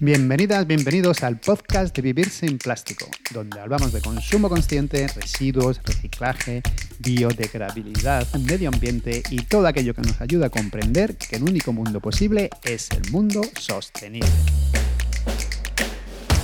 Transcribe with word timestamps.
Bienvenidas, 0.00 0.66
bienvenidos 0.66 1.22
al 1.22 1.38
podcast 1.38 1.94
de 1.94 2.02
Vivir 2.02 2.28
sin 2.28 2.58
Plástico, 2.58 3.06
donde 3.30 3.60
hablamos 3.60 3.92
de 3.92 4.00
consumo 4.00 4.48
consciente, 4.48 5.06
residuos, 5.06 5.80
reciclaje, 5.84 6.62
biodegradabilidad, 6.98 8.26
medio 8.40 8.70
ambiente 8.70 9.22
y 9.30 9.42
todo 9.44 9.68
aquello 9.68 9.94
que 9.94 10.02
nos 10.02 10.20
ayuda 10.20 10.46
a 10.46 10.50
comprender 10.50 11.16
que 11.16 11.36
el 11.36 11.44
único 11.44 11.72
mundo 11.72 12.00
posible 12.00 12.50
es 12.64 12.90
el 12.90 13.08
mundo 13.12 13.40
sostenible. 13.56 14.28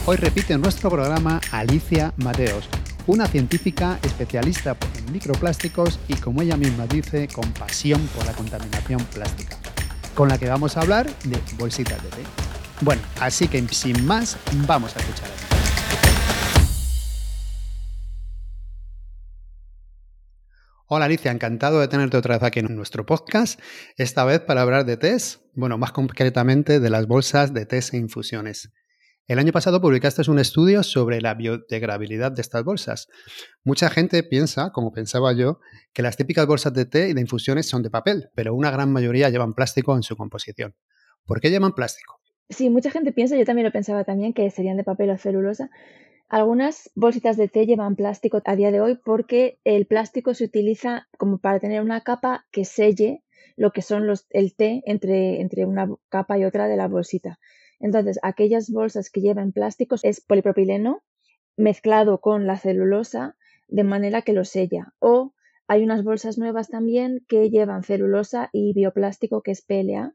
Hoy 0.06 0.16
repite 0.16 0.52
en 0.52 0.60
nuestro 0.60 0.88
programa 0.88 1.40
Alicia 1.50 2.14
Mateos, 2.18 2.68
una 3.08 3.26
científica 3.26 3.98
especialista 4.04 4.76
en 4.96 5.12
microplásticos 5.12 5.98
y, 6.06 6.14
como 6.14 6.42
ella 6.42 6.56
misma 6.56 6.86
dice, 6.86 7.26
con 7.26 7.50
pasión 7.52 8.00
por 8.14 8.24
la 8.26 8.32
contaminación 8.32 9.04
plástica, 9.06 9.58
con 10.14 10.28
la 10.28 10.38
que 10.38 10.48
vamos 10.48 10.76
a 10.76 10.82
hablar 10.82 11.10
de 11.24 11.36
bolsitas 11.58 12.00
de 12.00 12.10
té. 12.10 12.39
Bueno, 12.82 13.02
así 13.20 13.46
que 13.46 13.66
sin 13.68 14.06
más, 14.06 14.38
vamos 14.66 14.96
a 14.96 15.00
escuchar. 15.00 15.28
Hola 20.86 21.04
Alicia, 21.04 21.30
encantado 21.30 21.78
de 21.78 21.88
tenerte 21.88 22.16
otra 22.16 22.36
vez 22.36 22.42
aquí 22.42 22.60
en 22.60 22.74
nuestro 22.74 23.04
podcast, 23.06 23.60
esta 23.96 24.24
vez 24.24 24.40
para 24.40 24.62
hablar 24.62 24.86
de 24.86 24.96
test, 24.96 25.42
bueno, 25.54 25.78
más 25.78 25.92
concretamente 25.92 26.80
de 26.80 26.90
las 26.90 27.06
bolsas 27.06 27.52
de 27.52 27.66
test 27.66 27.94
e 27.94 27.98
infusiones. 27.98 28.72
El 29.28 29.38
año 29.38 29.52
pasado 29.52 29.80
publicaste 29.80 30.28
un 30.28 30.40
estudio 30.40 30.82
sobre 30.82 31.20
la 31.20 31.34
biodegradabilidad 31.34 32.32
de 32.32 32.40
estas 32.40 32.64
bolsas. 32.64 33.06
Mucha 33.62 33.88
gente 33.90 34.24
piensa, 34.24 34.72
como 34.72 34.90
pensaba 34.90 35.32
yo, 35.32 35.60
que 35.92 36.02
las 36.02 36.16
típicas 36.16 36.46
bolsas 36.46 36.72
de 36.72 36.86
té 36.86 37.10
y 37.10 37.12
de 37.12 37.20
infusiones 37.20 37.68
son 37.68 37.82
de 37.82 37.90
papel, 37.90 38.30
pero 38.34 38.54
una 38.54 38.72
gran 38.72 38.90
mayoría 38.90 39.28
llevan 39.28 39.52
plástico 39.52 39.94
en 39.94 40.02
su 40.02 40.16
composición. 40.16 40.74
¿Por 41.24 41.40
qué 41.40 41.50
llevan 41.50 41.74
plástico? 41.74 42.19
Sí, 42.50 42.68
mucha 42.68 42.90
gente 42.90 43.12
piensa, 43.12 43.36
yo 43.36 43.44
también 43.44 43.64
lo 43.64 43.72
pensaba 43.72 44.04
también, 44.04 44.32
que 44.32 44.50
serían 44.50 44.76
de 44.76 44.84
papel 44.84 45.10
o 45.10 45.16
celulosa. 45.16 45.70
Algunas 46.28 46.90
bolsitas 46.96 47.36
de 47.36 47.48
té 47.48 47.64
llevan 47.64 47.96
plástico 47.96 48.42
a 48.44 48.56
día 48.56 48.72
de 48.72 48.80
hoy 48.80 48.96
porque 49.04 49.60
el 49.64 49.86
plástico 49.86 50.34
se 50.34 50.44
utiliza 50.44 51.08
como 51.16 51.38
para 51.38 51.60
tener 51.60 51.80
una 51.80 52.02
capa 52.02 52.46
que 52.50 52.64
selle 52.64 53.22
lo 53.56 53.72
que 53.72 53.82
son 53.82 54.06
los, 54.06 54.26
el 54.30 54.54
té 54.56 54.82
entre, 54.86 55.40
entre 55.40 55.64
una 55.64 55.88
capa 56.08 56.38
y 56.38 56.44
otra 56.44 56.66
de 56.68 56.76
la 56.76 56.88
bolsita. 56.88 57.38
Entonces, 57.78 58.18
aquellas 58.22 58.70
bolsas 58.70 59.10
que 59.10 59.20
llevan 59.20 59.52
plásticos 59.52 60.04
es 60.04 60.20
polipropileno 60.20 61.02
mezclado 61.56 62.20
con 62.20 62.46
la 62.46 62.58
celulosa 62.58 63.36
de 63.68 63.84
manera 63.84 64.22
que 64.22 64.32
lo 64.32 64.44
sella. 64.44 64.94
O 64.98 65.34
hay 65.68 65.84
unas 65.84 66.02
bolsas 66.02 66.36
nuevas 66.36 66.68
también 66.68 67.24
que 67.28 67.48
llevan 67.48 67.84
celulosa 67.84 68.50
y 68.52 68.72
bioplástico 68.72 69.42
que 69.42 69.52
es 69.52 69.62
PLA 69.62 70.14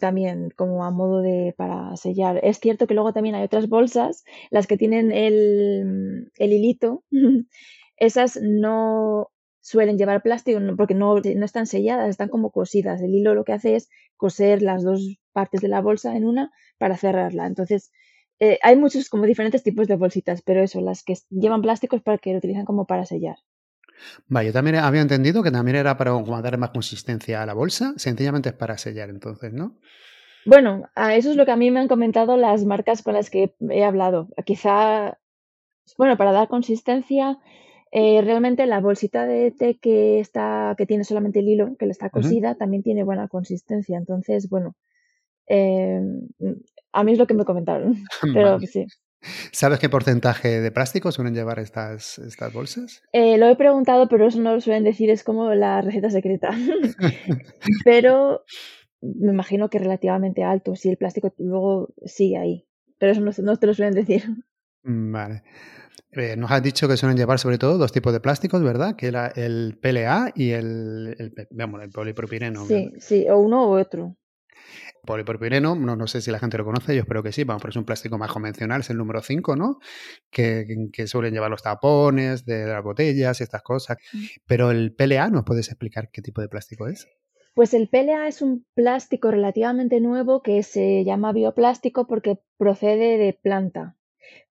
también 0.00 0.50
como 0.56 0.84
a 0.84 0.90
modo 0.90 1.20
de 1.20 1.54
para 1.56 1.96
sellar. 1.96 2.40
Es 2.42 2.58
cierto 2.58 2.86
que 2.86 2.94
luego 2.94 3.12
también 3.12 3.34
hay 3.34 3.44
otras 3.44 3.68
bolsas, 3.68 4.24
las 4.50 4.66
que 4.66 4.76
tienen 4.76 5.12
el, 5.12 6.30
el 6.38 6.52
hilito, 6.52 7.04
esas 7.96 8.38
no 8.42 9.28
suelen 9.60 9.96
llevar 9.98 10.22
plástico 10.22 10.58
porque 10.76 10.94
no, 10.94 11.14
no 11.20 11.44
están 11.44 11.66
selladas, 11.66 12.08
están 12.10 12.28
como 12.28 12.50
cosidas. 12.50 13.00
El 13.00 13.14
hilo 13.14 13.34
lo 13.34 13.44
que 13.44 13.52
hace 13.52 13.76
es 13.76 13.88
coser 14.16 14.62
las 14.62 14.82
dos 14.84 15.18
partes 15.32 15.60
de 15.60 15.68
la 15.68 15.80
bolsa 15.80 16.16
en 16.16 16.24
una 16.26 16.50
para 16.78 16.96
cerrarla. 16.96 17.46
Entonces, 17.46 17.92
eh, 18.40 18.58
hay 18.62 18.76
muchos 18.76 19.08
como 19.08 19.24
diferentes 19.26 19.62
tipos 19.62 19.86
de 19.88 19.96
bolsitas, 19.96 20.42
pero 20.42 20.62
eso, 20.62 20.80
las 20.80 21.02
que 21.04 21.14
llevan 21.30 21.62
plástico 21.62 21.96
es 21.96 22.02
para 22.02 22.18
que 22.18 22.32
lo 22.32 22.38
utilizan 22.38 22.64
como 22.64 22.86
para 22.86 23.06
sellar. 23.06 23.36
Vale, 24.28 24.46
yo 24.46 24.52
también 24.52 24.76
había 24.76 25.00
entendido 25.00 25.42
que 25.42 25.50
también 25.50 25.76
era 25.76 25.96
para 25.96 26.12
dar 26.42 26.58
más 26.58 26.70
consistencia 26.70 27.42
a 27.42 27.46
la 27.46 27.54
bolsa, 27.54 27.94
sencillamente 27.96 28.50
es 28.50 28.54
para 28.54 28.78
sellar 28.78 29.10
entonces, 29.10 29.52
¿no? 29.52 29.76
Bueno, 30.44 30.88
eso 30.96 31.30
es 31.30 31.36
lo 31.36 31.44
que 31.44 31.52
a 31.52 31.56
mí 31.56 31.70
me 31.70 31.80
han 31.80 31.88
comentado 31.88 32.36
las 32.36 32.64
marcas 32.64 33.02
con 33.02 33.14
las 33.14 33.30
que 33.30 33.54
he 33.70 33.84
hablado. 33.84 34.28
Quizá, 34.44 35.18
bueno, 35.96 36.16
para 36.16 36.32
dar 36.32 36.48
consistencia, 36.48 37.38
eh, 37.92 38.22
realmente 38.22 38.66
la 38.66 38.80
bolsita 38.80 39.26
de 39.26 39.52
té 39.52 39.78
que 39.78 40.18
está, 40.18 40.74
que 40.76 40.86
tiene 40.86 41.04
solamente 41.04 41.38
el 41.38 41.48
hilo, 41.48 41.76
que 41.76 41.86
le 41.86 41.92
está 41.92 42.10
cosida, 42.10 42.56
también 42.56 42.82
tiene 42.82 43.04
buena 43.04 43.28
consistencia. 43.28 43.98
Entonces, 43.98 44.48
bueno, 44.48 44.74
eh, 45.46 46.00
a 46.92 47.04
mí 47.04 47.12
es 47.12 47.18
lo 47.18 47.26
que 47.26 47.34
me 47.34 47.44
comentaron. 47.44 48.02
Pero 48.34 48.58
sí. 48.60 48.86
¿Sabes 49.52 49.78
qué 49.78 49.88
porcentaje 49.88 50.60
de 50.60 50.70
plástico 50.70 51.12
suelen 51.12 51.34
llevar 51.34 51.58
estas, 51.58 52.18
estas 52.18 52.52
bolsas? 52.52 53.02
Eh, 53.12 53.38
lo 53.38 53.46
he 53.46 53.56
preguntado, 53.56 54.08
pero 54.08 54.26
eso 54.26 54.40
no 54.40 54.54
lo 54.54 54.60
suelen 54.60 54.84
decir, 54.84 55.10
es 55.10 55.24
como 55.24 55.52
la 55.54 55.80
receta 55.80 56.10
secreta. 56.10 56.50
pero 57.84 58.44
me 59.00 59.32
imagino 59.32 59.68
que 59.70 59.78
relativamente 59.78 60.42
alto, 60.44 60.74
si 60.76 60.88
el 60.88 60.96
plástico 60.96 61.32
luego 61.38 61.94
sigue 62.04 62.38
ahí. 62.38 62.66
Pero 62.98 63.12
eso 63.12 63.42
no, 63.42 63.56
te 63.56 63.66
lo 63.66 63.74
suelen 63.74 63.94
decir. 63.94 64.24
Mm, 64.84 65.12
vale. 65.12 65.42
Eh, 66.12 66.36
nos 66.36 66.50
has 66.50 66.62
dicho 66.62 66.88
que 66.88 66.96
suelen 66.96 67.16
llevar 67.16 67.38
sobre 67.38 67.58
todo 67.58 67.78
dos 67.78 67.92
tipos 67.92 68.12
de 68.12 68.20
plásticos, 68.20 68.62
¿verdad? 68.62 68.96
Que 68.96 69.06
era 69.06 69.28
el 69.28 69.78
PLA 69.80 70.32
y 70.34 70.50
el, 70.50 71.16
el, 71.18 71.32
el 71.48 71.90
polipropileno. 71.90 72.66
Sí, 72.66 72.92
sí, 72.98 73.26
o 73.28 73.38
uno 73.38 73.68
u 73.68 73.78
otro 73.78 74.16
polipropileno, 75.04 75.74
no, 75.74 75.96
no 75.96 76.06
sé 76.06 76.20
si 76.20 76.30
la 76.30 76.38
gente 76.38 76.58
lo 76.58 76.64
conoce, 76.64 76.94
yo 76.94 77.00
espero 77.00 77.22
que 77.22 77.32
sí, 77.32 77.44
vamos, 77.44 77.62
pero 77.62 77.70
es 77.70 77.76
un 77.76 77.84
plástico 77.84 78.18
más 78.18 78.30
convencional, 78.30 78.80
es 78.80 78.90
el 78.90 78.98
número 78.98 79.20
5, 79.20 79.56
¿no? 79.56 79.78
Que, 80.30 80.64
que, 80.92 81.06
suelen 81.06 81.34
llevar 81.34 81.50
los 81.50 81.62
tapones 81.62 82.44
de 82.44 82.66
las 82.66 82.82
botellas 82.84 83.40
y 83.40 83.42
estas 83.42 83.62
cosas. 83.62 83.98
Mm. 84.12 84.24
Pero 84.46 84.70
el 84.70 84.94
PLA, 84.94 85.28
¿nos 85.30 85.44
puedes 85.44 85.68
explicar 85.68 86.10
qué 86.12 86.22
tipo 86.22 86.40
de 86.40 86.48
plástico 86.48 86.86
es? 86.86 87.08
Pues 87.54 87.74
el 87.74 87.88
PLA 87.88 88.28
es 88.28 88.40
un 88.42 88.64
plástico 88.74 89.30
relativamente 89.30 90.00
nuevo 90.00 90.42
que 90.42 90.62
se 90.62 91.04
llama 91.04 91.32
bioplástico 91.32 92.06
porque 92.06 92.38
procede 92.56 93.18
de 93.18 93.32
planta, 93.34 93.96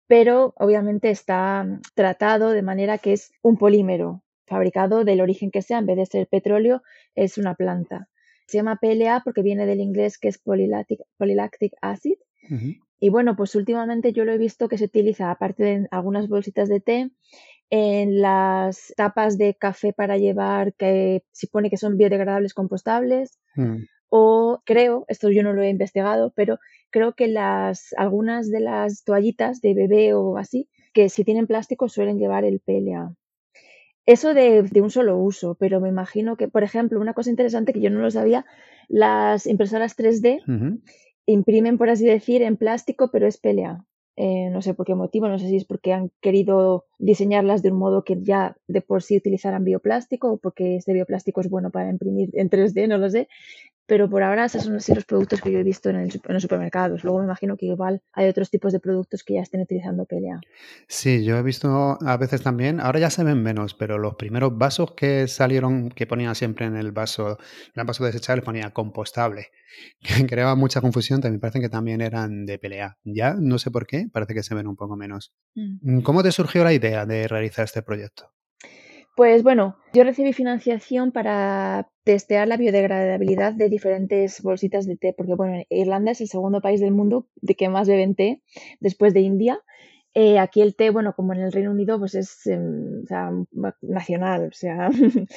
pero 0.08 0.54
obviamente 0.58 1.10
está 1.10 1.68
tratado 1.94 2.52
de 2.52 2.64
manera 2.64 2.98
que 2.98 3.14
es 3.14 3.32
un 3.42 3.58
polímero 3.58 4.24
fabricado 4.48 5.04
del 5.04 5.20
origen 5.22 5.52
que 5.52 5.62
sea, 5.62 5.80
en 5.80 5.86
vez 5.86 5.98
de 5.98 6.06
ser 6.06 6.28
petróleo, 6.28 6.82
es 7.16 7.38
una 7.38 7.54
planta. 7.54 8.08
Se 8.48 8.58
llama 8.58 8.78
PLA 8.78 9.22
porque 9.24 9.42
viene 9.42 9.66
del 9.66 9.82
inglés 9.82 10.18
que 10.18 10.30
es 10.30 10.38
polylactic, 10.40 11.74
acid. 11.82 12.16
Y 13.00 13.10
bueno, 13.10 13.36
pues 13.36 13.54
últimamente 13.56 14.14
yo 14.14 14.26
lo 14.26 14.32
he 14.32 14.38
visto 14.38 14.68
que 14.68 14.78
se 14.78 14.86
utiliza, 14.86 15.30
aparte 15.30 15.64
de 15.64 15.88
algunas 15.92 16.28
bolsitas 16.28 16.70
de 16.70 16.80
té, 16.80 17.12
en 17.70 18.22
las 18.22 18.94
tapas 18.96 19.38
de 19.38 19.56
café 19.56 19.94
para 19.94 20.18
llevar 20.18 20.74
que 20.74 21.24
se 21.32 21.48
pone 21.48 21.70
que 21.70 21.78
son 21.78 21.98
biodegradables 21.98 22.54
compostables. 22.54 23.38
Mm. 23.56 23.84
O 24.10 24.62
creo, 24.66 25.04
esto 25.10 25.30
yo 25.30 25.44
no 25.44 25.52
lo 25.52 25.62
he 25.62 25.70
investigado, 25.70 26.32
pero 26.34 26.60
creo 26.90 27.14
que 27.14 27.28
las 27.28 27.94
algunas 27.98 28.50
de 28.50 28.62
las 28.62 29.04
toallitas 29.04 29.60
de 29.60 29.74
bebé 29.74 30.14
o 30.14 30.38
así, 30.38 30.70
que 30.94 31.10
si 31.10 31.26
tienen 31.26 31.46
plástico 31.46 31.90
suelen 31.90 32.18
llevar 32.18 32.46
el 32.46 32.62
PLA. 32.62 33.14
Eso 34.08 34.34
de, 34.34 34.66
un 34.82 34.90
solo 34.90 35.18
uso, 35.18 35.56
pero 35.56 35.82
me 35.82 35.90
imagino 35.90 36.38
que, 36.38 36.48
por 36.48 36.64
ejemplo, 36.64 37.00
una 37.00 37.14
cosa 37.14 37.30
interesante 37.30 37.74
que 37.74 37.82
yo 37.82 37.90
no 37.90 38.00
lo 38.00 38.10
sabía, 38.10 38.46
las 38.88 39.46
impresoras 39.46 39.98
3D 39.98 40.42
imprimen, 41.26 41.78
por 41.78 41.90
así 41.90 42.06
decir, 42.06 42.42
en 42.42 42.56
plástico, 42.56 43.10
pero 43.12 43.28
es 43.28 43.38
PLA. 43.38 43.86
Eh, 44.16 44.50
no 44.50 44.62
sé 44.62 44.74
por 44.74 44.86
qué 44.86 44.96
motivo, 44.96 45.28
no 45.28 45.38
sé 45.38 45.50
si 45.50 45.58
es 45.58 45.66
porque 45.66 45.92
han 45.94 46.10
querido 46.22 46.86
diseñarlas 46.98 47.62
de 47.62 47.70
un 47.70 47.78
modo 47.78 48.04
que 48.04 48.18
ya 48.20 48.56
de 48.68 48.82
por 48.82 49.04
sí 49.04 49.18
utilizaran 49.18 49.64
bioplástico 49.64 50.32
o 50.32 50.38
porque 50.38 50.78
este 50.78 50.94
bioplástico 50.94 51.42
es 51.42 51.50
bueno 51.50 51.70
para 51.70 51.92
imprimir 51.92 52.30
en 52.34 52.50
3D, 52.50 52.88
no 52.88 52.98
lo 52.98 53.10
sé, 53.10 53.28
pero 53.88 54.10
por 54.10 54.22
ahora 54.22 54.46
esos 54.46 54.64
son 54.64 54.76
así 54.76 54.94
los 54.94 55.06
productos 55.06 55.42
que 55.42 55.52
yo 55.52 55.60
he 55.60 55.64
visto 55.64 55.90
en, 55.90 56.10
los 56.28 56.42
supermercados. 56.42 57.04
Luego 57.04 57.20
me 57.20 57.26
imagino 57.26 57.56
que 57.56 57.66
igual 57.66 58.02
hay 58.12 58.28
otros 58.28 58.50
tipos 58.50 58.74
de 58.74 58.80
productos 58.80 59.24
que 59.24 59.36
ya 59.36 59.42
estén 59.42 59.62
utilizando 59.62 60.06
PLA. 60.06 60.42
Sí, 60.88 61.24
yo 61.24 61.38
he 61.38 61.42
visto 61.42 61.98
a 62.02 62.18
veces 62.18 62.44
también, 62.44 62.80
ahora 62.82 63.00
ya 63.00 63.10
se 63.10 63.24
ven 63.24 63.42
menos, 63.42 63.74
pero 63.74 63.98
los 63.98 64.16
primeros 64.16 64.58
vasos 64.58 64.92
que 64.92 65.28
salieron, 65.28 65.90
que 65.90 66.06
ponían 66.06 66.36
siempre 66.36 66.66
en 66.66 66.76
el 66.76 66.92
vaso, 66.92 67.32
en 67.32 67.80
el 67.82 67.86
vaso 67.86 68.04
desechable 68.04 68.42
ponía 68.42 68.72
compostable, 68.72 69.48
que 70.02 70.28
creaba 70.28 70.56
mucha 70.56 70.82
confusión, 70.82 71.22
también 71.22 71.40
parecen 71.40 71.62
que 71.62 71.70
también 71.70 72.02
eran 72.02 72.46
de 72.46 72.60
PLA. 72.60 72.98
Ya 73.06 73.36
no 73.40 73.58
sé 73.58 73.72
por 73.72 73.88
qué, 73.88 74.08
parece 74.12 74.34
que 74.34 74.44
se 74.44 74.54
ven 74.54 74.68
un 74.68 74.76
poco 74.76 74.98
menos. 74.98 75.34
Mm. 75.56 76.02
¿Cómo 76.02 76.24
te 76.24 76.32
surgió 76.32 76.64
la 76.64 76.74
idea 76.74 77.06
de 77.06 77.28
realizar 77.28 77.64
este 77.64 77.82
proyecto? 77.82 78.34
Pues 79.18 79.42
bueno, 79.42 79.76
yo 79.94 80.04
recibí 80.04 80.32
financiación 80.32 81.12
para 81.12 81.90
testear 82.04 82.48
la 82.48 82.56
biodegradabilidad 82.56 83.52
de 83.52 83.68
diferentes 83.68 84.44
bolsitas 84.44 84.86
de 84.86 84.96
té, 84.96 85.12
porque 85.12 85.34
bueno, 85.34 85.64
Irlanda 85.72 86.12
es 86.12 86.22
el 86.22 86.28
segundo 86.28 86.62
país 86.62 86.82
del 86.82 86.92
mundo 86.92 87.26
de 87.42 87.56
que 87.56 87.68
más 87.68 87.88
beben 87.88 88.14
té 88.14 88.44
después 88.80 89.16
de 89.16 89.22
India. 89.22 89.60
Eh, 90.14 90.38
aquí 90.38 90.62
el 90.62 90.76
té, 90.76 90.92
bueno, 90.92 91.14
como 91.16 91.34
en 91.34 91.40
el 91.40 91.52
Reino 91.52 91.72
Unido, 91.72 91.98
pues 91.98 92.14
es 92.14 92.46
em, 92.46 93.06
nacional, 93.82 94.50
o 94.50 94.54
sea, 94.54 94.90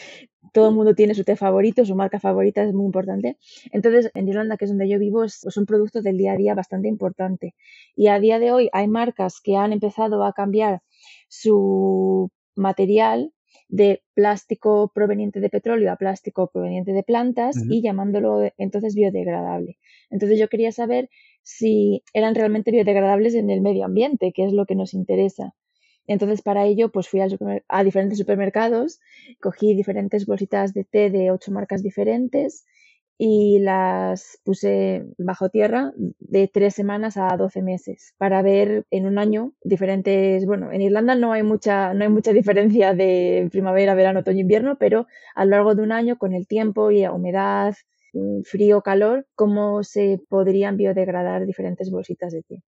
todo 0.52 0.68
el 0.68 0.74
mundo 0.74 0.94
tiene 0.94 1.14
su 1.14 1.24
té 1.24 1.34
favorito, 1.34 1.86
su 1.86 1.96
marca 1.96 2.20
favorita 2.20 2.62
es 2.62 2.74
muy 2.74 2.84
importante. 2.84 3.38
Entonces, 3.72 4.10
en 4.12 4.28
Irlanda, 4.28 4.58
que 4.58 4.66
es 4.66 4.70
donde 4.70 4.90
yo 4.90 4.98
vivo, 4.98 5.24
es, 5.24 5.42
es 5.46 5.56
un 5.56 5.64
producto 5.64 6.02
del 6.02 6.18
día 6.18 6.32
a 6.32 6.36
día 6.36 6.54
bastante 6.54 6.88
importante. 6.88 7.54
Y 7.96 8.08
a 8.08 8.20
día 8.20 8.38
de 8.38 8.52
hoy 8.52 8.68
hay 8.74 8.88
marcas 8.88 9.40
que 9.40 9.56
han 9.56 9.72
empezado 9.72 10.22
a 10.22 10.34
cambiar 10.34 10.82
su 11.28 12.30
material 12.54 13.32
de 13.68 14.02
plástico 14.14 14.90
proveniente 14.94 15.40
de 15.40 15.48
petróleo 15.48 15.92
a 15.92 15.96
plástico 15.96 16.50
proveniente 16.52 16.92
de 16.92 17.02
plantas 17.02 17.56
y 17.68 17.82
llamándolo 17.82 18.50
entonces 18.58 18.94
biodegradable. 18.94 19.78
Entonces 20.10 20.38
yo 20.38 20.48
quería 20.48 20.72
saber 20.72 21.08
si 21.42 22.02
eran 22.12 22.34
realmente 22.34 22.70
biodegradables 22.70 23.34
en 23.34 23.50
el 23.50 23.60
medio 23.60 23.84
ambiente, 23.84 24.32
que 24.32 24.44
es 24.44 24.52
lo 24.52 24.66
que 24.66 24.74
nos 24.74 24.94
interesa. 24.94 25.54
Entonces, 26.06 26.42
para 26.42 26.66
ello, 26.66 26.90
pues 26.90 27.08
fui 27.08 27.20
a 27.20 27.84
diferentes 27.84 28.18
supermercados, 28.18 29.00
cogí 29.40 29.74
diferentes 29.74 30.26
bolsitas 30.26 30.74
de 30.74 30.84
té 30.84 31.10
de 31.10 31.30
ocho 31.30 31.52
marcas 31.52 31.82
diferentes 31.82 32.64
y 33.22 33.58
las 33.58 34.38
puse 34.44 35.04
bajo 35.18 35.50
tierra 35.50 35.92
de 36.20 36.48
tres 36.48 36.74
semanas 36.74 37.18
a 37.18 37.36
doce 37.36 37.60
meses 37.60 38.14
para 38.16 38.40
ver 38.40 38.86
en 38.90 39.04
un 39.04 39.18
año 39.18 39.52
diferentes, 39.62 40.46
bueno, 40.46 40.72
en 40.72 40.80
Irlanda 40.80 41.14
no 41.14 41.34
hay 41.34 41.42
mucha, 41.42 41.92
no 41.92 42.02
hay 42.04 42.08
mucha 42.08 42.32
diferencia 42.32 42.94
de 42.94 43.46
primavera, 43.52 43.94
verano, 43.94 44.20
otoño, 44.20 44.40
invierno, 44.40 44.78
pero 44.78 45.06
a 45.34 45.44
lo 45.44 45.50
largo 45.50 45.74
de 45.74 45.82
un 45.82 45.92
año 45.92 46.16
con 46.16 46.32
el 46.32 46.46
tiempo 46.46 46.90
y 46.90 47.02
la 47.02 47.12
humedad, 47.12 47.74
mm, 48.14 48.40
frío, 48.44 48.80
calor, 48.80 49.26
cómo 49.34 49.82
se 49.82 50.18
podrían 50.30 50.78
biodegradar 50.78 51.44
diferentes 51.44 51.90
bolsitas 51.90 52.32
de 52.32 52.42
té. 52.42 52.62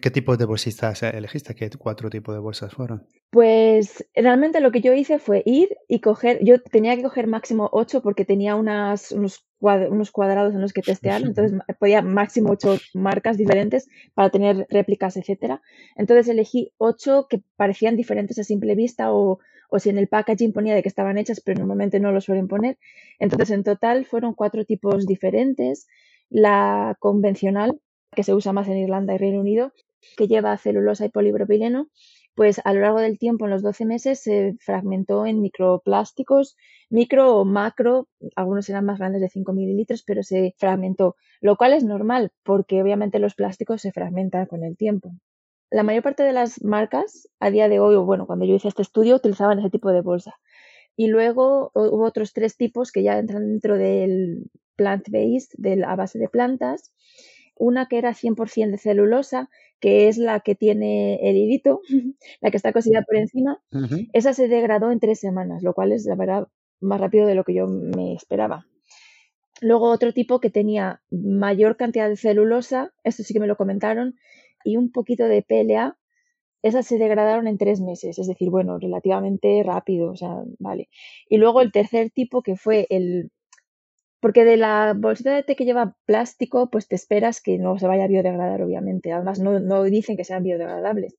¿Qué 0.00 0.10
tipo 0.10 0.36
de 0.36 0.44
bolsistas 0.44 1.02
elegiste? 1.02 1.54
¿Qué 1.54 1.70
cuatro 1.78 2.10
tipos 2.10 2.34
de 2.34 2.40
bolsas 2.40 2.72
fueron? 2.74 3.06
Pues 3.30 4.06
realmente 4.14 4.60
lo 4.60 4.70
que 4.70 4.80
yo 4.80 4.92
hice 4.92 5.18
fue 5.18 5.42
ir 5.46 5.76
y 5.88 6.00
coger, 6.00 6.38
yo 6.42 6.60
tenía 6.60 6.96
que 6.96 7.02
coger 7.02 7.26
máximo 7.26 7.68
ocho 7.72 8.02
porque 8.02 8.24
tenía 8.24 8.56
unas, 8.56 9.12
unos, 9.12 9.45
cuadrados 9.58 10.54
en 10.54 10.60
los 10.60 10.72
que 10.72 10.82
testear, 10.82 11.22
entonces 11.22 11.58
podía 11.78 12.02
máximo 12.02 12.50
ocho 12.50 12.76
marcas 12.94 13.36
diferentes 13.36 13.88
para 14.14 14.30
tener 14.30 14.66
réplicas, 14.70 15.16
etcétera. 15.16 15.62
Entonces 15.96 16.28
elegí 16.28 16.72
ocho 16.78 17.26
que 17.28 17.42
parecían 17.56 17.96
diferentes 17.96 18.38
a 18.38 18.44
simple 18.44 18.74
vista 18.74 19.12
o, 19.12 19.38
o 19.70 19.78
si 19.78 19.90
en 19.90 19.98
el 19.98 20.08
packaging 20.08 20.52
ponía 20.52 20.74
de 20.74 20.82
que 20.82 20.88
estaban 20.88 21.18
hechas, 21.18 21.40
pero 21.40 21.58
normalmente 21.58 22.00
no 22.00 22.12
lo 22.12 22.20
suelen 22.20 22.48
poner. 22.48 22.78
Entonces 23.18 23.50
en 23.50 23.64
total 23.64 24.04
fueron 24.04 24.34
cuatro 24.34 24.64
tipos 24.64 25.06
diferentes. 25.06 25.86
La 26.28 26.96
convencional, 26.98 27.80
que 28.14 28.24
se 28.24 28.34
usa 28.34 28.52
más 28.52 28.68
en 28.68 28.78
Irlanda 28.78 29.14
y 29.14 29.18
Reino 29.18 29.40
Unido, 29.40 29.72
que 30.16 30.28
lleva 30.28 30.56
celulosa 30.58 31.04
y 31.04 31.08
polipropileno, 31.08 31.88
pues 32.36 32.60
a 32.64 32.74
lo 32.74 32.82
largo 32.82 33.00
del 33.00 33.18
tiempo, 33.18 33.46
en 33.46 33.50
los 33.50 33.62
12 33.62 33.86
meses, 33.86 34.22
se 34.22 34.56
fragmentó 34.60 35.24
en 35.24 35.40
microplásticos, 35.40 36.54
micro 36.90 37.34
o 37.34 37.46
macro, 37.46 38.08
algunos 38.36 38.68
eran 38.68 38.84
más 38.84 38.98
grandes 38.98 39.22
de 39.22 39.30
5 39.30 39.54
mililitros, 39.54 40.04
pero 40.06 40.22
se 40.22 40.54
fragmentó, 40.58 41.16
lo 41.40 41.56
cual 41.56 41.72
es 41.72 41.82
normal 41.82 42.32
porque 42.44 42.82
obviamente 42.82 43.18
los 43.18 43.34
plásticos 43.34 43.80
se 43.80 43.90
fragmentan 43.90 44.44
con 44.44 44.64
el 44.64 44.76
tiempo. 44.76 45.12
La 45.70 45.82
mayor 45.82 46.02
parte 46.02 46.24
de 46.24 46.34
las 46.34 46.62
marcas 46.62 47.26
a 47.40 47.50
día 47.50 47.70
de 47.70 47.80
hoy, 47.80 47.94
o 47.94 48.04
bueno, 48.04 48.26
cuando 48.26 48.44
yo 48.44 48.54
hice 48.54 48.68
este 48.68 48.82
estudio, 48.82 49.16
utilizaban 49.16 49.58
ese 49.58 49.70
tipo 49.70 49.90
de 49.90 50.02
bolsa. 50.02 50.34
Y 50.94 51.08
luego 51.08 51.70
hubo 51.74 52.04
otros 52.04 52.34
tres 52.34 52.58
tipos 52.58 52.92
que 52.92 53.02
ya 53.02 53.18
entran 53.18 53.48
dentro 53.48 53.78
del 53.78 54.50
plant-based, 54.76 55.54
la 55.58 55.96
base 55.96 56.18
de 56.18 56.28
plantas, 56.28 56.92
una 57.58 57.86
que 57.86 57.98
era 57.98 58.14
100% 58.14 58.70
de 58.70 58.78
celulosa, 58.78 59.50
que 59.80 60.08
es 60.08 60.18
la 60.18 60.40
que 60.40 60.54
tiene 60.54 61.16
el 61.28 61.36
hilito, 61.36 61.80
la 62.40 62.50
que 62.50 62.56
está 62.56 62.72
cosida 62.72 63.02
por 63.02 63.16
encima. 63.16 63.62
Esa 64.12 64.32
se 64.32 64.48
degradó 64.48 64.90
en 64.90 65.00
tres 65.00 65.20
semanas, 65.20 65.62
lo 65.62 65.74
cual 65.74 65.92
es, 65.92 66.04
la 66.06 66.14
verdad, 66.14 66.48
más 66.80 67.00
rápido 67.00 67.26
de 67.26 67.34
lo 67.34 67.44
que 67.44 67.54
yo 67.54 67.66
me 67.66 68.14
esperaba. 68.14 68.66
Luego 69.60 69.90
otro 69.90 70.12
tipo 70.12 70.40
que 70.40 70.50
tenía 70.50 71.00
mayor 71.10 71.76
cantidad 71.76 72.08
de 72.08 72.16
celulosa, 72.16 72.92
esto 73.04 73.22
sí 73.22 73.32
que 73.32 73.40
me 73.40 73.46
lo 73.46 73.56
comentaron, 73.56 74.16
y 74.64 74.76
un 74.76 74.92
poquito 74.92 75.24
de 75.24 75.42
PLA, 75.42 75.96
esas 76.62 76.86
se 76.86 76.98
degradaron 76.98 77.46
en 77.46 77.58
tres 77.58 77.80
meses, 77.80 78.18
es 78.18 78.26
decir, 78.26 78.50
bueno, 78.50 78.78
relativamente 78.78 79.62
rápido, 79.62 80.10
o 80.10 80.16
sea, 80.16 80.42
vale. 80.58 80.88
Y 81.28 81.36
luego 81.36 81.60
el 81.60 81.70
tercer 81.70 82.10
tipo, 82.10 82.42
que 82.42 82.56
fue 82.56 82.86
el 82.90 83.30
porque 84.26 84.44
de 84.44 84.56
la 84.56 84.92
bolsita 84.92 85.36
de 85.36 85.44
té 85.44 85.54
que 85.54 85.64
lleva 85.64 85.94
plástico, 86.04 86.68
pues 86.68 86.88
te 86.88 86.96
esperas 86.96 87.40
que 87.40 87.58
no 87.58 87.78
se 87.78 87.86
vaya 87.86 88.06
a 88.06 88.08
biodegradar, 88.08 88.60
obviamente. 88.60 89.12
Además, 89.12 89.38
no, 89.38 89.84
dicen 89.84 90.16
que 90.16 90.24
sean 90.24 90.42
biodegradables. 90.42 91.14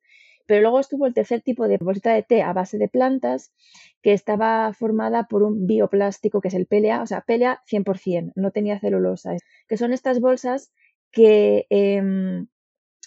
Pero 0.46 0.60
luego 0.60 0.82
estuvo 0.82 1.06
el 1.06 1.14
tercer 1.14 1.40
tipo 1.40 1.70
de 1.70 1.78
bolsita 1.78 2.14
de 2.14 2.24
té 2.24 2.42
a 2.42 2.52
base 2.52 2.78
de 2.78 2.90
plantas, 2.90 3.54
que 4.02 4.12
estaba 4.12 4.74
formada 4.74 5.24
por 5.30 5.44
un 5.44 5.68
bioplástico, 5.68 6.42
que 6.42 6.50
es 6.50 6.54
el 6.54 6.66
PLA, 6.66 7.02
o 7.02 7.06
sea, 7.06 7.22
PLA 7.22 7.62
100%, 7.66 8.34
no 8.36 8.52
tenía 8.52 8.78
celulosa. 8.78 9.38
Que 9.70 9.78
son 9.78 9.94
estas 9.94 10.20
bolsas 10.20 10.74
que 11.10 11.66
em, 11.70 12.48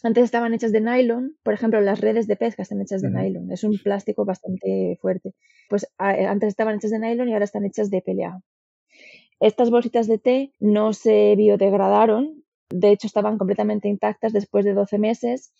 antes 0.02 0.24
estaban 0.24 0.54
hechas 0.54 0.72
de 0.72 0.80
nylon, 0.80 1.36
por 1.42 1.52
ejemplo, 1.52 1.78
las 1.82 2.00
redes 2.00 2.26
de 2.26 2.36
pesca 2.36 2.62
están 2.62 2.80
hechas 2.80 3.02
de 3.02 3.10
nylon, 3.10 3.52
es 3.52 3.64
un 3.64 3.76
plástico 3.76 4.24
bastante 4.24 4.96
fuerte. 5.02 5.34
Pues 5.68 5.86
antes 5.98 6.48
estaban 6.48 6.76
hechas 6.76 6.90
de 6.90 7.00
nylon 7.00 7.28
y 7.28 7.34
ahora 7.34 7.44
están 7.44 7.66
hechas 7.66 7.90
de 7.90 8.00
PLA. 8.00 8.40
Estas 9.40 9.70
bolsitas 9.70 10.06
de 10.06 10.18
té 10.18 10.52
no 10.60 10.92
se 10.92 11.34
biodegradaron, 11.36 12.44
de 12.70 12.90
hecho 12.90 13.06
estaban 13.06 13.38
completamente 13.38 13.88
intactas 13.88 14.32
después 14.32 14.64
de 14.64 14.74
12 14.74 14.98
meses, 14.98 15.52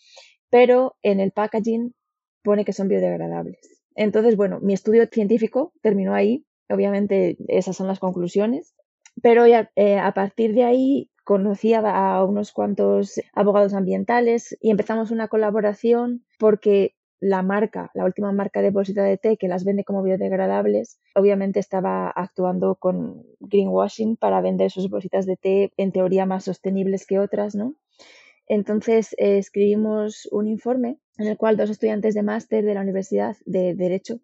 pero 0.51 0.97
en 1.03 1.19
el 1.21 1.33
packaging 1.33 1.95
pone 2.43 2.65
que 2.65 2.73
son 2.73 2.89
biodegradables. 2.89 3.81
Entonces, 3.95 4.37
bueno, 4.37 4.61
mi 4.61 4.75
estudio 4.75 5.07
científico 5.11 5.73
terminó 5.83 6.15
ahí, 6.15 6.45
obviamente 6.69 7.37
esas 7.49 7.77
son 7.77 7.87
las 7.87 7.99
conclusiones, 7.99 8.75
pero 9.23 9.47
ya, 9.47 9.71
eh, 9.77 9.99
a 9.99 10.13
partir 10.13 10.55
de 10.55 10.65
ahí 10.65 11.11
conocí 11.25 11.75
a 11.75 12.25
unos 12.25 12.53
cuantos 12.53 13.21
abogados 13.33 13.75
ambientales 13.75 14.57
y 14.61 14.71
empezamos 14.71 15.11
una 15.11 15.29
colaboración 15.29 16.25
porque 16.39 16.95
la 17.21 17.43
marca, 17.43 17.91
la 17.95 18.05
última 18.05 18.33
marca 18.33 18.63
de 18.63 18.71
bolsita 18.71 19.05
de 19.05 19.19
té 19.19 19.37
que 19.37 19.49
las 19.49 19.65
vende 19.65 19.85
como 19.85 20.03
biodegradables, 20.03 20.99
obviamente 21.15 21.61
estaba 21.61 22.09
actuando 22.11 22.77
con 22.77 23.27
greenwashing 23.41 24.17
para 24.17 24.41
vender 24.41 24.71
sus 24.71 24.89
bolsitas 24.89 25.27
de 25.27 25.37
té 25.37 25.73
en 25.77 25.93
teoría 25.93 26.25
más 26.25 26.45
sostenibles 26.45 27.07
que 27.07 27.19
otras, 27.19 27.55
¿no? 27.55 27.75
Entonces 28.49 29.15
eh, 29.19 29.39
escribimos 29.39 30.27
un 30.33 30.49
informe 30.49 30.99
en 31.19 31.29
el 31.29 31.37
cual 31.37 31.57
dos 31.57 31.71
estudiantes 31.71 32.15
de 32.15 32.23
máster 32.23 32.65
de 32.65 32.75
la 32.75 32.81
Universidad 32.81 33.37
de 33.45 33.75
Derecho 33.75 34.19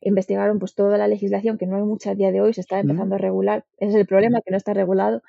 investigaron 0.00 0.58
pues 0.58 0.74
toda 0.74 0.98
la 0.98 1.08
legislación 1.08 1.56
que 1.56 1.66
no 1.66 1.76
hay 1.76 1.82
mucha 1.82 2.10
a 2.10 2.14
día 2.14 2.32
de 2.32 2.40
hoy, 2.40 2.52
se 2.52 2.62
está 2.62 2.80
empezando 2.80 3.14
a 3.14 3.18
regular, 3.18 3.64
ese 3.78 3.90
es 3.90 3.96
el 3.96 4.06
problema 4.06 4.40
que 4.44 4.50
no 4.50 4.56
está 4.56 4.74
regulado 4.74 5.22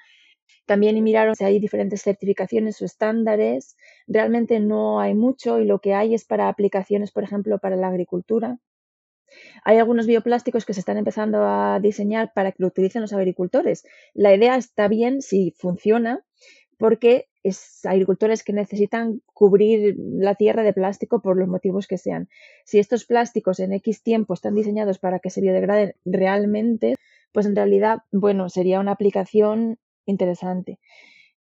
también 0.66 1.02
miraron 1.04 1.36
si 1.36 1.44
hay 1.44 1.60
diferentes 1.60 2.02
certificaciones 2.02 2.82
o 2.82 2.86
estándares. 2.86 3.76
Realmente 4.08 4.60
no 4.60 5.00
hay 5.00 5.14
mucho 5.14 5.60
y 5.60 5.66
lo 5.66 5.80
que 5.80 5.94
hay 5.94 6.14
es 6.14 6.26
para 6.26 6.50
aplicaciones, 6.50 7.12
por 7.12 7.24
ejemplo, 7.24 7.60
para 7.60 7.76
la 7.76 7.88
agricultura. 7.88 8.60
Hay 9.64 9.78
algunos 9.78 10.08
bioplásticos 10.08 10.66
que 10.66 10.74
se 10.74 10.82
están 10.82 10.98
empezando 10.98 11.44
a 11.46 11.80
diseñar 11.82 12.34
para 12.34 12.52
que 12.52 12.62
lo 12.62 12.68
utilicen 12.68 13.02
los 13.02 13.14
agricultores. 13.14 13.86
La 14.14 14.36
idea 14.36 14.56
está 14.56 14.88
bien 14.88 15.22
si 15.22 15.54
funciona, 15.58 16.24
porque 16.78 17.28
es 17.44 17.86
agricultores 17.86 18.44
que 18.44 18.54
necesitan 18.54 19.22
cubrir 19.34 19.96
la 19.98 20.36
tierra 20.36 20.64
de 20.64 20.74
plástico 20.74 21.22
por 21.22 21.38
los 21.38 21.48
motivos 21.48 21.88
que 21.88 21.98
sean. 21.98 22.30
Si 22.66 22.80
estos 22.80 23.06
plásticos 23.06 23.60
en 23.60 23.74
X 23.74 24.04
tiempo 24.04 24.34
están 24.34 24.56
diseñados 24.56 25.00
para 25.00 25.20
que 25.20 25.30
se 25.30 25.42
biodegraden 25.42 25.96
realmente, 26.06 26.96
pues 27.32 27.46
en 27.46 27.56
realidad, 27.56 28.00
bueno, 28.12 28.50
sería 28.50 28.80
una 28.80 28.92
aplicación 28.92 29.80
interesante. 30.12 30.80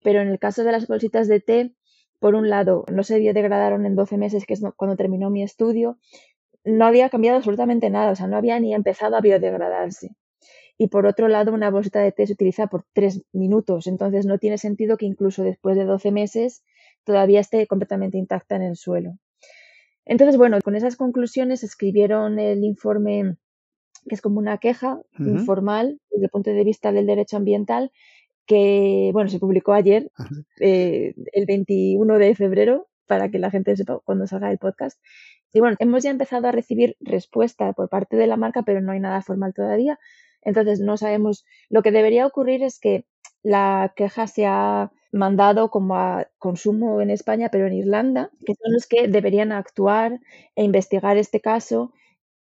Pero 0.03 0.23
en 0.23 0.29
el 0.29 0.39
caso 0.39 0.65
de 0.65 0.73
las 0.73 0.87
bolsitas 0.87 1.29
de 1.29 1.41
té, 1.41 1.75
por 2.19 2.35
un 2.35 2.49
lado, 2.49 2.85
no 2.93 3.03
se 3.03 3.19
biodegradaron 3.19 3.85
en 3.87 3.97
12 3.97 4.17
meses, 4.17 4.47
que 4.47 4.55
es 4.55 4.63
cuando 4.77 4.97
terminó 4.97 5.31
mi 5.31 5.43
estudio, 5.43 5.99
no 6.65 6.87
había 6.87 7.09
cambiado 7.09 7.39
absolutamente 7.39 7.91
nada, 7.91 8.13
o 8.13 8.17
sea, 8.17 8.27
no 8.27 8.37
había 8.37 8.59
ni 8.61 8.75
empezado 8.75 9.17
a 9.17 9.21
biodegradarse. 9.21 10.11
Y 10.79 10.89
por 10.89 11.05
otro 11.07 11.29
lado, 11.29 11.53
una 11.53 11.71
bolsita 11.71 12.01
de 12.01 12.13
té 12.13 12.27
se 12.27 12.33
utiliza 12.33 12.67
por 12.67 12.85
3 12.95 13.25
minutos, 13.33 13.87
entonces 13.87 14.25
no 14.25 14.39
tiene 14.39 14.57
sentido 14.57 14.97
que 14.97 15.07
incluso 15.07 15.43
después 15.43 15.77
de 15.77 15.85
12 15.85 16.11
meses 16.11 16.65
todavía 17.05 17.41
esté 17.41 17.67
completamente 17.67 18.17
intacta 18.17 18.57
en 18.57 18.63
el 18.63 18.77
suelo. 18.77 19.19
Entonces, 20.07 20.39
bueno, 20.39 20.59
con 20.65 20.77
esas 20.77 20.97
conclusiones 20.97 21.63
escribieron 21.63 22.39
el 22.39 22.65
informe, 22.65 23.37
que 24.09 24.15
es 24.15 24.23
como 24.23 24.39
una 24.39 24.59
queja 24.59 25.01
informal 25.19 26.01
desde 26.11 26.25
el 26.25 26.31
punto 26.31 26.51
de 26.51 26.65
vista 26.65 26.93
del 26.93 27.07
derecho 27.07 27.37
ambiental, 27.37 27.93
que, 28.47 29.11
bueno, 29.13 29.31
se 29.31 29.39
publicó 29.39 29.73
ayer, 29.73 30.11
eh, 30.61 31.15
el 31.33 31.47
21 31.47 32.19
de 32.19 32.35
febrero, 32.35 32.89
para 33.07 33.31
que 33.31 33.39
la 33.39 33.51
gente 33.51 33.77
sepa 33.77 34.01
cuando 34.05 34.27
salga 34.27 34.51
el 34.51 34.59
podcast. 34.59 34.99
Y 35.53 35.61
bueno, 35.61 35.77
hemos 35.81 36.03
ya 36.05 36.11
empezado 36.11 36.47
a 36.49 36.53
recibir 36.53 36.97
respuesta 37.01 37.73
por 37.73 37.89
parte 37.89 38.17
de 38.17 38.27
la 38.27 38.37
marca, 38.37 38.63
pero 38.63 38.81
no 38.81 38.93
hay 38.93 39.01
nada 39.01 39.23
formal 39.23 39.53
todavía. 39.55 39.99
Entonces 40.43 40.81
no 40.81 40.97
sabemos. 40.97 41.45
Lo 41.69 41.83
que 41.83 41.91
debería 41.91 42.27
ocurrir 42.27 42.63
es 42.63 42.79
que 42.79 43.05
la 43.43 43.93
queja 43.97 44.27
se 44.27 44.47
ha 44.47 44.93
mandado 45.13 45.71
como 45.71 45.97
a 45.97 46.29
consumo 46.39 47.01
en 47.01 47.11
España, 47.11 47.49
pero 47.51 47.67
en 47.67 47.75
Irlanda, 47.75 48.31
que 48.47 48.55
son 48.55 48.73
los 48.73 48.87
que 48.87 49.09
deberían 49.09 49.53
actuar 49.53 50.21
e 50.55 50.65
investigar 50.65 51.17
este 51.17 51.41
caso 51.41 51.93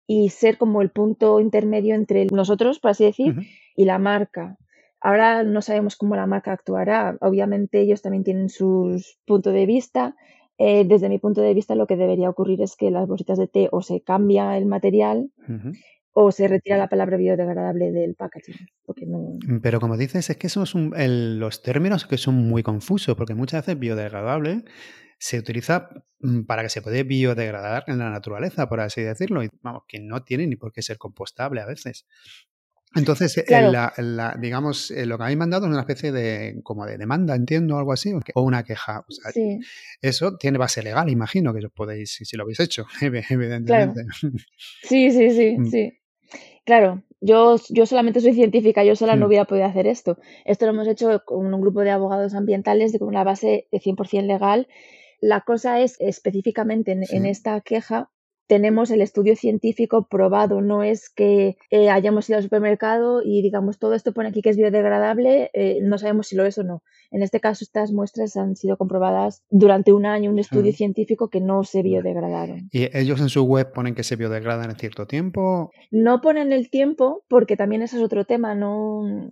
y 0.06 0.30
ser 0.30 0.58
como 0.58 0.82
el 0.82 0.92
punto 0.92 1.40
intermedio 1.40 1.96
entre 1.96 2.26
nosotros, 2.28 2.80
por 2.80 2.92
así 2.92 3.06
decir, 3.06 3.36
y 3.76 3.86
la 3.86 3.98
marca. 3.98 4.58
Ahora 5.02 5.44
no 5.44 5.62
sabemos 5.62 5.96
cómo 5.96 6.16
la 6.16 6.28
marca 6.28 6.52
actuará. 6.52 7.18
Obviamente 7.22 7.82
ellos 7.82 8.02
también 8.02 8.24
tienen 8.24 8.50
sus 8.50 9.18
puntos 9.26 9.54
de 9.54 9.66
vista. 9.66 10.16
Eh, 10.58 10.86
desde 10.86 11.10
mi 11.10 11.18
punto 11.18 11.42
de 11.42 11.56
vista 11.56 11.74
lo 11.74 11.88
que 11.88 11.96
debería 11.96 12.30
ocurrir 12.30 12.62
es 12.62 12.76
que 12.76 12.92
las 12.92 13.08
bolsitas 13.08 13.40
de 13.40 13.48
té 13.48 13.68
o 13.72 13.82
se 13.82 14.02
cambia 14.02 14.58
el 14.58 14.68
material 14.68 15.32
o 16.14 16.32
se 16.32 16.48
retira 16.48 16.78
la 16.78 16.88
palabra 16.88 17.18
biodegradable 17.18 17.92
del 17.92 18.16
packaging. 18.16 18.68
Porque 18.86 19.06
no... 19.08 19.40
Pero 19.64 19.80
como 19.80 19.98
dices, 19.98 20.30
es 20.30 20.38
que 20.38 20.48
esos 20.48 20.70
son 20.70 20.92
los 21.40 21.64
términos 21.64 22.06
que 22.06 22.18
son 22.18 22.36
muy 22.36 22.62
confusos, 22.62 23.16
porque 23.16 23.34
muchas 23.34 23.66
veces 23.66 23.80
biodegradable 23.80 24.66
se 25.18 25.38
utiliza 25.38 25.90
mm, 26.20 26.46
para 26.46 26.64
que 26.64 26.70
se 26.70 26.82
puede 26.82 27.04
biodegradar 27.04 27.84
en 27.88 28.00
la 28.00 28.10
naturaleza, 28.10 28.68
por 28.68 28.80
así 28.82 29.02
decirlo, 29.02 29.44
y 29.44 29.50
vamos, 29.62 29.84
que 29.88 30.00
no 30.00 30.24
tiene 30.24 30.48
ni 30.48 30.56
por 30.56 30.72
qué 30.74 30.82
ser 30.82 30.98
compostable 30.98 31.62
a 31.62 31.66
veces. 31.66 32.08
Entonces, 32.94 33.38
eh, 33.38 33.46
la, 33.48 34.38
digamos, 34.40 34.92
eh, 34.92 35.06
lo 35.06 35.18
que 35.18 35.24
habéis 35.24 35.38
mandado 35.38 35.66
es 35.66 35.72
una 35.72 35.82
especie 35.82 36.12
de 36.12 36.60
como 36.64 36.86
de 36.86 36.98
demanda, 36.98 37.36
entiendo, 37.36 37.78
algo 37.78 37.94
así, 37.94 38.14
o 38.34 38.42
una 38.42 38.64
queja. 38.64 39.06
Eso 40.02 40.38
tiene 40.38 40.58
base 40.58 40.84
legal, 40.84 41.10
imagino 41.10 41.54
que 41.54 41.62
podéis, 41.70 42.20
si, 42.24 42.36
lo 42.36 42.44
habéis 42.44 42.60
hecho, 42.60 42.86
evidentemente. 43.02 44.02
Sí, 44.84 45.12
sí, 45.12 45.32
sí, 45.32 45.58
mm. 45.58 45.66
sí. 45.68 45.94
Claro, 46.66 47.04
yo, 47.22 47.56
yo 47.70 47.86
solamente 47.86 48.20
soy 48.20 48.34
científica, 48.34 48.84
yo 48.84 48.96
sola 48.96 49.16
no 49.16 49.26
mm. 49.26 49.28
hubiera 49.28 49.46
podido 49.46 49.66
hacer 49.66 49.88
esto. 49.88 50.18
Esto 50.44 50.66
lo 50.66 50.74
hemos 50.74 50.88
hecho 50.88 51.24
con 51.26 51.54
un 51.54 51.62
grupo 51.62 51.82
de 51.82 51.92
abogados 51.92 52.34
ambientales 52.34 52.98
con 53.00 53.08
una 53.08 53.24
base 53.24 53.68
de 53.72 53.80
100% 53.80 54.26
legal. 54.26 54.68
La 55.22 55.42
cosa 55.42 55.80
es 55.80 55.96
específicamente 56.00 56.92
en 56.92 57.26
esta 57.26 57.62
queja 57.62 58.10
tenemos 58.52 58.92
el 58.92 59.00
estudio 59.00 59.38
científico 59.38 60.10
probado, 60.10 60.60
no 60.60 60.84
es 60.84 61.10
que 61.10 61.56
eh, 61.70 61.90
hayamos 61.90 62.28
ido 62.28 62.36
al 62.36 62.44
supermercado 62.44 63.22
y 63.24 63.42
digamos 63.42 63.80
todo 63.80 63.94
esto 63.94 64.12
pone 64.12 64.28
aquí 64.28 64.42
que 64.42 64.50
es 64.50 64.58
biodegradable, 64.58 65.52
eh, 65.54 65.80
no 65.82 65.98
sabemos 65.98 66.28
si 66.28 66.36
lo 66.36 66.46
es 66.46 66.58
o 66.58 66.64
no. 66.66 66.84
En 67.12 67.24
este 67.24 67.40
caso, 67.40 67.64
estas 67.64 67.94
muestras 67.94 68.36
han 68.36 68.58
sido 68.58 68.76
comprobadas 68.76 69.42
durante 69.50 69.94
un 69.94 70.06
año, 70.06 70.30
un 70.30 70.38
estudio 70.38 70.74
científico 70.74 71.30
que 71.30 71.40
no 71.40 71.64
se 71.64 71.82
biodegradaron. 71.82 72.68
¿Y 72.74 72.90
ellos 72.94 73.22
en 73.22 73.30
su 73.30 73.46
web 73.46 73.72
ponen 73.72 73.96
que 73.96 74.04
se 74.04 74.18
biodegradan 74.18 74.70
en 74.70 74.76
cierto 74.76 75.08
tiempo? 75.08 75.72
No 75.90 76.20
ponen 76.20 76.52
el 76.52 76.70
tiempo, 76.70 77.24
porque 77.30 77.56
también 77.56 77.84
ese 77.84 77.96
es 77.96 78.04
otro 78.04 78.26
tema, 78.26 78.54
no, 78.54 79.32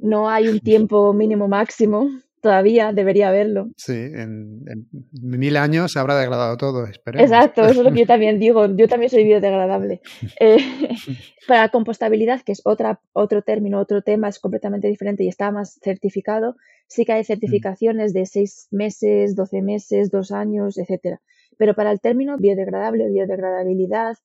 no 0.00 0.28
hay 0.28 0.48
un 0.48 0.58
tiempo 0.88 1.12
mínimo 1.12 1.46
máximo. 1.46 2.08
Todavía 2.42 2.92
debería 2.92 3.28
haberlo. 3.28 3.70
Sí, 3.76 3.92
en, 3.92 4.64
mil 5.12 5.56
años 5.56 5.92
se 5.92 6.00
habrá 6.00 6.18
degradado 6.18 6.56
todo, 6.56 6.84
esperemos. 6.88 7.30
Exacto, 7.30 7.62
eso 7.62 7.80
es 7.80 7.86
lo 7.86 7.92
que 7.92 8.00
yo 8.00 8.06
también 8.08 8.40
digo. 8.40 8.66
Yo 8.74 8.88
también 8.88 9.10
soy 9.10 9.24
biodegradable. 9.24 10.00
Eh, 10.40 10.56
para 11.46 11.68
compostabilidad, 11.68 12.40
que 12.42 12.50
es 12.50 12.62
otra, 12.64 13.00
otro 13.12 13.42
término, 13.42 13.78
otro 13.78 14.02
tema, 14.02 14.28
es 14.28 14.40
completamente 14.40 14.88
diferente 14.88 15.22
y 15.22 15.28
está 15.28 15.52
más 15.52 15.78
certificado, 15.80 16.56
sí 16.88 17.04
que 17.04 17.12
hay 17.12 17.22
certificaciones 17.22 18.12
de 18.12 18.26
seis 18.26 18.66
meses, 18.72 19.36
doce 19.36 19.62
meses, 19.62 20.10
dos 20.10 20.32
años, 20.32 20.78
etcétera. 20.78 21.20
Pero 21.58 21.74
para 21.74 21.92
el 21.92 22.00
término 22.00 22.38
biodegradable, 22.38 23.08
biodegradabilidad, 23.08 24.16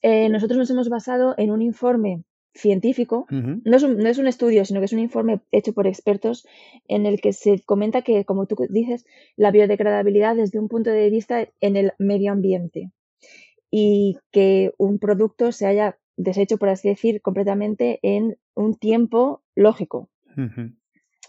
eh, 0.00 0.30
nosotros 0.30 0.56
nos 0.56 0.70
hemos 0.70 0.88
basado 0.88 1.34
en 1.36 1.50
un 1.50 1.60
informe 1.60 2.24
científico, 2.56 3.26
no, 3.30 3.76
es 3.76 3.82
un, 3.82 3.98
no, 3.98 4.08
es 4.08 4.18
un, 4.18 4.26
estudio, 4.26 4.64
sino 4.64 4.80
que 4.80 4.86
es 4.86 4.92
un 4.92 4.98
informe 4.98 5.40
hecho 5.52 5.72
por 5.72 5.86
expertos 5.86 6.46
en 6.88 7.06
el 7.06 7.20
que 7.20 7.32
se 7.32 7.60
comenta 7.64 8.02
que, 8.02 8.24
como 8.24 8.46
tú 8.46 8.56
dices, 8.68 9.04
la 9.36 9.50
biodegradabilidad 9.50 10.36
desde 10.36 10.58
un 10.58 10.68
punto 10.68 10.90
de 10.90 11.10
vista 11.10 11.48
en 11.60 11.76
el 11.76 11.92
medio 11.98 12.32
ambiente 12.32 12.90
y 13.70 14.18
que 14.32 14.72
un 14.78 14.98
producto 14.98 15.52
se 15.52 15.66
haya 15.66 15.98
deshecho, 16.16 16.56
por 16.56 16.68
así 16.68 16.88
decir, 16.88 17.20
completamente 17.20 17.98
en 18.02 18.38
un 18.54 18.74
tiempo 18.74 19.42
lógico. 19.54 20.08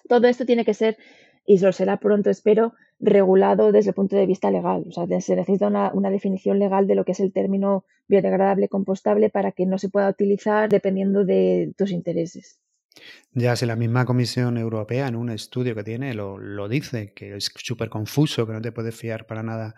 Todo 0.07 0.27
esto 0.27 0.46
tiene 0.46 0.65
que 0.65 0.74
ser, 0.74 0.98
y 1.48 1.58
lo 1.60 1.72
será 1.72 1.98
pronto, 1.98 2.30
espero, 2.30 2.74
regulado 3.00 3.72
desde 3.72 3.92
el 3.92 3.96
punto 3.96 4.18
de 4.18 4.25
vista 4.25 4.51
legal. 4.51 4.84
O 4.88 4.92
sea, 4.92 5.06
se 5.22 5.36
necesita 5.36 5.68
una, 5.68 5.92
una, 5.94 6.10
definición 6.10 6.60
legal 6.60 6.88
de 6.88 6.96
lo 6.96 7.06
que 7.06 7.13
es 7.13 7.22
el 7.22 7.32
término 7.32 7.86
biodegradable 8.08 8.68
compostable 8.68 9.30
para 9.30 9.54
que 9.54 9.66
no 9.66 9.77
se 9.77 9.89
pueda 9.89 10.10
utilizar 10.10 10.68
dependiendo 10.70 11.24
de 11.24 11.74
tus 11.77 11.92
intereses. 11.92 12.60
Ya, 13.32 13.56
si 13.56 13.66
la 13.66 13.75
misma 13.75 14.06
Comisión 14.06 14.58
Europea 14.58 15.08
en 15.08 15.16
un 15.16 15.30
estudio 15.30 15.74
que 15.75 15.84
tiene 15.84 16.13
lo, 16.13 16.38
lo 16.38 16.68
dice, 16.68 17.13
que 17.13 17.38
es 17.38 17.50
súper 17.56 17.89
confuso, 17.89 18.46
que 18.46 18.54
no 18.54 18.62
te 18.62 18.74
puedes 18.74 18.96
fiar 18.96 19.25
para 19.25 19.44
nada 19.44 19.75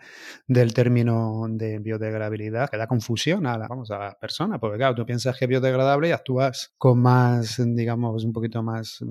del 0.48 0.74
término 0.74 1.46
de 1.48 1.78
biodegradabilidad, 1.78 2.68
que 2.68 2.78
da 2.78 2.88
confusión 2.88 3.46
a 3.46 3.58
la, 3.58 3.68
vamos, 3.68 3.92
a 3.92 3.98
la 3.98 4.18
persona, 4.18 4.58
porque 4.58 4.78
claro, 4.78 4.94
tú 4.96 5.06
piensas 5.06 5.38
que 5.38 5.44
es 5.44 5.48
biodegradable 5.48 6.08
y 6.08 6.12
actúas 6.12 6.74
con 6.78 7.00
más, 7.00 7.62
digamos, 7.64 8.24
un 8.24 8.32
poquito 8.32 8.62
más 8.62 9.04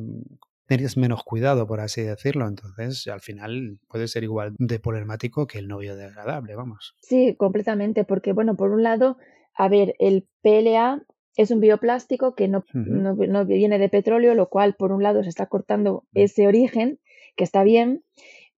tienes 0.78 0.98
menos 0.98 1.24
cuidado, 1.24 1.66
por 1.66 1.80
así 1.80 2.04
decirlo. 2.04 2.48
Entonces, 2.48 3.08
al 3.08 3.22
final 3.22 3.80
puede 3.88 4.08
ser 4.08 4.24
igual 4.24 4.54
de 4.60 4.80
problemático 4.80 5.48
que 5.48 5.58
el 5.58 5.68
novio 5.68 5.96
degradable, 5.96 6.56
vamos. 6.56 6.96
Sí, 7.02 7.36
completamente, 7.36 8.04
porque, 8.04 8.34
bueno, 8.34 8.56
por 8.56 8.70
un 8.70 8.84
lado, 8.84 9.18
a 9.56 9.68
ver, 9.68 9.96
el 9.98 10.28
PLA 10.44 11.04
es 11.36 11.50
un 11.50 11.60
bioplástico 11.60 12.36
que 12.36 12.48
no, 12.48 12.64
no, 12.74 13.46
viene 13.46 13.80
de 13.80 13.90
petróleo, 13.90 14.36
lo 14.36 14.50
cual, 14.50 14.76
por 14.76 14.92
un 14.92 15.02
lado, 15.02 15.24
se 15.24 15.30
está 15.30 15.48
cortando 15.48 16.06
ese 16.14 16.48
origen, 16.48 17.00
que 17.36 17.44
está 17.44 17.64
bien, 17.64 18.04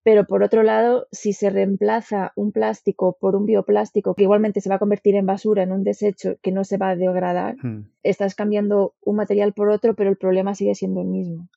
pero 0.02 0.26
por 0.26 0.42
otro 0.42 0.62
lado, 0.62 1.06
si 1.12 1.32
se 1.32 1.50
reemplaza 1.50 2.32
un 2.34 2.50
plástico 2.50 3.16
por 3.20 3.36
un 3.36 3.46
bioplástico 3.46 4.14
que 4.14 4.24
igualmente 4.24 4.60
se 4.60 4.68
va 4.68 4.76
a 4.76 4.80
convertir 4.80 5.14
en 5.14 5.26
basura, 5.26 5.62
en 5.62 5.72
un 5.72 5.84
desecho 5.84 6.36
que 6.42 6.50
no 6.50 6.64
se 6.64 6.76
va 6.76 6.90
a 6.90 6.96
degradar, 6.96 7.56
estás 8.02 8.34
cambiando 8.34 8.94
un 9.02 9.16
material 9.16 9.52
por 9.52 9.68
otro, 9.68 9.94
pero 9.94 10.10
el 10.10 10.16
problema 10.16 10.54
sigue 10.54 10.74
siendo 10.74 11.00
el 11.02 11.06
mismo. 11.06 11.48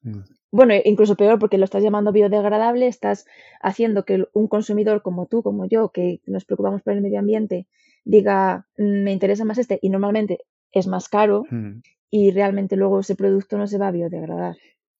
Bueno, 0.52 0.74
incluso 0.86 1.16
peor 1.16 1.40
porque 1.40 1.58
lo 1.58 1.66
estás 1.66 1.84
llamando 1.84 2.12
biodegradable, 2.12 2.88
estás 2.88 3.25
haciendo 3.62 4.06
que 4.06 4.25
un 4.34 4.48
consumidor 4.48 5.02
como 5.02 5.25
tú, 5.25 5.42
como 5.42 5.66
yo, 5.66 5.90
que 5.90 6.22
nos 6.28 6.46
preocupamos 6.46 6.82
por 6.84 6.94
el 6.94 7.02
medio 7.02 7.20
ambiente, 7.20 7.68
diga, 8.06 8.68
me 8.78 9.12
interesa 9.12 9.44
más 9.44 9.58
este 9.58 9.80
y 9.82 9.90
normalmente 9.90 10.46
es 10.72 10.88
más 10.88 11.10
caro 11.10 11.46
hmm. 11.50 11.82
y 12.12 12.32
realmente 12.32 12.75
luego 12.75 13.00
ese 13.00 13.16
producto 13.16 13.58
no 13.58 13.66
se 13.66 13.80
va 13.80 13.88
a 13.88 13.92
biodegradar. 13.92 14.56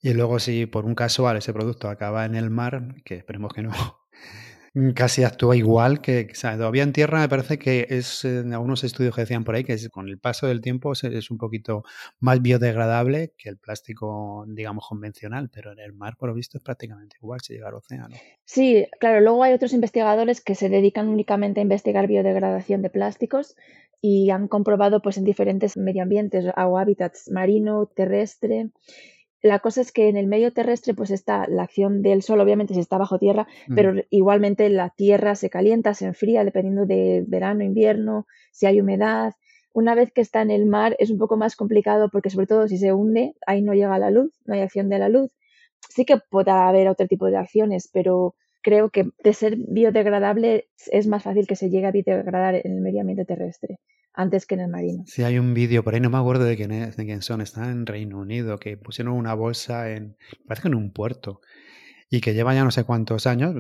Y 0.06 0.14
luego 0.14 0.38
si 0.38 0.68
por 0.68 0.86
un 0.86 0.94
casual 0.94 1.38
ese 1.38 1.52
producto 1.52 1.90
acaba 1.90 2.26
en 2.26 2.36
el 2.36 2.52
mar, 2.52 2.94
que 3.04 3.16
esperemos 3.16 3.52
que 3.52 3.64
no, 3.64 3.72
casi 4.96 5.24
actúa 5.24 5.56
igual 5.56 6.00
que, 6.00 6.28
o 6.32 6.36
sea, 6.36 6.56
todavía 6.56 6.84
en 6.84 6.94
tierra 6.94 7.22
me 7.22 7.28
parece 7.28 7.58
que 7.58 7.88
es, 7.90 8.24
en 8.24 8.54
algunos 8.54 8.84
estudios 8.84 9.16
que 9.16 9.22
decían 9.22 9.44
por 9.44 9.56
ahí, 9.56 9.64
que 9.64 9.76
con 9.90 10.08
el 10.08 10.20
paso 10.20 10.46
del 10.46 10.62
tiempo 10.62 10.92
es, 10.92 11.32
un 11.32 11.40
poquito 11.40 11.82
más 12.20 12.40
biodegradable 12.40 13.34
que 13.36 13.50
el 13.50 13.58
plástico, 13.58 14.46
digamos, 14.48 14.86
convencional, 14.88 15.50
pero 15.52 15.72
en 15.72 15.80
el 15.80 15.94
mar, 15.94 16.18
por 16.20 16.30
lo 16.30 16.36
visto, 16.36 16.60
es 16.60 16.64
prácticamente 16.64 17.18
igual 17.20 17.42
si 17.42 17.54
llega 17.56 17.70
al 17.70 17.74
océano. 17.74 18.16
Sí, 18.44 18.86
claro, 19.00 19.22
luego 19.22 19.42
hay 19.42 19.54
otros 19.54 19.74
investigadores 19.74 20.40
que 20.40 20.54
se 20.54 20.70
dedican 20.70 21.08
únicamente 21.08 21.62
a 21.62 21.64
investigar 21.64 22.06
biodegradación 22.06 22.84
de 22.84 22.92
plásticos 22.92 23.56
y 24.02 24.30
han 24.30 24.50
comprobado 24.50 25.02
pues 25.02 25.18
en 25.18 25.24
diferentes 25.24 25.78
medioambientes 25.78 26.46
hábitats 26.56 27.32
marino, 27.32 27.88
terrestre 27.88 28.70
la 29.46 29.60
cosa 29.60 29.82
es 29.82 29.92
que 29.92 30.10
en 30.10 30.18
el 30.18 30.26
medio 30.26 30.52
terrestre 30.52 30.96
pues 30.96 31.12
está 31.12 31.46
la 31.48 31.62
acción 31.62 32.02
del 32.02 32.24
sol, 32.24 32.42
obviamente 32.42 32.74
si 32.74 32.80
está 32.80 32.98
bajo 32.98 33.20
tierra, 33.20 33.48
mm. 33.68 33.76
pero 33.76 33.94
igualmente 34.10 34.68
la 34.72 34.90
tierra 34.90 35.36
se 35.36 35.52
calienta, 35.52 35.94
se 35.94 36.06
enfría 36.06 36.44
dependiendo 36.44 36.88
de 36.88 37.24
verano, 37.28 37.64
invierno, 37.64 38.26
si 38.52 38.66
hay 38.66 38.82
humedad. 38.82 39.34
Una 39.72 39.94
vez 39.94 40.12
que 40.12 40.22
está 40.22 40.42
en 40.42 40.50
el 40.50 40.66
mar 40.66 40.96
es 40.98 41.12
un 41.12 41.20
poco 41.20 41.38
más 41.38 41.56
complicado 41.56 42.10
porque 42.12 42.32
sobre 42.32 42.48
todo 42.48 42.68
si 42.68 42.80
se 42.80 42.92
hunde, 42.92 43.36
ahí 43.46 43.62
no 43.62 43.76
llega 43.76 44.00
la 44.00 44.10
luz, 44.10 44.34
no 44.46 44.56
hay 44.56 44.62
acción 44.62 44.90
de 44.90 44.98
la 44.98 45.10
luz. 45.10 45.32
Sí 45.90 46.06
que 46.06 46.18
pueda 46.18 46.68
haber 46.68 46.88
otro 46.88 47.06
tipo 47.06 47.28
de 47.28 47.38
acciones, 47.38 47.88
pero 47.94 48.34
creo 48.64 48.90
que 48.90 49.12
de 49.24 49.34
ser 49.34 49.58
biodegradable 49.58 50.70
es 50.92 51.06
más 51.06 51.22
fácil 51.22 51.46
que 51.46 51.56
se 51.56 51.70
llegue 51.70 51.86
a 51.86 51.92
biodegradar 51.92 52.56
en 52.56 52.78
el 52.78 52.82
medio 52.82 53.02
ambiente 53.02 53.26
terrestre 53.26 53.78
antes 54.16 54.46
que 54.46 54.56
en 54.56 54.62
el 54.62 54.70
marino. 54.70 55.04
Sí, 55.06 55.24
hay 55.24 55.38
un 55.38 55.54
vídeo 55.54 55.84
por 55.84 55.94
ahí, 55.94 56.00
no 56.00 56.10
me 56.10 56.18
acuerdo 56.18 56.46
de 56.46 56.56
quién, 56.56 56.72
es, 56.72 56.98
de 56.98 57.06
quién 57.06 57.22
son, 57.22 57.42
está 57.42 57.70
en 57.70 57.86
Reino 57.86 58.20
Unido, 58.20 58.58
que 58.58 58.78
pusieron 58.78 59.14
una 59.14 59.34
bolsa 59.34 59.92
en, 59.92 60.18
parece 60.48 60.64
que 60.64 60.68
en 60.70 60.76
un 60.76 60.92
puerto, 60.92 61.42
y 62.10 62.22
que 62.22 62.34
lleva 62.34 62.54
ya 62.54 62.64
no 62.64 62.72
sé 62.72 62.84
cuántos 62.84 63.28
años 63.28 63.54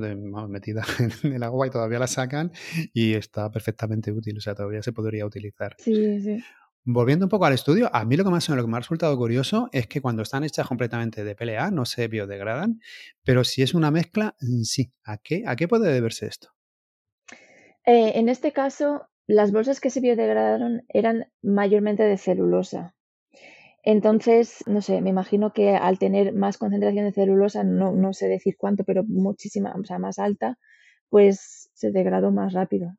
metida 0.50 0.84
en 1.24 1.34
el 1.34 1.44
agua 1.44 1.68
y 1.68 1.70
todavía 1.70 2.00
la 2.00 2.08
sacan 2.08 2.52
y 2.94 3.14
está 3.14 3.52
perfectamente 3.52 4.12
útil, 4.12 4.38
o 4.38 4.42
sea, 4.42 4.56
todavía 4.56 4.82
se 4.82 4.94
podría 4.94 5.26
utilizar. 5.26 5.76
Sí, 5.80 6.22
sí. 6.22 6.44
Volviendo 6.88 7.26
un 7.26 7.30
poco 7.30 7.46
al 7.46 7.54
estudio, 7.54 7.90
a 7.92 8.06
mí 8.06 8.16
lo 8.16 8.24
que, 8.24 8.30
más, 8.30 8.48
lo 8.48 8.62
que 8.62 8.68
me 8.68 8.78
ha 8.78 8.80
resultado 8.80 9.18
curioso 9.18 9.70
es 9.72 9.88
que 9.88 10.02
cuando 10.02 10.22
están 10.22 10.44
hechas 10.44 10.68
completamente 10.68 11.24
de 11.24 11.36
PLA 11.36 11.72
no 11.72 11.84
se 11.86 12.08
biodegradan, 12.08 12.80
pero 13.24 13.44
si 13.44 13.64
es 13.64 13.74
una 13.74 13.90
mezcla, 13.90 14.36
mm, 14.40 14.62
sí. 14.62 14.94
¿A 15.04 15.18
qué, 15.18 15.44
a 15.48 15.56
qué 15.56 15.68
puede 15.68 15.92
deberse 15.92 16.28
esto? 16.28 16.50
Eh, 17.88 18.14
en 18.16 18.30
este 18.30 18.52
caso, 18.52 19.10
las 19.28 19.52
bolsas 19.52 19.80
que 19.80 19.90
se 19.90 20.02
biodegradaron 20.02 20.84
eran 20.90 21.28
mayormente 21.42 22.04
de 22.04 22.18
celulosa. 22.18 22.96
Entonces, 23.84 24.64
no 24.66 24.82
sé, 24.82 25.02
me 25.02 25.12
imagino 25.12 25.54
que 25.54 25.76
al 25.76 26.00
tener 26.00 26.34
más 26.34 26.58
concentración 26.58 27.06
de 27.06 27.12
celulosa, 27.12 27.64
no, 27.64 27.92
no 27.92 28.14
sé 28.14 28.28
decir 28.28 28.56
cuánto, 28.58 28.84
pero 28.84 29.04
muchísima, 29.04 29.76
o 29.80 29.84
sea, 29.84 30.00
más 30.00 30.18
alta, 30.18 30.58
pues 31.10 31.70
se 31.74 31.92
degradó 31.92 32.32
más 32.32 32.54
rápido. 32.54 32.96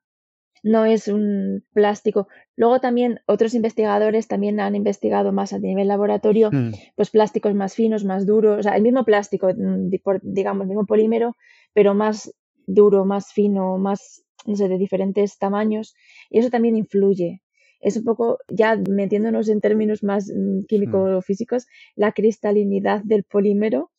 No 0.62 0.84
es 0.84 1.08
un 1.08 1.64
plástico. 1.72 2.28
Luego 2.56 2.80
también 2.80 3.20
otros 3.26 3.54
investigadores 3.54 4.26
también 4.26 4.58
han 4.60 4.74
investigado 4.74 5.32
más 5.32 5.52
a 5.52 5.58
nivel 5.58 5.88
laboratorio, 5.88 6.50
mm. 6.52 6.72
pues 6.94 7.10
plásticos 7.10 7.54
más 7.54 7.74
finos, 7.74 8.04
más 8.04 8.26
duros, 8.26 8.60
o 8.60 8.62
sea, 8.62 8.76
el 8.76 8.82
mismo 8.82 9.04
plástico, 9.04 9.48
mm, 9.48 9.90
digamos, 10.22 10.62
el 10.62 10.68
mismo 10.68 10.86
polímero, 10.86 11.36
pero 11.72 11.94
más 11.94 12.32
duro, 12.66 13.04
más 13.04 13.32
fino, 13.32 13.78
más 13.78 14.25
no 14.44 14.56
sé, 14.56 14.68
de 14.68 14.78
diferentes 14.78 15.38
tamaños, 15.38 15.94
y 16.30 16.38
eso 16.38 16.50
también 16.50 16.76
influye. 16.76 17.42
es 17.80 17.96
un 17.96 18.04
poco, 18.04 18.38
ya 18.48 18.76
metiéndonos 18.76 19.48
en 19.48 19.60
términos 19.60 20.02
más 20.02 20.30
mm, 20.34 20.64
químico-físicos, 20.66 21.66
la 21.94 22.12
cristalinidad 22.12 23.02
del 23.04 23.24
polímero 23.24 23.90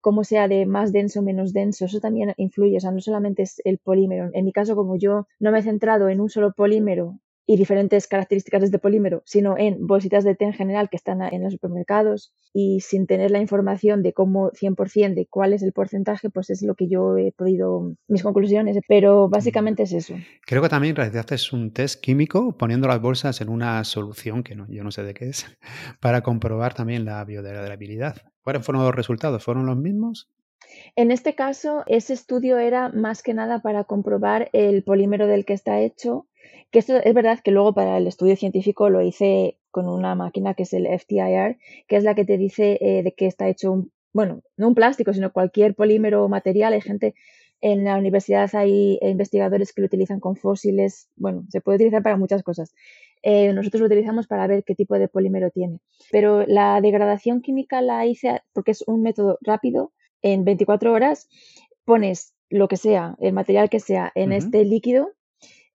como 0.00 0.24
sea 0.24 0.48
de 0.48 0.66
más 0.66 0.92
denso 0.92 1.20
o 1.20 1.22
menos 1.22 1.52
denso, 1.52 1.84
eso 1.84 2.00
también 2.00 2.32
influye, 2.36 2.76
o 2.76 2.80
sea, 2.80 2.90
no 2.90 3.00
solamente 3.00 3.42
es 3.42 3.60
el 3.64 3.78
polímero. 3.78 4.30
En 4.32 4.44
mi 4.46 4.52
caso, 4.52 4.74
como 4.74 4.96
yo 4.96 5.26
no 5.38 5.52
me 5.52 5.58
he 5.58 5.62
centrado 5.62 6.08
en 6.08 6.20
un 6.20 6.30
solo 6.30 6.52
polímero 6.52 7.20
y 7.50 7.56
diferentes 7.56 8.06
características 8.06 8.60
de 8.60 8.66
este 8.66 8.78
polímero, 8.78 9.24
sino 9.26 9.58
en 9.58 9.84
bolsitas 9.84 10.22
de 10.22 10.36
té 10.36 10.44
en 10.44 10.52
general 10.52 10.88
que 10.88 10.94
están 10.94 11.20
en 11.20 11.42
los 11.42 11.54
supermercados 11.54 12.32
y 12.52 12.78
sin 12.78 13.08
tener 13.08 13.32
la 13.32 13.40
información 13.40 14.04
de 14.04 14.12
cómo 14.12 14.52
100% 14.52 15.14
de 15.14 15.26
cuál 15.26 15.52
es 15.52 15.64
el 15.64 15.72
porcentaje, 15.72 16.30
pues 16.30 16.48
es 16.50 16.62
lo 16.62 16.76
que 16.76 16.86
yo 16.86 17.16
he 17.16 17.32
podido, 17.32 17.96
mis 18.06 18.22
conclusiones, 18.22 18.78
pero 18.86 19.28
básicamente 19.28 19.82
es 19.82 19.92
eso. 19.92 20.14
Creo 20.46 20.62
que 20.62 20.68
también 20.68 20.94
realizaste 20.94 21.34
un 21.52 21.72
test 21.72 22.00
químico 22.00 22.56
poniendo 22.56 22.86
las 22.86 23.00
bolsas 23.00 23.40
en 23.40 23.48
una 23.48 23.82
solución 23.82 24.44
que 24.44 24.54
no, 24.54 24.68
yo 24.68 24.84
no 24.84 24.92
sé 24.92 25.02
de 25.02 25.12
qué 25.12 25.30
es, 25.30 25.44
para 26.00 26.20
comprobar 26.20 26.74
también 26.74 27.04
la 27.04 27.24
biodegradabilidad. 27.24 28.18
¿Cuáles 28.44 28.64
fueron 28.64 28.84
los 28.84 28.94
resultados? 28.94 29.42
¿Fueron 29.42 29.66
los 29.66 29.76
mismos? 29.76 30.30
En 30.94 31.10
este 31.10 31.34
caso, 31.34 31.82
ese 31.88 32.12
estudio 32.12 32.58
era 32.58 32.90
más 32.90 33.24
que 33.24 33.34
nada 33.34 33.60
para 33.60 33.82
comprobar 33.82 34.50
el 34.52 34.84
polímero 34.84 35.26
del 35.26 35.44
que 35.44 35.54
está 35.54 35.80
hecho 35.80 36.28
que 36.70 36.78
esto 36.78 36.96
es 36.96 37.14
verdad 37.14 37.40
que 37.42 37.50
luego 37.50 37.74
para 37.74 37.98
el 37.98 38.06
estudio 38.06 38.36
científico 38.36 38.88
lo 38.90 39.02
hice 39.02 39.58
con 39.70 39.88
una 39.88 40.14
máquina 40.14 40.54
que 40.54 40.64
es 40.64 40.72
el 40.72 40.86
FTIR, 40.86 41.58
que 41.86 41.96
es 41.96 42.04
la 42.04 42.14
que 42.14 42.24
te 42.24 42.38
dice 42.38 42.78
eh, 42.80 43.02
de 43.02 43.12
qué 43.12 43.26
está 43.26 43.48
hecho 43.48 43.72
un, 43.72 43.92
bueno, 44.12 44.42
no 44.56 44.68
un 44.68 44.74
plástico, 44.74 45.12
sino 45.12 45.32
cualquier 45.32 45.74
polímero 45.74 46.24
o 46.24 46.28
material. 46.28 46.72
Hay 46.72 46.80
gente 46.80 47.14
en 47.60 47.84
la 47.84 47.96
universidad, 47.96 48.48
hay 48.54 48.98
investigadores 49.02 49.72
que 49.72 49.82
lo 49.82 49.86
utilizan 49.86 50.18
con 50.18 50.36
fósiles, 50.36 51.08
bueno, 51.16 51.44
se 51.50 51.60
puede 51.60 51.76
utilizar 51.76 52.02
para 52.02 52.16
muchas 52.16 52.42
cosas. 52.42 52.74
Eh, 53.22 53.52
nosotros 53.52 53.80
lo 53.80 53.86
utilizamos 53.86 54.26
para 54.26 54.46
ver 54.46 54.64
qué 54.64 54.74
tipo 54.74 54.98
de 54.98 55.08
polímero 55.08 55.50
tiene. 55.50 55.80
Pero 56.10 56.46
la 56.46 56.80
degradación 56.80 57.42
química 57.42 57.82
la 57.82 58.06
hice 58.06 58.40
porque 58.52 58.70
es 58.70 58.82
un 58.86 59.02
método 59.02 59.38
rápido. 59.42 59.92
En 60.22 60.44
24 60.44 60.92
horas 60.92 61.28
pones 61.84 62.34
lo 62.48 62.68
que 62.68 62.76
sea, 62.76 63.16
el 63.20 63.32
material 63.32 63.70
que 63.70 63.80
sea, 63.80 64.10
en 64.14 64.32
este 64.32 64.64
líquido 64.64 65.12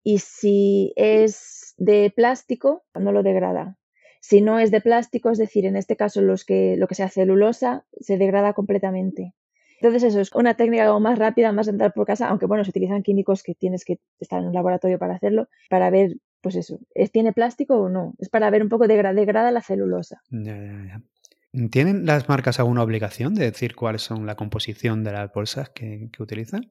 y 0.05 0.19
si 0.19 0.93
es 0.95 1.73
de 1.77 2.13
plástico, 2.15 2.85
no 2.93 3.11
lo 3.11 3.23
degrada. 3.23 3.75
Si 4.21 4.39
no 4.39 4.59
es 4.59 4.69
de 4.69 4.79
plástico, 4.79 5.31
es 5.31 5.39
decir, 5.39 5.65
en 5.65 5.75
este 5.75 5.95
caso 5.95 6.21
los 6.21 6.45
que, 6.45 6.77
lo 6.77 6.87
que 6.87 6.93
sea 6.93 7.09
celulosa, 7.09 7.85
se 7.99 8.19
degrada 8.19 8.53
completamente. 8.53 9.33
Entonces 9.81 10.03
eso 10.03 10.21
es 10.21 10.31
una 10.33 10.53
técnica 10.53 10.97
más 10.99 11.17
rápida, 11.17 11.51
más 11.51 11.65
de 11.65 11.71
entrar 11.71 11.91
por 11.91 12.05
casa, 12.05 12.29
aunque 12.29 12.45
bueno, 12.45 12.63
se 12.63 12.69
utilizan 12.69 13.01
químicos 13.01 13.41
que 13.41 13.55
tienes 13.55 13.83
que 13.83 13.99
estar 14.19 14.39
en 14.39 14.47
un 14.47 14.53
laboratorio 14.53 14.99
para 14.99 15.15
hacerlo, 15.15 15.49
para 15.71 15.89
ver, 15.89 16.17
pues 16.39 16.55
eso, 16.55 16.79
¿tiene 17.11 17.33
plástico 17.33 17.75
o 17.75 17.89
no? 17.89 18.13
Es 18.19 18.29
para 18.29 18.51
ver 18.51 18.61
un 18.61 18.69
poco 18.69 18.87
degrada, 18.87 19.15
degrada 19.15 19.49
la 19.49 19.61
celulosa. 19.61 20.21
¿Tienen 21.71 22.05
las 22.05 22.29
marcas 22.29 22.59
alguna 22.59 22.83
obligación 22.83 23.33
de 23.33 23.45
decir 23.45 23.75
cuáles 23.75 24.03
son 24.03 24.27
la 24.27 24.35
composición 24.35 25.03
de 25.03 25.13
las 25.13 25.33
bolsas 25.33 25.69
que 25.69 26.11
utilizan? 26.19 26.69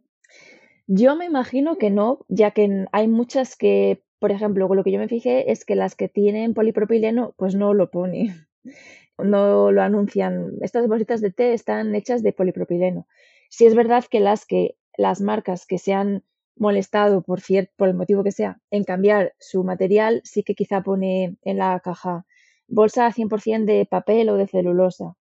Yo 0.86 1.16
me 1.16 1.24
imagino 1.24 1.76
que 1.76 1.90
no, 1.90 2.26
ya 2.28 2.50
que 2.50 2.86
hay 2.92 3.08
muchas 3.08 3.56
que, 3.56 4.02
por 4.18 4.32
ejemplo, 4.32 4.68
lo 4.74 4.84
que 4.84 4.92
yo 4.92 4.98
me 4.98 5.08
fijé 5.08 5.50
es 5.50 5.64
que 5.64 5.76
las 5.76 5.94
que 5.94 6.08
tienen 6.08 6.52
polipropileno, 6.52 7.34
pues 7.38 7.54
no 7.54 7.72
lo 7.72 7.90
pone, 7.90 8.34
no 9.18 9.72
lo 9.72 9.82
anuncian. 9.82 10.52
Estas 10.60 10.86
bolsitas 10.86 11.22
de 11.22 11.30
té 11.30 11.54
están 11.54 11.94
hechas 11.94 12.22
de 12.22 12.32
polipropileno. 12.32 13.06
Si 13.48 13.64
es 13.64 13.74
verdad 13.74 14.04
que 14.10 14.20
las 14.20 14.44
que 14.44 14.76
las 14.96 15.20
marcas 15.20 15.66
que 15.66 15.78
se 15.78 15.94
han 15.94 16.22
molestado 16.56 17.22
por 17.22 17.40
cierto, 17.40 17.72
por 17.76 17.88
el 17.88 17.94
motivo 17.94 18.22
que 18.22 18.30
sea, 18.32 18.60
en 18.70 18.84
cambiar 18.84 19.34
su 19.38 19.64
material, 19.64 20.20
sí 20.24 20.42
que 20.42 20.54
quizá 20.54 20.82
pone 20.82 21.36
en 21.42 21.58
la 21.58 21.80
caja 21.80 22.26
bolsa 22.68 23.10
100% 23.10 23.64
de 23.64 23.86
papel 23.86 24.28
o 24.28 24.36
de 24.36 24.46
celulosa. 24.46 25.16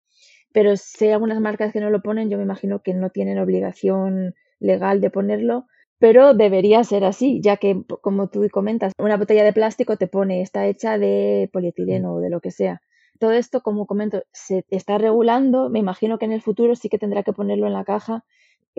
Pero 0.54 0.76
si 0.76 1.06
hay 1.06 1.12
algunas 1.12 1.40
marcas 1.40 1.72
que 1.72 1.80
no 1.80 1.90
lo 1.90 2.02
ponen, 2.02 2.30
yo 2.30 2.38
me 2.38 2.44
imagino 2.44 2.82
que 2.82 2.94
no 2.94 3.10
tienen 3.12 3.40
obligación 3.40 4.36
legal 4.62 5.02
de 5.02 5.10
ponerlo, 5.10 5.66
pero 6.00 6.34
debería 6.34 6.84
ser 6.84 7.04
así, 7.04 7.42
ya 7.42 7.58
que, 7.58 7.84
como 8.02 8.28
tú 8.30 8.48
comentas, 8.52 8.94
una 8.98 9.18
botella 9.18 9.44
de 9.44 9.54
plástico 9.54 9.98
te 9.98 10.08
pone, 10.08 10.42
está 10.42 10.66
hecha 10.68 10.98
de 10.98 11.50
polietileno 11.52 12.14
o 12.14 12.20
de 12.20 12.30
lo 12.30 12.40
que 12.40 12.52
sea. 12.52 12.82
Todo 13.20 13.34
esto, 13.34 13.62
como 13.62 13.86
comento, 13.86 14.24
se 14.32 14.66
está 14.70 14.98
regulando. 14.98 15.70
Me 15.70 15.78
imagino 15.78 16.18
que 16.18 16.26
en 16.26 16.32
el 16.32 16.42
futuro 16.42 16.76
sí 16.76 16.90
que 16.90 16.98
tendrá 16.98 17.22
que 17.22 17.34
ponerlo 17.34 17.68
en 17.68 17.74
la 17.74 17.84
caja. 17.84 18.26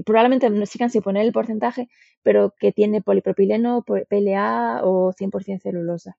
Probablemente 0.04 0.50
no 0.50 0.66
sigan 0.66 0.90
sin 0.90 1.02
poner 1.02 1.24
el 1.24 1.32
porcentaje, 1.32 1.88
pero 2.24 2.54
que 2.58 2.72
tiene 2.72 3.02
polipropileno, 3.02 3.84
PLA 3.84 4.80
o 4.82 5.12
100% 5.12 5.60
celulosa. 5.60 6.16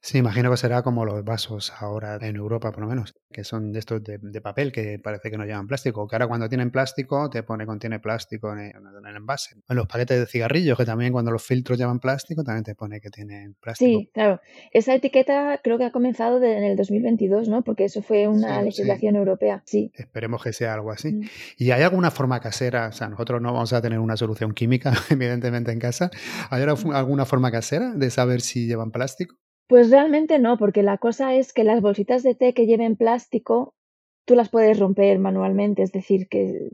Sí, 0.00 0.18
imagino 0.18 0.50
que 0.50 0.56
será 0.56 0.82
como 0.82 1.04
los 1.04 1.22
vasos 1.24 1.72
ahora 1.78 2.18
en 2.20 2.36
Europa, 2.36 2.72
por 2.72 2.82
lo 2.82 2.88
menos, 2.88 3.14
que 3.30 3.44
son 3.44 3.72
de 3.72 3.78
estos 3.78 4.02
de, 4.02 4.40
papel 4.40 4.72
que 4.72 4.98
parece 4.98 5.30
que 5.30 5.36
no 5.36 5.44
llevan 5.44 5.66
plástico. 5.66 6.08
Que 6.08 6.16
ahora 6.16 6.26
cuando 6.26 6.48
tienen 6.48 6.70
plástico 6.70 7.28
te 7.28 7.42
pone 7.42 7.66
contiene 7.66 8.00
plástico 8.00 8.52
en 8.52 8.60
el, 8.60 9.16
envase. 9.16 9.56
En 9.68 9.76
los 9.76 9.86
paquetes 9.86 10.18
de 10.18 10.26
cigarrillos, 10.26 10.78
que 10.78 10.84
también 10.84 11.12
cuando 11.12 11.30
los 11.30 11.42
filtros 11.42 11.78
llevan 11.78 12.00
plástico, 12.00 12.42
también 12.42 12.64
te 12.64 12.74
pone 12.74 13.00
que 13.00 13.10
tienen 13.10 13.54
plástico. 13.60 14.00
Sí, 14.00 14.10
claro. 14.12 14.40
Esa 14.72 14.94
etiqueta 14.94 15.60
creo 15.62 15.78
que 15.78 15.84
ha 15.84 15.90
comenzado 15.90 16.42
en 16.42 16.64
el 16.64 16.76
2022, 16.76 17.48
¿no? 17.48 17.62
Porque 17.62 17.84
eso 17.84 18.02
fue 18.02 18.26
una 18.26 18.62
legislación 18.62 19.16
europea. 19.16 19.62
Sí. 19.66 19.92
Esperemos 19.94 20.42
que 20.42 20.52
sea 20.52 20.74
algo 20.74 20.90
así. 20.92 21.12
Mm. 21.12 21.22
¿Y 21.58 21.70
hay 21.72 21.82
alguna 21.82 22.10
forma 22.10 22.40
casera? 22.40 22.88
O 22.88 22.92
sea, 22.92 23.08
nosotros 23.08 23.40
no 23.42 23.52
vamos 23.52 23.72
a 23.72 23.82
tener 23.82 23.98
una 23.98 24.16
solución 24.16 24.52
química, 24.54 24.92
evidentemente, 25.10 25.72
en 25.72 25.78
casa. 25.78 26.10
¿Hay 26.50 26.62
alguna 26.62 27.26
forma 27.26 27.50
casera 27.50 27.92
de 27.94 28.10
saber 28.10 28.40
si 28.40 28.66
llevan 28.66 28.90
plástico? 28.90 29.36
Pues 29.70 29.88
realmente 29.88 30.40
no, 30.40 30.58
porque 30.58 30.82
la 30.82 30.98
cosa 30.98 31.36
es 31.36 31.52
que 31.52 31.62
las 31.62 31.80
bolsitas 31.80 32.24
de 32.24 32.34
té 32.34 32.54
que 32.54 32.66
lleven 32.66 32.96
plástico, 32.96 33.72
tú 34.24 34.34
las 34.34 34.48
puedes 34.48 34.80
romper 34.80 35.20
manualmente, 35.20 35.84
es 35.84 35.92
decir, 35.92 36.26
que 36.28 36.70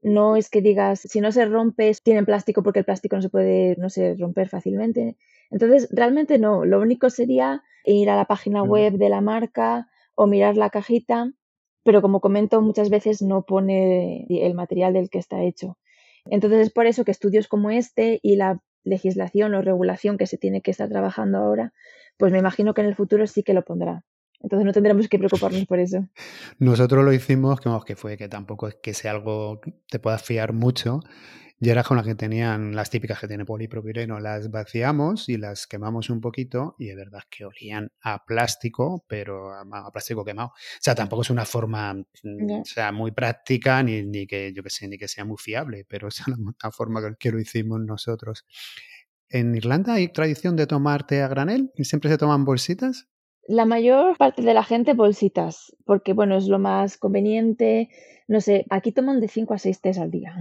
no 0.00 0.36
es 0.36 0.48
que 0.48 0.60
digas, 0.60 1.00
si 1.00 1.20
no 1.20 1.32
se 1.32 1.44
rompe, 1.44 1.90
tienen 2.04 2.24
plástico 2.24 2.62
porque 2.62 2.78
el 2.78 2.84
plástico 2.84 3.16
no 3.16 3.22
se 3.22 3.30
puede, 3.30 3.74
no 3.78 3.90
se 3.90 4.14
romper 4.14 4.48
fácilmente. 4.48 5.16
Entonces, 5.50 5.88
realmente 5.90 6.38
no, 6.38 6.64
lo 6.64 6.78
único 6.80 7.10
sería 7.10 7.64
ir 7.84 8.10
a 8.10 8.16
la 8.16 8.26
página 8.26 8.62
web 8.62 8.92
de 8.92 9.08
la 9.08 9.20
marca 9.20 9.88
o 10.14 10.28
mirar 10.28 10.56
la 10.56 10.70
cajita, 10.70 11.32
pero 11.82 12.00
como 12.00 12.20
comento, 12.20 12.62
muchas 12.62 12.90
veces 12.90 13.22
no 13.22 13.42
pone 13.42 14.24
el 14.28 14.54
material 14.54 14.92
del 14.92 15.10
que 15.10 15.18
está 15.18 15.42
hecho. 15.42 15.78
Entonces 16.26 16.60
es 16.68 16.72
por 16.72 16.86
eso 16.86 17.04
que 17.04 17.10
estudios 17.10 17.48
como 17.48 17.70
este 17.70 18.20
y 18.22 18.36
la 18.36 18.62
legislación 18.84 19.52
o 19.56 19.62
regulación 19.62 20.16
que 20.16 20.28
se 20.28 20.38
tiene 20.38 20.62
que 20.62 20.70
estar 20.70 20.88
trabajando 20.88 21.38
ahora 21.38 21.72
pues 22.16 22.32
me 22.32 22.38
imagino 22.38 22.74
que 22.74 22.80
en 22.82 22.88
el 22.88 22.96
futuro 22.96 23.26
sí 23.26 23.42
que 23.42 23.54
lo 23.54 23.62
pondrá. 23.62 24.04
Entonces 24.40 24.66
no 24.66 24.72
tendremos 24.72 25.08
que 25.08 25.18
preocuparnos 25.18 25.64
por 25.66 25.78
eso. 25.78 26.06
Nosotros 26.58 27.04
lo 27.04 27.12
hicimos, 27.12 27.60
que, 27.60 27.70
que 27.86 27.96
fue 27.96 28.16
que 28.16 28.28
tampoco 28.28 28.68
es 28.68 28.76
que 28.82 28.94
sea 28.94 29.12
algo 29.12 29.60
que 29.60 29.72
te 29.88 29.98
puedas 29.98 30.22
fiar 30.22 30.52
mucho. 30.52 31.00
Y 31.58 31.70
era 31.70 31.82
con 31.82 31.96
las 31.96 32.04
que 32.04 32.14
tenían 32.14 32.76
las 32.76 32.90
típicas 32.90 33.18
que 33.18 33.28
tiene 33.28 33.46
polipropileno. 33.46 34.20
Las 34.20 34.50
vaciamos 34.50 35.30
y 35.30 35.38
las 35.38 35.66
quemamos 35.66 36.10
un 36.10 36.20
poquito 36.20 36.76
y 36.78 36.88
de 36.88 36.94
verdad 36.94 37.22
que 37.30 37.46
olían 37.46 37.90
a 38.02 38.26
plástico, 38.26 39.06
pero 39.08 39.54
a, 39.54 39.90
plástico 39.90 40.22
quemado. 40.22 40.48
O 40.48 40.80
sea, 40.80 40.94
tampoco 40.94 41.22
es 41.22 41.30
una 41.30 41.46
forma 41.46 41.94
mm, 41.94 42.62
sea, 42.64 42.92
muy 42.92 43.10
práctica 43.12 43.82
ni, 43.82 44.02
ni 44.04 44.26
que 44.26 44.52
yo 44.52 44.62
que 44.62 44.68
sé, 44.68 44.86
ni 44.86 44.98
que 44.98 45.08
sea 45.08 45.24
muy 45.24 45.38
fiable, 45.38 45.86
pero 45.88 46.08
es 46.08 46.22
la 46.62 46.70
forma 46.70 47.00
que 47.18 47.30
lo 47.30 47.40
hicimos 47.40 47.80
nosotros. 47.80 48.44
¿En 49.28 49.54
Irlanda 49.54 49.94
hay 49.94 50.08
tradición 50.08 50.56
de 50.56 50.66
tomar 50.66 51.06
té 51.06 51.22
a 51.22 51.28
granel? 51.28 51.72
¿Y 51.76 51.84
siempre 51.84 52.10
se 52.10 52.18
toman 52.18 52.44
bolsitas? 52.44 53.08
La 53.48 53.64
mayor 53.64 54.16
parte 54.16 54.42
de 54.42 54.54
la 54.54 54.64
gente 54.64 54.94
bolsitas, 54.94 55.76
porque 55.84 56.12
bueno, 56.12 56.36
es 56.36 56.48
lo 56.48 56.58
más 56.58 56.96
conveniente. 56.96 57.88
No 58.28 58.40
sé, 58.40 58.66
aquí 58.70 58.90
toman 58.92 59.20
de 59.20 59.28
5 59.28 59.54
a 59.54 59.58
6 59.58 59.80
tés 59.80 59.98
al 59.98 60.10
día. 60.10 60.34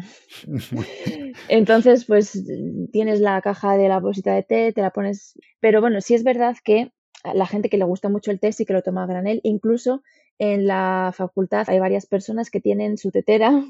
Entonces, 1.49 2.05
pues 2.05 2.43
tienes 2.91 3.19
la 3.19 3.41
caja 3.41 3.77
de 3.77 3.89
la 3.89 3.99
bolsita 3.99 4.33
de 4.33 4.43
té, 4.43 4.73
te 4.73 4.81
la 4.81 4.91
pones. 4.91 5.39
Pero 5.59 5.81
bueno, 5.81 6.01
sí 6.01 6.15
es 6.15 6.23
verdad 6.23 6.55
que 6.63 6.91
la 7.33 7.45
gente 7.45 7.69
que 7.69 7.77
le 7.77 7.85
gusta 7.85 8.09
mucho 8.09 8.31
el 8.31 8.39
té 8.39 8.51
sí 8.51 8.65
que 8.65 8.73
lo 8.73 8.81
toma 8.81 9.03
a 9.03 9.07
granel. 9.07 9.39
Incluso 9.43 10.01
en 10.39 10.65
la 10.67 11.13
facultad 11.15 11.69
hay 11.69 11.79
varias 11.79 12.05
personas 12.07 12.49
que 12.49 12.59
tienen 12.61 12.97
su 12.97 13.11
tetera 13.11 13.63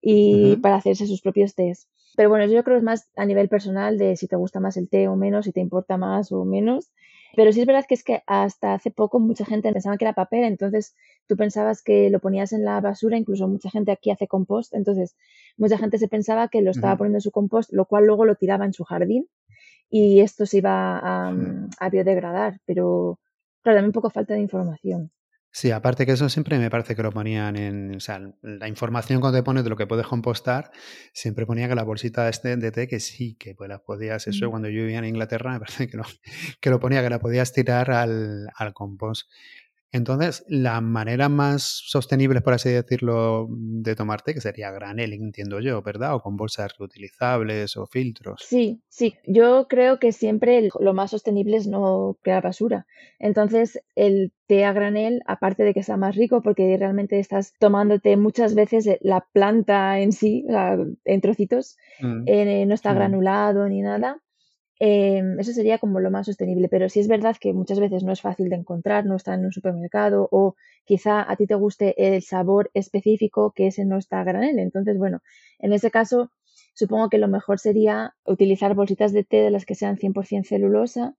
y 0.00 0.56
para 0.56 0.76
hacerse 0.76 1.06
sus 1.06 1.20
propios 1.20 1.54
tés. 1.54 1.88
Pero 2.16 2.30
bueno, 2.30 2.46
yo 2.46 2.64
creo 2.64 2.76
que 2.76 2.78
es 2.78 2.84
más 2.84 3.08
a 3.16 3.26
nivel 3.26 3.48
personal 3.48 3.98
de 3.98 4.16
si 4.16 4.26
te 4.26 4.36
gusta 4.36 4.60
más 4.60 4.76
el 4.76 4.88
té 4.88 5.08
o 5.08 5.16
menos, 5.16 5.44
si 5.44 5.52
te 5.52 5.60
importa 5.60 5.96
más 5.96 6.32
o 6.32 6.44
menos. 6.44 6.90
Pero 7.36 7.52
sí 7.52 7.60
es 7.60 7.66
verdad 7.66 7.84
que 7.86 7.94
es 7.94 8.02
que 8.02 8.22
hasta 8.26 8.74
hace 8.74 8.90
poco 8.90 9.20
mucha 9.20 9.44
gente 9.44 9.72
pensaba 9.72 9.96
que 9.96 10.04
era 10.04 10.14
papel, 10.14 10.44
entonces 10.44 10.96
tú 11.26 11.36
pensabas 11.36 11.82
que 11.82 12.10
lo 12.10 12.20
ponías 12.20 12.52
en 12.52 12.64
la 12.64 12.80
basura, 12.80 13.18
incluso 13.18 13.46
mucha 13.46 13.70
gente 13.70 13.92
aquí 13.92 14.10
hace 14.10 14.26
compost, 14.26 14.74
entonces 14.74 15.14
mucha 15.56 15.78
gente 15.78 15.98
se 15.98 16.08
pensaba 16.08 16.48
que 16.48 16.62
lo 16.62 16.70
estaba 16.70 16.96
poniendo 16.96 17.18
en 17.18 17.22
su 17.22 17.30
compost, 17.30 17.72
lo 17.72 17.84
cual 17.84 18.06
luego 18.06 18.24
lo 18.24 18.34
tiraba 18.34 18.64
en 18.64 18.72
su 18.72 18.84
jardín 18.84 19.28
y 19.90 20.20
esto 20.20 20.46
se 20.46 20.58
iba 20.58 20.98
a, 20.98 21.34
a 21.78 21.90
biodegradar, 21.90 22.60
pero 22.64 23.20
claro, 23.62 23.76
también 23.76 23.90
un 23.90 23.92
poco 23.92 24.10
falta 24.10 24.34
de 24.34 24.40
información. 24.40 25.12
Sí, 25.58 25.72
aparte 25.72 26.06
que 26.06 26.12
eso 26.12 26.28
siempre 26.28 26.56
me 26.56 26.70
parece 26.70 26.94
que 26.94 27.02
lo 27.02 27.10
ponían 27.10 27.56
en, 27.56 27.96
o 27.96 27.98
sea, 27.98 28.20
la 28.42 28.68
información 28.68 29.20
cuando 29.20 29.40
te 29.40 29.42
pones 29.42 29.64
de 29.64 29.70
lo 29.70 29.76
que 29.76 29.88
puedes 29.88 30.06
compostar, 30.06 30.70
siempre 31.12 31.46
ponía 31.46 31.68
que 31.68 31.74
la 31.74 31.82
bolsita 31.82 32.28
este 32.28 32.56
de 32.56 32.70
té 32.70 32.86
que 32.86 33.00
sí, 33.00 33.34
que 33.34 33.56
pues 33.56 33.68
las 33.68 33.80
podías, 33.80 34.28
eso 34.28 34.50
cuando 34.50 34.68
yo 34.68 34.82
vivía 34.82 34.98
en 34.98 35.06
Inglaterra 35.06 35.50
me 35.54 35.58
parece 35.58 35.88
que 35.88 35.96
lo, 35.96 36.04
que 36.60 36.70
lo 36.70 36.78
ponía, 36.78 37.02
que 37.02 37.10
la 37.10 37.18
podías 37.18 37.52
tirar 37.52 37.90
al, 37.90 38.48
al 38.54 38.72
compost. 38.72 39.28
Entonces, 39.90 40.44
la 40.48 40.80
manera 40.80 41.28
más 41.28 41.82
sostenible, 41.86 42.40
por 42.40 42.52
así 42.52 42.68
decirlo, 42.68 43.46
de 43.50 43.94
tomarte, 43.94 44.34
que 44.34 44.40
sería 44.40 44.70
granel, 44.70 45.12
entiendo 45.12 45.60
yo, 45.60 45.82
¿verdad? 45.82 46.14
O 46.14 46.20
con 46.20 46.36
bolsas 46.36 46.76
reutilizables 46.78 47.76
o 47.76 47.86
filtros. 47.86 48.44
Sí, 48.46 48.82
sí, 48.88 49.14
yo 49.26 49.66
creo 49.68 49.98
que 49.98 50.12
siempre 50.12 50.68
lo 50.78 50.92
más 50.92 51.10
sostenible 51.10 51.56
es 51.56 51.66
no 51.66 52.18
crear 52.22 52.42
basura. 52.42 52.86
Entonces, 53.18 53.80
el 53.94 54.32
té 54.46 54.64
a 54.64 54.72
granel, 54.72 55.22
aparte 55.26 55.64
de 55.64 55.74
que 55.74 55.82
sea 55.82 55.96
más 55.96 56.16
rico, 56.16 56.42
porque 56.42 56.76
realmente 56.78 57.18
estás 57.18 57.54
tomándote 57.58 58.16
muchas 58.16 58.54
veces 58.54 58.86
eh, 58.86 58.98
la 59.02 59.26
planta 59.32 60.00
en 60.00 60.12
sí, 60.12 60.44
en 61.04 61.20
trocitos, 61.20 61.76
Mm, 62.00 62.22
eh, 62.26 62.66
no 62.66 62.74
está 62.74 62.92
mm. 62.92 62.96
granulado 62.96 63.68
ni 63.68 63.80
nada. 63.80 64.20
Em, 64.80 65.38
eso 65.40 65.52
sería 65.52 65.78
como 65.78 65.98
lo 65.98 66.10
más 66.10 66.26
sostenible, 66.26 66.68
pero 66.68 66.88
sí 66.88 67.00
es 67.00 67.08
verdad 67.08 67.36
que 67.40 67.52
muchas 67.52 67.80
veces 67.80 68.04
no 68.04 68.12
es 68.12 68.20
fácil 68.20 68.48
de 68.48 68.56
encontrar, 68.56 69.06
no 69.06 69.16
está 69.16 69.34
en 69.34 69.44
un 69.44 69.52
supermercado 69.52 70.28
o 70.30 70.54
quizá 70.84 71.28
a 71.30 71.34
ti 71.36 71.46
te 71.46 71.56
guste 71.56 71.94
el 71.96 72.22
sabor 72.22 72.70
específico 72.74 73.52
que 73.54 73.66
ese 73.68 73.84
no 73.84 73.98
está 73.98 74.22
granel. 74.22 74.58
Entonces, 74.60 74.96
bueno, 74.96 75.20
en 75.58 75.72
ese 75.72 75.90
caso, 75.90 76.30
supongo 76.74 77.08
que 77.08 77.18
lo 77.18 77.26
mejor 77.28 77.58
sería 77.58 78.14
utilizar 78.24 78.74
bolsitas 78.74 79.12
de 79.12 79.24
té 79.24 79.38
de 79.42 79.50
las 79.50 79.66
que 79.66 79.74
sean 79.74 79.96
100% 79.96 80.44
celulosa, 80.44 81.16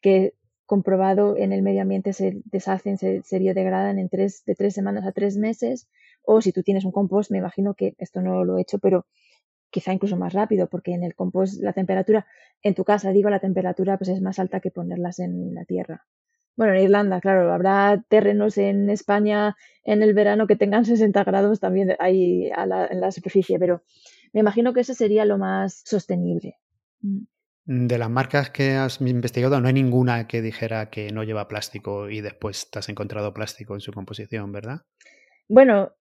que 0.00 0.34
comprobado 0.66 1.36
en 1.36 1.52
el 1.52 1.62
medio 1.62 1.82
ambiente 1.82 2.12
se 2.12 2.40
deshacen, 2.44 2.98
se, 2.98 3.22
se 3.22 3.38
biodegradan 3.38 3.98
en 3.98 4.08
tres, 4.08 4.44
de 4.46 4.54
tres 4.54 4.74
semanas 4.74 5.04
a 5.04 5.12
tres 5.12 5.36
meses. 5.36 5.88
O 6.24 6.40
si 6.40 6.52
tú 6.52 6.62
tienes 6.62 6.84
un 6.84 6.92
compost, 6.92 7.30
me 7.32 7.38
imagino 7.38 7.74
que 7.74 7.94
esto 7.98 8.22
no 8.22 8.44
lo 8.44 8.58
he 8.58 8.62
hecho, 8.62 8.78
pero 8.78 9.06
quizá 9.72 9.92
incluso 9.92 10.16
más 10.16 10.32
rápido, 10.32 10.68
porque 10.68 10.92
en 10.92 11.02
el 11.02 11.16
compost 11.16 11.60
la 11.60 11.72
temperatura, 11.72 12.26
en 12.62 12.74
tu 12.74 12.84
casa 12.84 13.10
digo, 13.10 13.30
la 13.30 13.40
temperatura 13.40 13.98
pues 13.98 14.10
es 14.10 14.20
más 14.20 14.38
alta 14.38 14.60
que 14.60 14.70
ponerlas 14.70 15.18
en 15.18 15.54
la 15.54 15.64
tierra. 15.64 16.06
Bueno, 16.54 16.74
en 16.74 16.82
Irlanda, 16.84 17.20
claro, 17.20 17.52
habrá 17.52 18.04
terrenos 18.08 18.58
en 18.58 18.90
España 18.90 19.56
en 19.84 20.02
el 20.02 20.12
verano 20.12 20.46
que 20.46 20.54
tengan 20.54 20.84
60 20.84 21.24
grados 21.24 21.60
también 21.60 21.96
ahí 21.98 22.50
a 22.54 22.66
la, 22.66 22.86
en 22.86 23.00
la 23.00 23.10
superficie, 23.10 23.58
pero 23.58 23.82
me 24.32 24.40
imagino 24.40 24.72
que 24.74 24.80
eso 24.80 24.94
sería 24.94 25.24
lo 25.24 25.38
más 25.38 25.82
sostenible. 25.84 26.58
Mm. 27.00 27.24
De 27.64 27.96
las 27.96 28.10
marcas 28.10 28.50
que 28.50 28.72
has 28.72 29.00
investigado, 29.00 29.60
no 29.60 29.68
hay 29.68 29.74
ninguna 29.74 30.26
que 30.26 30.42
dijera 30.42 30.90
que 30.90 31.10
no 31.12 31.22
lleva 31.22 31.46
plástico 31.46 32.10
y 32.10 32.20
después 32.20 32.68
te 32.70 32.80
has 32.80 32.88
encontrado 32.88 33.32
plástico 33.32 33.74
en 33.74 33.80
su 33.80 33.92
composición, 33.92 34.50
¿verdad? 34.50 34.82
Bueno, 35.48 35.92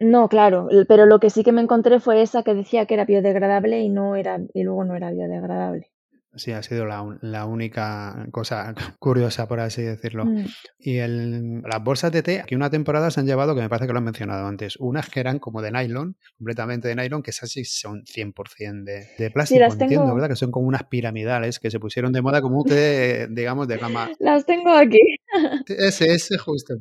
no, 0.00 0.28
claro, 0.28 0.68
pero 0.88 1.06
lo 1.06 1.20
que 1.20 1.30
sí 1.30 1.44
que 1.44 1.52
me 1.52 1.62
encontré 1.62 2.00
fue 2.00 2.22
esa 2.22 2.42
que 2.42 2.54
decía 2.54 2.86
que 2.86 2.94
era 2.94 3.04
biodegradable 3.04 3.80
y 3.80 3.88
no 3.88 4.16
era, 4.16 4.40
y 4.52 4.62
luego 4.62 4.84
no 4.84 4.96
era 4.96 5.10
biodegradable. 5.10 5.90
Sí, 6.36 6.50
ha 6.50 6.62
sido 6.62 6.84
la, 6.84 7.16
la 7.20 7.46
única 7.46 8.26
cosa 8.32 8.74
curiosa, 8.98 9.46
por 9.46 9.60
así 9.60 9.82
decirlo. 9.82 10.24
Mm. 10.24 10.44
Y 10.78 10.96
el, 10.98 11.62
las 11.62 11.82
bolsas 11.82 12.10
de 12.10 12.22
té, 12.22 12.40
aquí 12.40 12.54
una 12.54 12.70
temporada 12.70 13.10
se 13.10 13.20
han 13.20 13.26
llevado, 13.26 13.54
que 13.54 13.60
me 13.60 13.68
parece 13.68 13.86
que 13.86 13.92
lo 13.92 13.98
han 13.98 14.04
mencionado 14.04 14.46
antes, 14.46 14.76
unas 14.78 15.08
que 15.08 15.20
eran 15.20 15.38
como 15.38 15.62
de 15.62 15.70
nylon, 15.70 16.16
completamente 16.36 16.88
de 16.88 16.96
nylon, 16.96 17.22
que 17.22 17.30
esas 17.30 17.50
sí 17.50 17.64
son 17.64 18.02
100% 18.04 18.84
de, 18.84 19.06
de 19.16 19.30
plástico, 19.30 19.60
las 19.60 19.74
entiendo, 19.74 20.06
tengo. 20.06 20.14
¿verdad? 20.14 20.28
Que 20.28 20.36
son 20.36 20.50
como 20.50 20.66
unas 20.66 20.84
piramidales 20.84 21.60
que 21.60 21.70
se 21.70 21.78
pusieron 21.78 22.12
de 22.12 22.22
moda 22.22 22.42
como 22.42 22.58
un 22.58 22.64
té, 22.64 23.28
digamos, 23.30 23.68
de 23.68 23.78
gama... 23.78 24.10
Las 24.18 24.44
tengo 24.44 24.72
aquí. 24.72 25.00
Ese, 25.66 26.12
ese 26.12 26.38
justo. 26.38 26.74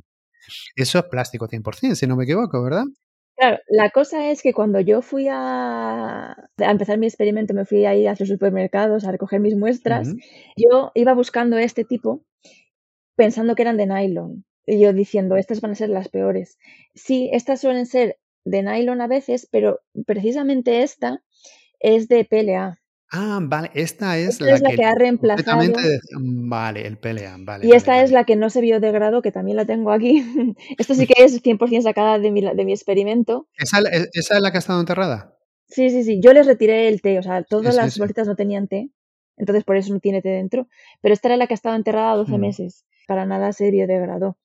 Eso 0.75 0.99
es 0.99 1.05
plástico 1.05 1.47
100%, 1.47 1.95
si 1.95 2.07
no 2.07 2.15
me 2.15 2.23
equivoco, 2.23 2.61
¿verdad? 2.63 2.85
Claro, 3.37 3.57
la 3.67 3.89
cosa 3.89 4.29
es 4.29 4.43
que 4.43 4.53
cuando 4.53 4.79
yo 4.79 5.01
fui 5.01 5.27
a, 5.29 6.31
a 6.33 6.71
empezar 6.71 6.99
mi 6.99 7.07
experimento, 7.07 7.53
me 7.55 7.65
fui 7.65 7.85
ahí 7.85 8.05
a 8.05 8.15
los 8.17 8.29
supermercados 8.29 9.05
a 9.05 9.11
recoger 9.11 9.39
mis 9.39 9.55
muestras, 9.55 10.15
yo 10.55 10.91
iba 10.93 11.13
buscando 11.15 11.57
este 11.57 11.83
tipo 11.83 12.23
pensando 13.15 13.55
que 13.55 13.63
eran 13.63 13.77
de 13.77 13.87
nylon. 13.87 14.45
Y 14.65 14.79
yo 14.81 14.93
diciendo, 14.93 15.35
estas 15.37 15.61
van 15.61 15.71
a 15.71 15.75
ser 15.75 15.89
las 15.89 16.09
peores. 16.09 16.59
Sí, 16.95 17.29
estas 17.33 17.61
suelen 17.61 17.85
ser 17.87 18.17
de 18.45 18.63
nylon 18.63 19.01
a 19.01 19.07
veces, 19.07 19.47
pero 19.51 19.81
precisamente 20.07 20.83
esta 20.83 21.23
es 21.79 22.07
de 22.09 22.25
PLA. 22.25 22.79
Ah, 23.15 23.37
vale, 23.43 23.69
esta 23.75 24.17
es 24.17 24.29
Esta 24.29 24.45
la 24.45 24.55
es 24.55 24.61
la 24.61 24.69
que 24.71 24.75
que 24.77 24.83
ha 24.85 24.95
reemplazado 24.95 25.61
de- 25.61 25.99
Vale, 26.19 26.87
el 26.87 26.97
PLA, 26.97 27.35
vale, 27.39 27.65
y 27.65 27.67
vale, 27.69 27.77
esta 27.77 27.97
es 28.01 28.09
vale. 28.09 28.13
la 28.13 28.23
que 28.23 28.35
no 28.35 28.49
se 28.49 28.59
biodegradó, 28.59 29.21
que 29.21 29.31
también 29.31 29.55
la 29.55 29.65
tengo 29.65 29.91
aquí. 29.91 30.23
Esta 30.79 30.95
sí 30.95 31.05
que 31.05 31.23
es 31.23 31.39
100% 31.43 31.83
sacada 31.83 32.17
de 32.17 32.31
mi, 32.31 32.41
de 32.41 32.65
mi 32.65 32.71
experimento. 32.73 33.47
¿Esa, 33.57 33.79
e- 33.81 34.09
¿Esa 34.13 34.35
es 34.37 34.41
la 34.41 34.49
que 34.49 34.57
ha 34.57 34.59
estado 34.59 34.79
enterrada? 34.79 35.37
Sí, 35.67 35.91
sí, 35.91 36.03
sí. 36.03 36.19
Yo 36.21 36.33
les 36.33 36.47
retiré 36.47 36.87
el 36.87 37.01
té, 37.01 37.19
o 37.19 37.23
sea, 37.23 37.43
todas 37.43 37.75
sí, 37.75 37.81
las 37.81 37.93
sí. 37.93 37.99
bolsitas 37.99 38.27
no 38.27 38.35
tenían 38.35 38.67
té, 38.67 38.89
entonces 39.37 39.63
por 39.63 39.77
eso 39.77 39.93
no 39.93 39.99
tiene 39.99 40.23
té 40.23 40.29
dentro. 40.29 40.67
Pero 41.01 41.13
esta 41.13 41.27
era 41.27 41.37
la 41.37 41.45
que 41.45 41.53
ha 41.53 41.55
estado 41.61 41.75
enterrada 41.75 42.15
12 42.15 42.37
Mm. 42.37 42.41
meses, 42.41 42.85
para 43.07 43.27
nada 43.27 43.53
se 43.53 43.69
biodegradó. 43.69 44.37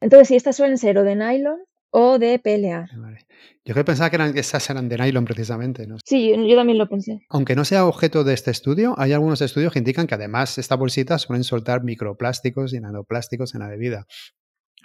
Entonces, 0.00 0.26
sí, 0.28 0.34
estas 0.36 0.56
suelen 0.56 0.76
ser 0.78 0.98
o 0.98 1.04
de 1.04 1.14
nylon 1.14 1.60
o 1.90 2.18
de 2.18 2.38
PLA. 2.38 2.88
Vale. 2.96 3.26
Yo 3.64 3.74
que 3.74 3.84
pensaba 3.84 4.10
que, 4.10 4.16
eran, 4.16 4.36
esas 4.38 4.68
eran 4.70 4.88
de 4.88 4.96
nylon 4.98 5.24
precisamente. 5.24 5.86
¿no? 5.86 5.96
Sí, 6.04 6.30
yo, 6.30 6.44
yo 6.46 6.56
también 6.56 6.78
lo 6.78 6.88
pensé. 6.88 7.20
Aunque 7.28 7.56
no 7.56 7.64
sea 7.64 7.86
objeto 7.86 8.22
de 8.24 8.34
este 8.34 8.50
estudio, 8.50 8.94
hay 8.98 9.12
algunos 9.12 9.40
estudios 9.40 9.72
que 9.72 9.78
indican 9.80 10.06
que 10.06 10.14
además 10.14 10.58
estas 10.58 10.78
bolsitas 10.78 11.22
suelen 11.22 11.42
soltar 11.44 11.82
microplásticos 11.82 12.72
y 12.74 12.80
nanoplásticos 12.80 13.54
en 13.54 13.60
la 13.60 13.68
bebida. 13.68 14.06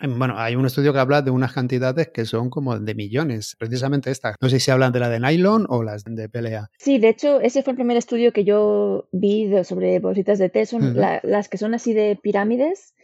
Bueno, 0.03 0.33
hay 0.39 0.55
un 0.55 0.65
estudio 0.65 0.93
que 0.93 0.99
habla 0.99 1.21
de 1.21 1.29
unas 1.29 1.53
cantidades 1.53 2.09
que 2.09 2.25
son 2.25 2.49
como 2.49 2.79
de 2.79 2.95
millones, 2.95 3.55
precisamente 3.59 4.09
estas. 4.09 4.35
No 4.41 4.49
sé 4.49 4.59
si 4.59 4.71
hablan 4.71 4.91
de 4.91 4.99
la 4.99 5.09
de 5.09 5.19
nylon 5.19 5.67
o 5.69 5.83
las 5.83 6.03
de 6.05 6.27
PLA. 6.27 6.69
Sí, 6.79 6.97
de 6.97 7.09
hecho, 7.09 7.39
ese 7.39 7.61
fue 7.61 7.71
el 7.73 7.77
primer 7.77 7.97
estudio 7.97 8.33
que 8.33 8.43
yo 8.43 9.07
vi 9.11 9.45
de- 9.45 9.63
sobre 9.63 9.99
bolsitas 9.99 10.39
de 10.39 10.49
té. 10.49 10.65
Son 10.65 10.97
la- 10.97 11.19
las 11.21 11.49
que 11.49 11.59
son 11.59 11.75
así 11.75 11.93
de 11.93 12.17
pirámides 12.19 12.95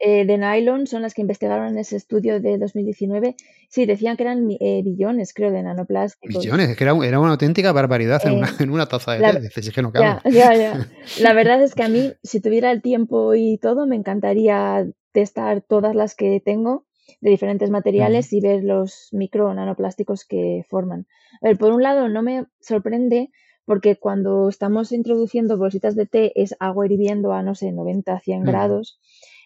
eh, 0.00 0.24
de 0.24 0.38
nylon, 0.38 0.86
son 0.86 1.02
las 1.02 1.14
que 1.14 1.20
investigaron 1.20 1.68
en 1.68 1.78
ese 1.78 1.96
estudio 1.96 2.40
de 2.40 2.58
2019. 2.58 3.36
Sí, 3.68 3.86
decían 3.86 4.16
que 4.16 4.22
eran 4.24 4.48
eh, 4.58 4.82
billones, 4.82 5.32
creo, 5.34 5.50
de 5.52 5.62
nanoplásticos. 5.62 6.36
Millones, 6.44 6.70
es 6.70 6.76
que 6.76 6.84
era, 6.84 6.96
era 7.06 7.20
una 7.20 7.30
auténtica 7.32 7.72
barbaridad 7.72 8.20
en, 8.26 8.32
una, 8.38 8.46
Eh, 8.48 8.50
en 8.60 8.70
una 8.70 8.86
taza 8.86 9.12
de 9.12 9.20
la- 9.20 9.32
té. 9.34 9.40
Dices, 9.40 9.68
es 9.68 9.74
que 9.74 9.82
no 9.82 9.92
cabe. 9.92 10.18
Ya, 10.24 10.30
ya, 10.30 10.54
ya. 10.56 10.88
La 11.20 11.32
verdad 11.34 11.62
es 11.62 11.74
que 11.74 11.82
a 11.82 11.88
mí, 11.88 12.14
si 12.22 12.40
tuviera 12.40 12.70
el 12.72 12.82
tiempo 12.82 13.34
y 13.34 13.58
todo, 13.58 13.86
me 13.86 13.96
encantaría 13.96 14.86
testar 15.12 15.60
todas 15.60 15.94
las 15.94 16.14
que 16.14 16.40
tengo 16.44 16.86
de 17.20 17.30
diferentes 17.30 17.70
materiales 17.70 18.32
y 18.32 18.40
ver 18.40 18.62
los 18.64 19.08
micro 19.12 19.52
nanoplásticos 19.52 20.24
que 20.24 20.64
forman. 20.68 21.06
A 21.42 21.48
ver, 21.48 21.58
por 21.58 21.72
un 21.72 21.82
lado, 21.82 22.08
no 22.08 22.22
me 22.22 22.46
sorprende 22.60 23.30
porque 23.64 23.96
cuando 23.96 24.48
estamos 24.48 24.90
introduciendo 24.92 25.58
bolsitas 25.58 25.94
de 25.96 26.06
té 26.06 26.32
es 26.40 26.54
agua 26.60 26.86
hirviendo 26.86 27.32
a, 27.32 27.42
no 27.42 27.54
sé, 27.54 27.72
90, 27.72 28.18
100 28.20 28.42
Ujú. 28.42 28.50
grados. 28.50 29.00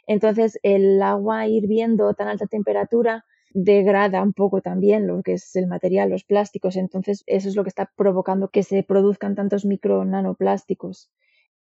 Entonces, 0.07 0.59
el 0.63 1.03
agua 1.03 1.47
hirviendo 1.47 2.09
a 2.09 2.15
tan 2.15 2.29
alta 2.29 2.47
temperatura 2.47 3.25
degrada 3.53 4.23
un 4.23 4.33
poco 4.33 4.61
también 4.61 5.07
lo 5.07 5.23
que 5.23 5.35
es 5.35 5.55
el 5.57 5.67
material, 5.69 6.11
los 6.11 6.25
plásticos. 6.25 6.77
Entonces, 6.77 7.23
eso 7.27 7.49
es 7.49 7.57
lo 7.57 7.63
que 7.63 7.69
está 7.69 7.91
provocando 7.97 8.49
que 8.49 8.63
se 8.63 8.83
produzcan 8.83 9.35
tantos 9.37 9.65
micro 9.65 10.05
nanoplásticos. 10.05 11.11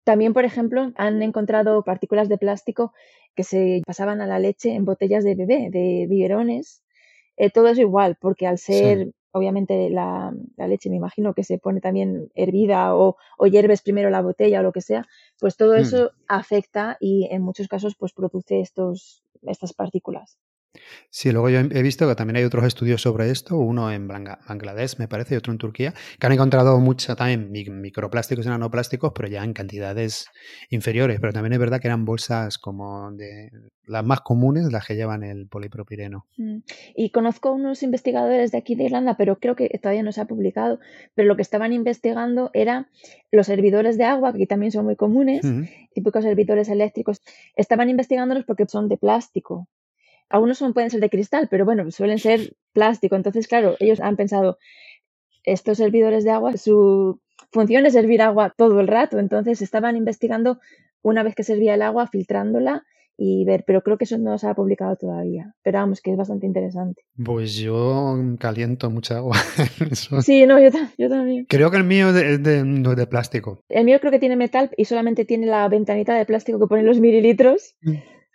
También, 0.04 0.32
por 0.34 0.44
ejemplo, 0.44 0.92
han 0.96 1.22
encontrado 1.22 1.82
partículas 1.82 2.28
de 2.28 2.38
plástico 2.38 2.92
que 3.34 3.44
se 3.44 3.82
pasaban 3.86 4.20
a 4.20 4.26
la 4.26 4.38
leche 4.38 4.74
en 4.74 4.84
botellas 4.84 5.24
de 5.24 5.34
bebé, 5.34 5.68
de 5.70 6.06
biberones. 6.08 6.82
Eh, 7.36 7.50
todo 7.50 7.68
eso 7.68 7.80
igual, 7.80 8.16
porque 8.20 8.46
al 8.46 8.58
Sí. 8.58 9.12
Obviamente, 9.34 9.90
la, 9.90 10.32
la 10.56 10.66
leche, 10.68 10.90
me 10.90 10.96
imagino 10.96 11.34
que 11.34 11.44
se 11.44 11.58
pone 11.58 11.80
también 11.80 12.30
hervida 12.34 12.94
o, 12.96 13.16
o 13.38 13.46
hierves 13.46 13.82
primero 13.82 14.10
la 14.10 14.22
botella 14.22 14.60
o 14.60 14.62
lo 14.62 14.72
que 14.72 14.80
sea, 14.80 15.06
pues 15.40 15.56
todo 15.56 15.74
Mm. 15.74 15.80
eso 15.80 16.12
afecta 16.28 16.96
y 17.00 17.28
en 17.30 17.42
muchos 17.42 17.68
casos 17.68 17.94
pues 17.98 18.12
produce 18.12 18.60
estos, 18.60 19.22
estas 19.42 19.72
partículas. 19.74 20.38
Sí, 21.10 21.30
luego 21.30 21.48
yo 21.48 21.60
he 21.60 21.82
visto 21.82 22.08
que 22.08 22.14
también 22.14 22.36
hay 22.36 22.44
otros 22.44 22.64
estudios 22.64 23.00
sobre 23.02 23.30
esto, 23.30 23.56
uno 23.56 23.92
en 23.92 24.08
Bangla- 24.08 24.40
Bangladesh, 24.48 24.98
me 24.98 25.06
parece, 25.08 25.34
y 25.34 25.38
otro 25.38 25.52
en 25.52 25.58
Turquía, 25.58 25.94
que 26.18 26.26
han 26.26 26.32
encontrado 26.32 26.78
mucha 26.80 27.14
también 27.14 27.50
mi- 27.52 27.64
microplásticos 27.64 28.46
y 28.46 28.48
nanoplásticos, 28.48 29.12
pero 29.14 29.28
ya 29.28 29.44
en 29.44 29.52
cantidades 29.52 30.26
inferiores. 30.70 31.20
Pero 31.20 31.32
también 31.32 31.52
es 31.52 31.58
verdad 31.58 31.80
que 31.80 31.88
eran 31.88 32.04
bolsas 32.04 32.58
como 32.58 33.12
de 33.12 33.50
las 33.86 34.04
más 34.04 34.20
comunes, 34.22 34.72
las 34.72 34.86
que 34.86 34.96
llevan 34.96 35.22
el 35.22 35.46
polipropileno. 35.46 36.26
Mm. 36.36 36.58
Y 36.96 37.10
conozco 37.10 37.52
unos 37.52 37.82
investigadores 37.82 38.50
de 38.50 38.58
aquí 38.58 38.74
de 38.74 38.84
Irlanda, 38.84 39.16
pero 39.16 39.38
creo 39.38 39.54
que 39.56 39.68
todavía 39.80 40.02
no 40.02 40.12
se 40.12 40.20
ha 40.20 40.24
publicado, 40.26 40.80
pero 41.14 41.28
lo 41.28 41.36
que 41.36 41.42
estaban 41.42 41.72
investigando 41.72 42.50
era 42.54 42.88
los 43.30 43.48
hervidores 43.48 43.98
de 43.98 44.04
agua, 44.04 44.32
que 44.32 44.38
aquí 44.38 44.46
también 44.46 44.72
son 44.72 44.84
muy 44.86 44.96
comunes, 44.96 45.44
típicos 45.94 46.24
hervidores 46.24 46.68
eléctricos. 46.68 47.20
Estaban 47.56 47.88
investigándolos 47.88 48.44
porque 48.44 48.66
son 48.66 48.88
de 48.88 48.96
plástico. 48.96 49.68
Algunos 50.28 50.58
son, 50.58 50.72
pueden 50.72 50.90
ser 50.90 51.00
de 51.00 51.10
cristal, 51.10 51.48
pero 51.50 51.64
bueno, 51.64 51.90
suelen 51.90 52.18
ser 52.18 52.56
plástico. 52.72 53.16
Entonces, 53.16 53.46
claro, 53.46 53.76
ellos 53.78 54.00
han 54.00 54.16
pensado, 54.16 54.58
estos 55.44 55.80
hervidores 55.80 56.24
de 56.24 56.30
agua, 56.30 56.56
su 56.56 57.20
función 57.52 57.86
es 57.86 57.94
hervir 57.94 58.22
agua 58.22 58.52
todo 58.56 58.80
el 58.80 58.88
rato. 58.88 59.18
Entonces, 59.18 59.62
estaban 59.62 59.96
investigando 59.96 60.58
una 61.02 61.22
vez 61.22 61.34
que 61.34 61.42
servía 61.42 61.74
el 61.74 61.82
agua, 61.82 62.08
filtrándola 62.08 62.84
y 63.16 63.44
ver, 63.44 63.64
pero 63.66 63.82
creo 63.82 63.96
que 63.96 64.04
eso 64.04 64.18
no 64.18 64.38
se 64.38 64.48
ha 64.48 64.54
publicado 64.54 64.96
todavía. 64.96 65.54
Pero 65.62 65.78
vamos, 65.78 66.00
que 66.00 66.10
es 66.10 66.16
bastante 66.16 66.46
interesante. 66.46 67.02
Pues 67.24 67.54
yo 67.56 68.16
caliento 68.38 68.90
mucha 68.90 69.18
agua. 69.18 69.36
Sí, 70.22 70.46
no, 70.46 70.58
yo, 70.58 71.08
también. 71.08 71.46
Creo 71.48 71.70
que 71.70 71.76
el 71.76 71.84
mío 71.84 72.08
es 72.08 72.42
de, 72.42 72.64
de, 72.64 73.06
plástico. 73.06 73.60
El 73.68 73.84
mío 73.84 73.98
creo 74.00 74.10
que 74.10 74.18
tiene 74.18 74.36
metal 74.36 74.70
y 74.76 74.86
solamente 74.86 75.24
tiene 75.24 75.46
la 75.46 75.68
ventanita 75.68 76.14
de 76.14 76.24
plástico 76.24 76.58
que 76.58 76.66
pone 76.66 76.82
los 76.82 77.00
mililitros. 77.00 77.76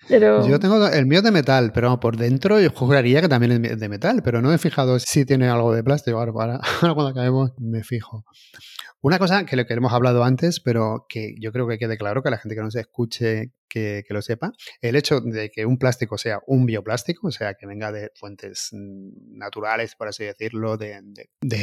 Yo 0.08 0.60
tengo 0.60 0.88
el 0.88 1.06
mío 1.06 1.22
de 1.22 1.32
metal, 1.32 1.72
pero 1.74 2.00
por 2.00 2.18
dentro 2.18 2.60
yo 2.60 2.72
juraría 2.72 3.22
que 3.22 3.28
también 3.28 3.66
es 3.66 3.80
de 3.80 3.90
metal, 3.90 4.22
pero 4.24 4.42
no 4.42 4.54
he 4.54 4.58
fijado 4.58 4.98
si 5.00 5.26
tiene 5.26 5.50
algo 5.50 5.74
de 5.74 5.84
plástico. 5.84 6.20
Ahora, 6.20 6.60
cuando 6.80 7.08
acabemos 7.08 7.52
me 7.58 7.84
fijo. 7.84 8.24
Una 9.02 9.18
cosa 9.18 9.46
que, 9.46 9.66
que 9.66 9.74
hemos 9.74 9.94
hablado 9.94 10.24
antes, 10.24 10.60
pero 10.60 11.06
que 11.08 11.36
yo 11.40 11.52
creo 11.52 11.68
que 11.68 11.78
quede 11.78 11.98
claro 11.98 12.22
que 12.22 12.30
la 12.30 12.38
gente 12.38 12.56
que 12.56 12.62
nos 12.62 12.76
escuche 12.76 13.54
que, 13.70 14.04
lo 14.10 14.22
sepa, 14.22 14.52
el 14.82 14.96
hecho 14.96 15.22
de 15.22 15.52
que 15.52 15.66
un 15.66 15.78
plástico 15.78 16.18
sea 16.18 16.40
un 16.48 16.66
bioplástico, 16.66 17.28
o 17.28 17.32
sea, 17.32 17.54
que 17.54 17.68
venga 17.68 17.92
de 17.92 18.12
fuentes 18.16 18.70
naturales, 18.74 19.96
por 19.96 20.08
así 20.08 20.26
decirlo, 20.26 20.76
de, 20.76 21.02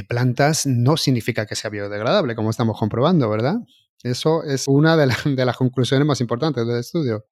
plantas, 0.08 0.66
no 0.66 0.96
significa 0.96 1.46
que 1.46 1.56
sea 1.56 1.68
biodegradable, 1.68 2.36
como 2.36 2.50
estamos 2.50 2.78
comprobando, 2.78 3.28
¿verdad? 3.28 3.56
Eso 4.02 4.44
es 4.44 4.66
una 4.68 4.96
de 4.96 5.44
las 5.44 5.56
conclusiones 5.56 6.06
más 6.06 6.20
importantes 6.20 6.66
del 6.66 6.78
estudio. 6.78 7.26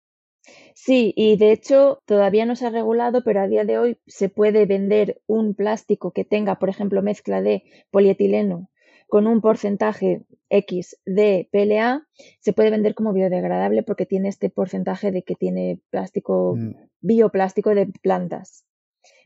Sí, 0.75 1.13
y 1.17 1.37
de 1.37 1.53
hecho 1.53 2.03
todavía 2.05 2.47
no 2.47 2.57
se 2.57 2.67
ha 2.67 2.71
regulado, 2.71 3.23
pero 3.25 3.41
a 3.41 3.49
día 3.49 3.65
de 3.65 3.79
hoy 3.79 3.99
se 4.07 4.29
puede 4.29 4.67
vender 4.67 5.21
un 5.27 5.55
plástico 5.55 6.13
que 6.13 6.25
tenga, 6.25 6.59
por 6.59 6.69
ejemplo, 6.69 7.03
mezcla 7.03 7.41
de 7.41 7.65
polietileno 7.91 8.71
con 9.09 9.27
un 9.27 9.41
porcentaje 9.41 10.25
X 10.49 10.99
de 11.05 11.49
PLA, 11.53 12.07
se 12.41 12.53
puede 12.53 12.71
vender 12.71 12.95
como 12.95 13.13
biodegradable 13.13 13.83
porque 13.83 14.07
tiene 14.07 14.29
este 14.29 14.51
porcentaje 14.51 15.13
de 15.13 15.23
que 15.23 15.35
tiene 15.35 15.81
plástico, 15.91 16.57
mm. 16.57 16.75
bioplástico 17.01 17.75
de 17.75 17.87
plantas. 18.03 18.65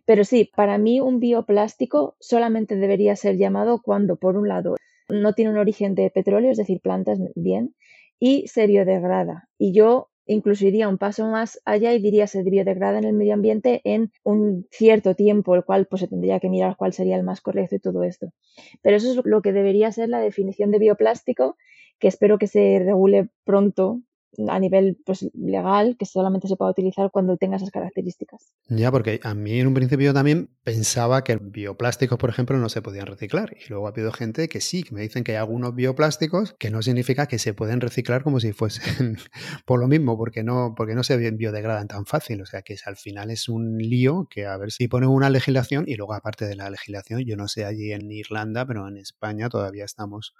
Pero 0.04 0.24
sí, 0.24 0.50
para 0.54 0.78
mí 0.78 1.00
un 1.00 1.20
bioplástico 1.20 2.16
solamente 2.18 2.76
debería 2.76 3.14
ser 3.16 3.36
llamado 3.36 3.80
cuando, 3.82 4.16
por 4.16 4.36
un 4.36 4.48
lado, 4.48 4.76
no 5.08 5.32
tiene 5.34 5.50
un 5.50 5.58
origen 5.58 5.94
de 5.94 6.10
petróleo, 6.10 6.50
es 6.50 6.58
decir, 6.58 6.80
plantas 6.80 7.18
bien, 7.34 7.74
y 8.18 8.46
se 8.48 8.66
biodegrada. 8.66 9.48
Y 9.58 9.72
yo 9.72 10.10
incluso 10.28 10.66
iría 10.66 10.88
un 10.88 10.98
paso 10.98 11.26
más 11.26 11.60
allá 11.64 11.92
y 11.92 12.00
diría 12.00 12.26
se 12.26 12.42
biodegrada 12.42 12.98
en 12.98 13.04
el 13.04 13.14
medio 13.14 13.34
ambiente 13.34 13.80
en 13.84 14.12
un 14.22 14.66
cierto 14.70 15.14
tiempo, 15.14 15.54
el 15.56 15.64
cual 15.64 15.86
pues 15.86 16.00
se 16.00 16.08
tendría 16.08 16.38
que 16.38 16.48
mirar 16.48 16.76
cuál 16.76 16.92
sería 16.92 17.16
el 17.16 17.24
más 17.24 17.40
correcto 17.40 17.76
y 17.76 17.80
todo 17.80 18.04
esto. 18.04 18.32
Pero 18.82 18.96
eso 18.96 19.10
es 19.10 19.20
lo 19.24 19.42
que 19.42 19.52
debería 19.52 19.90
ser 19.90 20.08
la 20.08 20.20
definición 20.20 20.70
de 20.70 20.78
bioplástico, 20.78 21.56
que 21.98 22.08
espero 22.08 22.38
que 22.38 22.46
se 22.46 22.78
regule 22.78 23.30
pronto 23.44 24.02
a 24.48 24.58
nivel 24.58 24.98
pues, 25.04 25.28
legal 25.34 25.96
que 25.98 26.06
solamente 26.06 26.48
se 26.48 26.56
pueda 26.56 26.70
utilizar 26.70 27.10
cuando 27.10 27.36
tenga 27.36 27.56
esas 27.56 27.70
características. 27.70 28.52
Ya, 28.68 28.92
porque 28.92 29.20
a 29.22 29.34
mí 29.34 29.58
en 29.58 29.66
un 29.66 29.74
principio 29.74 30.12
también 30.12 30.50
pensaba 30.62 31.24
que 31.24 31.36
bioplásticos, 31.36 32.18
por 32.18 32.30
ejemplo, 32.30 32.56
no 32.58 32.68
se 32.68 32.82
podían 32.82 33.06
reciclar. 33.06 33.56
Y 33.56 33.68
luego 33.68 33.86
ha 33.86 33.90
habido 33.90 34.12
gente 34.12 34.48
que 34.48 34.60
sí, 34.60 34.82
que 34.82 34.94
me 34.94 35.00
dicen 35.00 35.24
que 35.24 35.32
hay 35.32 35.38
algunos 35.38 35.74
bioplásticos 35.74 36.54
que 36.58 36.70
no 36.70 36.82
significa 36.82 37.26
que 37.26 37.38
se 37.38 37.54
pueden 37.54 37.80
reciclar 37.80 38.22
como 38.22 38.38
si 38.38 38.52
fuesen 38.52 39.16
por 39.66 39.80
lo 39.80 39.88
mismo, 39.88 40.16
porque 40.16 40.44
no, 40.44 40.74
porque 40.76 40.94
no 40.94 41.02
se 41.02 41.16
biodegradan 41.30 41.88
tan 41.88 42.06
fácil. 42.06 42.42
O 42.42 42.46
sea 42.46 42.62
que 42.62 42.76
al 42.84 42.96
final 42.96 43.30
es 43.30 43.48
un 43.48 43.78
lío 43.78 44.28
que 44.30 44.46
a 44.46 44.56
ver 44.56 44.70
si 44.70 44.88
ponen 44.88 45.08
una 45.08 45.30
legislación 45.30 45.84
y 45.86 45.96
luego 45.96 46.14
aparte 46.14 46.46
de 46.46 46.54
la 46.54 46.70
legislación, 46.70 47.24
yo 47.24 47.36
no 47.36 47.48
sé 47.48 47.64
allí 47.64 47.92
en 47.92 48.10
Irlanda, 48.10 48.66
pero 48.66 48.86
en 48.88 48.98
España 48.98 49.48
todavía 49.48 49.84
estamos 49.84 50.34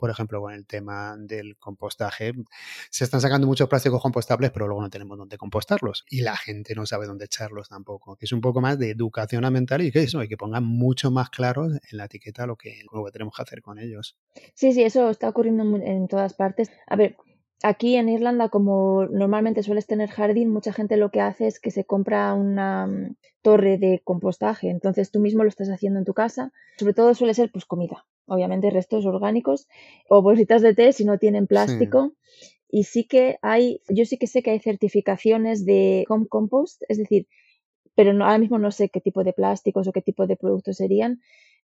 por 0.00 0.10
ejemplo, 0.10 0.40
con 0.40 0.52
el 0.52 0.66
tema 0.66 1.16
del 1.16 1.56
compostaje. 1.58 2.32
Se 2.90 3.04
están 3.04 3.20
sacando 3.20 3.46
muchos 3.46 3.68
plásticos 3.68 4.02
compostables, 4.02 4.50
pero 4.50 4.66
luego 4.66 4.82
no 4.82 4.90
tenemos 4.90 5.16
dónde 5.16 5.36
compostarlos. 5.36 6.04
Y 6.10 6.22
la 6.22 6.36
gente 6.36 6.74
no 6.74 6.86
sabe 6.86 7.06
dónde 7.06 7.26
echarlos 7.26 7.68
tampoco. 7.68 8.16
Es 8.20 8.32
un 8.32 8.40
poco 8.40 8.60
más 8.60 8.78
de 8.78 8.90
educación 8.90 9.44
ambiental 9.44 9.82
y 9.82 9.92
que 9.92 10.00
eso, 10.00 10.18
hay 10.18 10.28
que 10.28 10.36
pongan 10.36 10.64
mucho 10.64 11.10
más 11.10 11.30
claro 11.30 11.66
en 11.66 11.80
la 11.90 12.06
etiqueta 12.06 12.46
lo 12.46 12.56
que, 12.56 12.82
lo 12.92 13.04
tenemos 13.12 13.36
que 13.36 13.42
hacer 13.42 13.62
con 13.62 13.78
ellos. 13.78 14.16
Sí, 14.54 14.72
sí, 14.72 14.82
eso 14.82 15.10
está 15.10 15.28
ocurriendo 15.28 15.62
en 15.76 16.08
todas 16.08 16.34
partes. 16.34 16.70
A 16.86 16.96
ver, 16.96 17.16
Aquí 17.62 17.96
en 17.96 18.08
Irlanda, 18.08 18.48
como 18.48 19.04
normalmente 19.06 19.62
sueles 19.62 19.86
tener 19.86 20.08
jardín, 20.08 20.50
mucha 20.50 20.72
gente 20.72 20.96
lo 20.96 21.10
que 21.10 21.20
hace 21.20 21.46
es 21.46 21.60
que 21.60 21.70
se 21.70 21.84
compra 21.84 22.32
una 22.32 22.86
mm, 22.86 23.16
torre 23.42 23.76
de 23.76 24.00
compostaje. 24.02 24.70
Entonces 24.70 25.10
tú 25.10 25.20
mismo 25.20 25.42
lo 25.42 25.50
estás 25.50 25.68
haciendo 25.68 25.98
en 25.98 26.06
tu 26.06 26.14
casa. 26.14 26.52
Sobre 26.78 26.94
todo 26.94 27.14
suele 27.14 27.34
ser 27.34 27.52
pues 27.52 27.66
comida, 27.66 28.06
obviamente 28.26 28.70
restos 28.70 29.04
orgánicos 29.04 29.68
o 30.08 30.22
bolsitas 30.22 30.62
de 30.62 30.74
té 30.74 30.92
si 30.92 31.04
no 31.04 31.18
tienen 31.18 31.46
plástico. 31.46 32.14
Y 32.70 32.84
sí 32.84 33.04
que 33.04 33.38
hay, 33.42 33.82
yo 33.88 34.06
sí 34.06 34.16
que 34.16 34.26
sé 34.26 34.42
que 34.42 34.52
hay 34.52 34.60
certificaciones 34.60 35.66
de 35.66 36.06
home 36.08 36.28
compost, 36.28 36.82
es 36.88 36.96
decir, 36.96 37.26
pero 37.94 38.14
no, 38.14 38.24
ahora 38.24 38.38
mismo 38.38 38.58
no 38.58 38.70
sé 38.70 38.88
qué 38.88 39.00
tipo 39.00 39.22
de 39.22 39.34
plásticos 39.34 39.86
o 39.86 39.92
qué 39.92 40.00
tipo 40.00 40.26
de 40.26 40.36
productos 40.36 40.76
serían, 40.76 41.20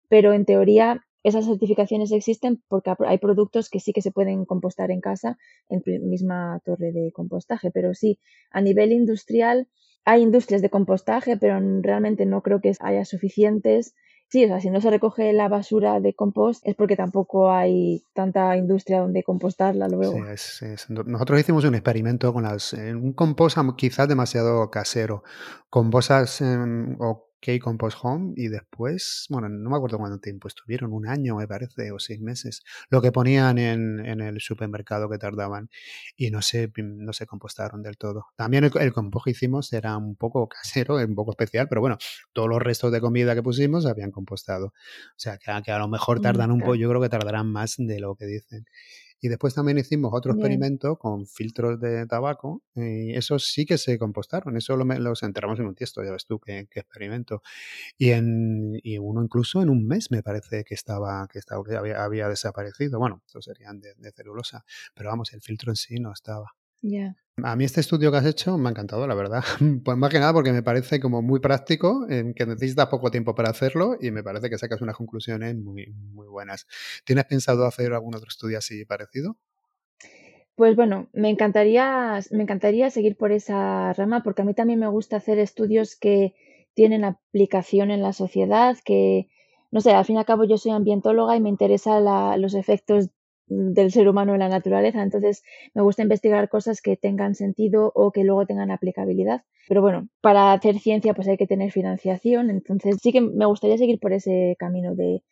pero 0.09 0.35
en 0.35 0.45
teoría 0.45 1.06
esas 1.27 1.45
certificaciones 1.45 2.13
existen 2.13 2.63
porque 2.69 2.95
hay 3.07 3.19
productos 3.19 3.69
que 3.69 3.81
sí 3.81 3.93
que 3.93 4.01
se 4.01 4.13
pueden 4.13 4.45
compostar 4.45 4.93
en 4.93 5.01
casa 5.01 5.39
en 5.69 5.83
misma 6.09 6.61
torre 6.65 6.93
de 6.93 7.11
compostaje, 7.13 7.73
pero 7.73 7.95
sí, 7.95 8.21
a 8.53 8.61
nivel 8.61 8.93
industrial 8.93 9.67
hay 10.05 10.23
industrias 10.23 10.63
de 10.63 10.71
compostaje, 10.71 11.37
pero 11.37 11.59
realmente 11.83 12.27
no 12.27 12.43
creo 12.43 12.61
que 12.61 12.73
haya 12.79 13.05
suficientes. 13.05 13.97
Sí, 14.29 14.45
o 14.45 14.49
sea, 14.49 14.61
si 14.61 14.71
no 14.71 14.81
se 14.81 14.89
recoge 14.91 15.33
la 15.33 15.49
basura 15.49 15.99
de 15.99 16.15
compost 16.15 16.65
es 16.65 16.77
porque 16.77 16.97
tampoco 16.97 17.51
hay 17.51 18.05
tanta 18.13 18.57
industria 18.57 19.01
donde 19.01 19.25
compostarla 19.25 19.89
luego. 19.89 20.17
Sí, 20.37 20.67
Nosotros 20.89 21.41
hicimos 21.41 21.65
un 21.65 21.75
experimento 21.75 22.33
con 22.33 22.45
las, 22.45 22.73
un 22.73 23.13
compost 23.15 23.59
quizás 23.77 24.09
demasiado 24.09 24.71
casero, 24.71 25.25
con 25.71 25.91
bolsas 25.91 26.41
o 27.01 27.26
K-Compost 27.47 27.99
Home 28.03 28.33
y 28.37 28.49
después, 28.49 29.27
bueno, 29.31 29.49
no 29.49 29.71
me 29.71 29.77
acuerdo 29.77 29.99
cuánto 29.99 30.19
tiempo 30.19 30.49
estuvieron, 30.49 30.93
un 30.93 31.07
año 31.07 31.37
me 31.37 31.47
parece, 31.47 31.93
o 31.93 32.01
seis 32.01 32.21
meses, 32.21 32.65
lo 32.91 33.01
que 33.01 33.13
ponían 33.13 33.59
en, 33.59 34.05
en 34.05 34.21
el 34.21 34.41
supermercado 34.41 35.09
que 35.09 35.17
tardaban 35.17 35.71
y 36.17 36.33
no 36.33 36.43
se, 36.43 36.73
no 36.77 37.13
se 37.13 37.27
compostaron 37.27 37.83
del 37.85 37.97
todo. 37.99 38.27
También 38.35 38.65
el, 38.65 38.93
compost 38.93 39.25
que 39.27 39.31
hicimos 39.31 39.73
era 39.73 39.97
un 39.97 40.17
poco 40.17 40.49
casero, 40.49 40.97
un 40.97 41.15
poco 41.15 41.31
especial, 41.31 41.69
pero 41.69 41.81
bueno, 41.81 41.99
todos 42.33 42.49
los 42.49 42.61
restos 42.61 42.91
de 42.91 43.01
comida 43.01 43.37
que 43.37 43.45
pusimos 43.45 43.87
habían 43.87 44.11
compostado. 44.11 44.67
O 44.67 45.19
sea, 45.19 45.39
que, 45.39 45.53
que 45.65 45.71
a 45.71 45.79
lo 45.79 45.87
mejor 45.87 46.19
mm, 46.19 46.23
tardan 46.23 46.51
un 46.51 46.61
poco, 46.61 46.75
yo 46.75 46.89
creo 46.89 47.01
que 47.01 47.09
tardarán 47.09 47.47
más 47.47 47.77
de 47.79 48.01
lo 48.01 48.17
que 48.17 48.27
dicen. 48.27 48.67
Y 49.27 49.29
después 49.29 49.55
también 49.55 49.77
hicimos 49.77 50.13
otro 50.15 50.35
experimento 50.35 51.01
con 51.01 51.27
filtros 51.27 51.81
de 51.81 52.07
tabaco 52.07 52.63
y 52.77 53.13
esos 53.17 53.45
sí 53.45 53.67
que 53.67 53.77
se 53.77 53.99
compostaron. 53.99 54.57
Eso 54.57 54.77
lo, 54.77 54.85
los 54.85 55.25
enterramos 55.25 55.59
en 55.59 55.67
un 55.67 55.75
tiesto, 55.75 56.05
ya 56.05 56.13
ves 56.13 56.27
tú 56.27 56.39
qué, 56.39 56.61
experimento. 56.61 57.43
Y, 57.99 58.11
en, 58.11 58.79
y 58.85 58.99
uno 58.99 59.25
incluso 59.25 59.63
en 59.63 59.69
un 59.69 59.85
mes 59.85 60.13
me 60.13 60.23
parece 60.23 60.63
que 60.63 60.75
estaba, 60.75 61.27
que 61.27 61.41
estaba, 61.41 61.65
había, 61.77 62.05
había 62.05 62.29
desaparecido. 62.29 63.01
Bueno, 63.01 63.21
estos 63.27 63.47
serían 63.47 63.81
de, 63.81 63.95
de 63.97 64.13
celulosa, 64.13 64.65
pero 64.95 65.09
vamos, 65.09 65.33
el 65.33 65.43
filtro 65.43 65.73
en 65.73 65.77
sí 65.77 65.97
no 65.97 66.13
estaba. 66.13 66.55
Ya. 66.83 67.17
A 67.43 67.55
mí 67.55 67.65
este 67.65 67.81
estudio 67.81 68.11
que 68.11 68.17
has 68.17 68.25
hecho 68.25 68.57
me 68.57 68.69
ha 68.69 68.71
encantado, 68.71 69.07
la 69.07 69.15
verdad. 69.15 69.45
Pues 69.85 69.99
más 69.99 70.11
que 70.11 70.19
nada 70.19 70.33
porque 70.33 70.53
me 70.53 70.63
parece 70.63 71.01
como 71.01 71.21
muy 71.21 71.39
práctico, 71.41 72.07
en 72.09 72.33
que 72.33 72.47
necesitas 72.47 72.87
poco 72.87 73.11
tiempo 73.11 73.35
para 73.35 73.51
hacerlo 73.51 73.97
y 74.01 74.11
me 74.11 74.23
parece 74.23 74.49
que 74.49 74.57
sacas 74.57 74.81
unas 74.81 74.97
conclusiones 74.97 75.55
muy, 75.55 75.93
muy 76.15 76.27
buenas. 76.29 76.67
¿Tienes 77.05 77.27
pensado 77.27 77.67
hacer 77.67 77.93
algún 77.93 78.15
otro 78.15 78.29
estudio 78.29 78.57
así 78.57 78.85
parecido? 78.87 79.37
Pues 80.55 80.75
bueno, 80.75 81.11
me 81.13 81.29
encantaría, 81.29 82.19
me 82.31 82.43
encantaría 82.43 82.89
seguir 82.89 83.17
por 83.17 83.31
esa 83.31 83.93
rama 83.93 84.23
porque 84.23 84.41
a 84.41 84.45
mí 84.47 84.55
también 84.55 84.81
me 84.81 84.89
gusta 84.89 85.17
hacer 85.19 85.39
estudios 85.39 85.97
que 85.97 86.35
tienen 86.73 87.05
aplicación 87.05 87.91
en 87.91 88.01
la 88.01 88.15
sociedad, 88.15 88.77
que, 88.83 89.29
no 89.71 89.83
sé, 89.83 89.93
al 89.93 90.07
fin 90.07 90.17
y 90.17 90.19
al 90.19 90.25
cabo 90.25 90.45
yo 90.45 90.57
soy 90.57 90.73
ambientóloga 90.73 91.37
y 91.37 91.41
me 91.41 91.51
interesa 91.51 92.01
los 92.39 92.55
efectos 92.55 93.11
del 93.49 93.93
ser 93.93 94.09
humano 94.09 94.35
en 94.35 94.41
la 94.41 94.49
naturaleza. 94.49 95.03
Entonces, 95.03 95.43
me 95.75 95.83
gusta 95.83 96.03
investigar 96.03 96.49
cosas 96.49 96.81
que 96.81 96.97
tengan 96.97 97.35
sentido 97.35 97.93
o 97.95 98.13
que 98.13 98.25
luego 98.25 98.47
tengan 98.47 98.71
aplicabilidad. 98.71 99.43
Pero 99.69 99.83
bueno, 99.83 100.09
para 100.21 100.53
hacer 100.53 100.79
ciencia 100.79 101.15
pues 101.15 101.29
hay 101.29 101.37
que 101.37 101.47
tener 101.47 101.71
financiación. 101.73 102.51
Entonces, 102.51 102.97
sí 103.03 103.13
que 103.13 103.21
me 103.21 103.47
gustaría 103.47 103.79
seguir 103.79 103.99
por 103.99 104.13
ese 104.13 104.57
camino 104.59 104.95
de... 104.95 105.23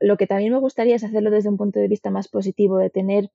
Lo 0.00 0.16
que 0.16 0.26
también 0.26 0.52
me 0.52 0.58
gustaría 0.58 0.96
es 0.96 1.04
hacerlo 1.04 1.30
desde 1.30 1.50
un 1.50 1.58
punto 1.58 1.78
de 1.78 1.88
vista 1.88 2.10
más 2.10 2.28
positivo, 2.28 2.78
de 2.78 2.88
tener 2.88 3.30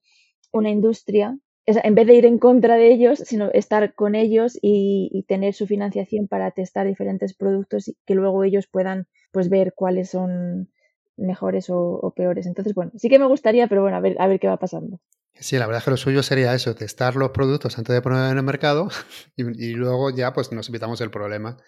una 0.52 0.70
industria, 0.70 1.38
en 1.66 1.94
vez 1.94 2.06
de 2.06 2.14
ir 2.14 2.26
en 2.26 2.38
contra 2.38 2.76
de 2.76 2.92
ellos, 2.92 3.18
sino 3.20 3.50
estar 3.52 3.94
con 3.94 4.14
ellos 4.14 4.58
y, 4.60 5.10
y 5.12 5.24
tener 5.24 5.54
su 5.54 5.66
financiación 5.66 6.28
para 6.28 6.50
testar 6.50 6.86
diferentes 6.86 7.34
productos 7.34 7.88
y 7.88 7.96
que 8.04 8.14
luego 8.14 8.44
ellos 8.44 8.66
puedan 8.66 9.06
pues 9.32 9.48
ver 9.48 9.74
cuáles 9.74 10.10
son 10.10 10.70
mejores 11.16 11.66
o, 11.68 12.12
peores. 12.14 12.46
Entonces, 12.46 12.74
bueno, 12.74 12.92
sí 12.96 13.08
que 13.08 13.18
me 13.18 13.26
gustaría, 13.26 13.68
pero 13.68 13.82
bueno, 13.82 13.96
a 13.96 14.00
ver, 14.00 14.16
a 14.18 14.26
ver 14.26 14.40
qué 14.40 14.48
va 14.48 14.58
pasando. 14.58 15.00
Sí, 15.38 15.58
la 15.58 15.66
verdad 15.66 15.78
es 15.78 15.84
que 15.84 15.90
lo 15.90 15.96
suyo 15.96 16.22
sería 16.22 16.54
eso, 16.54 16.74
testar 16.74 17.14
los 17.16 17.30
productos 17.30 17.76
antes 17.76 17.94
de 17.94 18.00
ponerlos 18.00 18.32
en 18.32 18.38
el 18.38 18.44
mercado 18.44 18.88
y, 19.36 19.72
luego 19.72 20.10
ya 20.10 20.32
pues 20.32 20.50
nos 20.52 20.68
evitamos 20.68 21.00
el 21.00 21.10
problema. 21.10 21.58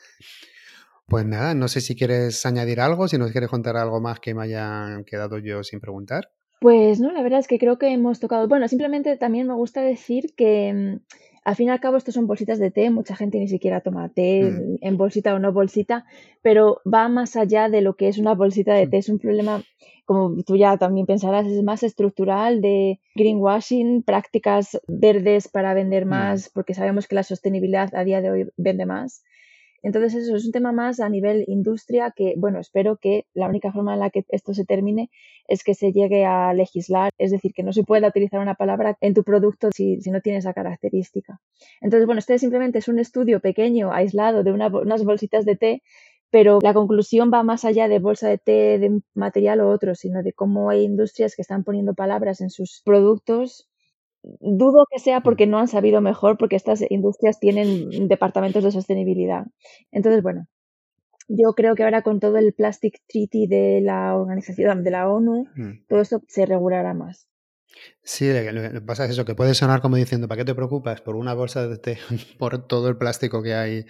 Pues 1.06 1.24
nada, 1.24 1.54
no 1.54 1.68
sé 1.68 1.80
si 1.80 1.96
quieres 1.96 2.44
añadir 2.44 2.80
algo, 2.80 3.08
si 3.08 3.18
nos 3.18 3.30
quieres 3.30 3.48
contar 3.48 3.76
algo 3.76 4.00
más 4.00 4.20
que 4.20 4.34
me 4.34 4.44
hayan 4.44 5.04
quedado 5.04 5.38
yo 5.38 5.62
sin 5.64 5.80
preguntar. 5.80 6.30
Pues 6.60 7.00
no, 7.00 7.12
la 7.12 7.22
verdad 7.22 7.38
es 7.38 7.46
que 7.46 7.58
creo 7.58 7.78
que 7.78 7.88
hemos 7.88 8.20
tocado. 8.20 8.48
Bueno, 8.48 8.68
simplemente 8.68 9.16
también 9.16 9.46
me 9.46 9.54
gusta 9.54 9.80
decir 9.80 10.34
que 10.36 10.72
mm, 10.72 10.96
al 11.48 11.56
fin 11.56 11.68
y 11.68 11.70
al 11.70 11.80
cabo, 11.80 11.96
estos 11.96 12.14
son 12.14 12.26
bolsitas 12.26 12.58
de 12.58 12.70
té, 12.70 12.90
mucha 12.90 13.16
gente 13.16 13.38
ni 13.38 13.48
siquiera 13.48 13.80
toma 13.80 14.10
té 14.10 14.28
Mm. 14.52 14.76
en 14.88 14.96
bolsita 14.98 15.34
o 15.34 15.38
no 15.38 15.50
bolsita, 15.52 16.04
pero 16.42 16.80
va 16.84 17.08
más 17.08 17.36
allá 17.36 17.68
de 17.70 17.80
lo 17.80 17.94
que 17.96 18.08
es 18.08 18.18
una 18.18 18.34
bolsita 18.34 18.74
de 18.74 18.86
Mm. 18.86 18.90
té. 18.90 18.96
Es 18.98 19.08
un 19.08 19.18
problema, 19.18 19.62
como 20.04 20.42
tú 20.42 20.56
ya 20.56 20.76
también 20.76 21.06
pensarás, 21.06 21.46
es 21.46 21.62
más 21.62 21.82
estructural 21.82 22.60
de 22.60 23.00
greenwashing, 23.14 24.02
prácticas 24.02 24.78
verdes 24.88 25.48
para 25.48 25.72
vender 25.74 26.04
Mm. 26.04 26.10
más, 26.10 26.50
porque 26.54 26.74
sabemos 26.74 27.06
que 27.08 27.14
la 27.14 27.22
sostenibilidad 27.22 27.94
a 27.94 28.04
día 28.04 28.20
de 28.20 28.30
hoy 28.30 28.42
vende 28.58 28.84
más. 28.84 29.22
Entonces, 29.82 30.14
eso 30.14 30.36
es 30.36 30.44
un 30.44 30.52
tema 30.52 30.72
más 30.72 31.00
a 31.00 31.08
nivel 31.08 31.44
industria 31.46 32.12
que, 32.14 32.34
bueno, 32.36 32.58
espero 32.58 32.96
que 32.96 33.26
la 33.34 33.48
única 33.48 33.72
forma 33.72 33.94
en 33.94 34.00
la 34.00 34.10
que 34.10 34.24
esto 34.28 34.52
se 34.54 34.64
termine 34.64 35.10
es 35.46 35.62
que 35.62 35.74
se 35.74 35.92
llegue 35.92 36.24
a 36.24 36.52
legislar, 36.52 37.12
es 37.18 37.30
decir, 37.30 37.52
que 37.54 37.62
no 37.62 37.72
se 37.72 37.84
pueda 37.84 38.08
utilizar 38.08 38.40
una 38.40 38.54
palabra 38.54 38.96
en 39.00 39.14
tu 39.14 39.22
producto 39.22 39.70
si, 39.74 40.00
si 40.00 40.10
no 40.10 40.20
tiene 40.20 40.38
esa 40.38 40.52
característica. 40.52 41.40
Entonces, 41.80 42.06
bueno, 42.06 42.18
este 42.18 42.38
simplemente 42.38 42.78
es 42.78 42.88
un 42.88 42.98
estudio 42.98 43.40
pequeño, 43.40 43.92
aislado, 43.92 44.42
de 44.42 44.52
una, 44.52 44.66
unas 44.66 45.04
bolsitas 45.04 45.44
de 45.44 45.56
té, 45.56 45.82
pero 46.30 46.58
la 46.62 46.74
conclusión 46.74 47.30
va 47.32 47.42
más 47.42 47.64
allá 47.64 47.88
de 47.88 48.00
bolsa 48.00 48.28
de 48.28 48.38
té, 48.38 48.78
de 48.78 49.00
material 49.14 49.62
u 49.62 49.68
otro, 49.68 49.94
sino 49.94 50.22
de 50.22 50.32
cómo 50.32 50.70
hay 50.70 50.82
industrias 50.82 51.34
que 51.34 51.42
están 51.42 51.64
poniendo 51.64 51.94
palabras 51.94 52.40
en 52.40 52.50
sus 52.50 52.82
productos 52.84 53.68
dudo 54.22 54.86
que 54.90 54.98
sea 54.98 55.20
porque 55.22 55.46
no 55.46 55.58
han 55.58 55.68
sabido 55.68 56.00
mejor, 56.00 56.38
porque 56.38 56.56
estas 56.56 56.84
industrias 56.90 57.40
tienen 57.40 58.08
departamentos 58.08 58.64
de 58.64 58.72
sostenibilidad. 58.72 59.46
Entonces, 59.92 60.22
bueno, 60.22 60.46
yo 61.28 61.54
creo 61.54 61.74
que 61.74 61.84
ahora 61.84 62.02
con 62.02 62.20
todo 62.20 62.38
el 62.38 62.54
Plastic 62.54 63.00
Treaty 63.08 63.46
de 63.46 63.80
la 63.82 64.16
organización 64.16 64.84
de 64.84 64.90
la 64.90 65.08
ONU, 65.10 65.46
Mm. 65.56 65.84
todo 65.88 66.00
esto 66.00 66.22
se 66.28 66.46
regulará 66.46 66.94
más. 66.94 67.28
Sí, 68.02 68.26
lo 68.32 68.62
que, 68.62 68.80
pasa 68.80 69.04
es 69.04 69.10
eso, 69.10 69.26
que 69.26 69.34
puede 69.34 69.54
sonar 69.54 69.82
como 69.82 69.96
diciendo, 69.96 70.28
¿para 70.28 70.38
qué 70.38 70.44
te 70.46 70.54
preocupas 70.54 71.02
por 71.02 71.14
una 71.14 71.34
bolsa 71.34 71.68
de 71.68 71.76
té, 71.76 71.98
por 72.38 72.66
todo 72.66 72.88
el 72.88 72.96
plástico 72.96 73.42
que 73.42 73.54
hay 73.54 73.84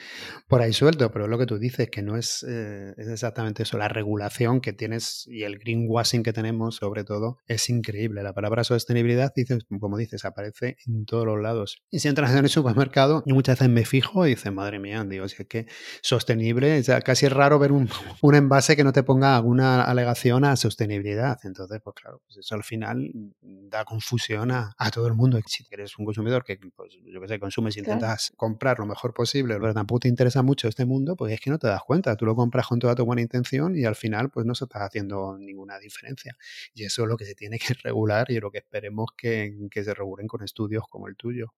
por 0.49 0.61
ahí 0.61 0.73
suelto? 0.73 1.13
Pero 1.13 1.29
lo 1.29 1.39
que 1.39 1.47
tú 1.47 1.57
dices, 1.57 1.89
que 1.89 2.03
no 2.03 2.17
es, 2.17 2.45
eh, 2.49 2.95
es 2.97 3.07
exactamente 3.07 3.63
eso. 3.63 3.79
La 3.79 3.87
regulación 3.87 4.61
que 4.61 4.73
tienes 4.73 5.25
y 5.29 5.45
el 5.45 5.61
greenwashing 5.61 6.25
que 6.25 6.33
tenemos, 6.33 6.75
sobre 6.75 7.05
todo, 7.05 7.39
es 7.47 7.71
increíble. 7.71 8.25
La 8.25 8.33
palabra 8.33 8.65
sostenibilidad, 8.65 9.33
dices, 9.37 9.67
como 9.79 9.97
dices, 9.97 10.25
aparece 10.25 10.79
en 10.89 11.07
todos 11.07 11.25
los 11.25 11.41
lados. 11.41 11.81
Y 11.89 12.01
si 12.01 12.09
entras 12.09 12.33
en 12.33 12.39
el 12.39 12.49
supermercado, 12.49 13.23
y 13.25 13.33
muchas 13.33 13.61
veces 13.61 13.73
me 13.73 13.85
fijo 13.85 14.27
y 14.27 14.31
dices, 14.31 14.53
madre 14.53 14.81
mía, 14.81 15.05
digo, 15.09 15.29
si 15.29 15.43
es 15.43 15.49
que 15.49 15.67
sostenible, 16.03 16.81
o 16.81 16.83
sea, 16.83 17.03
casi 17.03 17.27
es 17.27 17.33
raro 17.33 17.61
ver 17.61 17.71
un, 17.71 17.89
un 18.23 18.35
envase 18.35 18.75
que 18.75 18.83
no 18.83 18.93
te 18.93 19.05
ponga 19.05 19.37
alguna 19.37 19.85
alegación 19.85 20.45
a 20.45 20.57
sostenibilidad. 20.57 21.39
Entonces, 21.45 21.81
pues 21.85 21.95
claro, 21.95 22.21
pues 22.27 22.39
eso 22.39 22.57
al 22.57 22.65
final 22.65 23.13
da 23.69 23.85
confusión 23.85 24.51
a, 24.51 24.75
a, 24.79 24.91
todo 24.91 25.07
el 25.07 25.15
mundo. 25.15 25.39
Si 25.47 25.67
eres 25.71 25.99
un 25.99 26.05
consumidor 26.05 26.45
que, 26.45 26.59
pues, 26.75 26.99
yo 27.05 27.21
que 27.21 27.29
sé, 27.29 27.39
consumes 27.39 27.77
y 27.77 27.81
intentas 27.81 28.29
claro. 28.29 28.37
comprar 28.37 28.79
lo 28.79 28.87
mejor 28.87 29.15
posible, 29.15 29.59
pero 29.61 29.75
tampoco 29.75 30.01
te 30.01 30.09
interesa 30.09 30.43
mucho 30.43 30.69
este 30.69 30.85
mundo, 30.85 31.17
pues 31.17 31.33
es 31.33 31.41
que 31.41 31.51
no 31.51 31.59
te 31.59 31.67
das 31.67 31.83
cuenta. 31.83 32.17
Tú 32.17 32.27
lo 32.27 32.35
compras 32.35 32.67
con 32.67 32.79
toda 32.79 32.95
tu 32.95 33.05
buena 33.05 33.23
intención 33.23 33.77
y 33.77 33.85
al 33.85 33.95
final, 33.95 34.31
pues 34.31 34.47
no 34.47 34.55
se 34.55 34.65
está 34.65 34.85
haciendo 34.85 35.37
ninguna 35.39 35.79
diferencia. 35.79 36.37
Y 36.75 36.85
eso 36.85 37.03
es 37.03 37.09
lo 37.09 37.17
que 37.17 37.25
se 37.25 37.35
tiene 37.35 37.59
que 37.59 37.75
regular 37.83 38.31
y 38.31 38.41
lo 38.41 38.51
que 38.51 38.59
esperemos 38.59 39.11
que, 39.17 39.55
que 39.71 39.85
se 39.85 39.95
regulen 39.95 40.27
con 40.27 40.43
estudios 40.43 40.85
como 40.89 41.09
el 41.09 41.17
tuyo. 41.17 41.55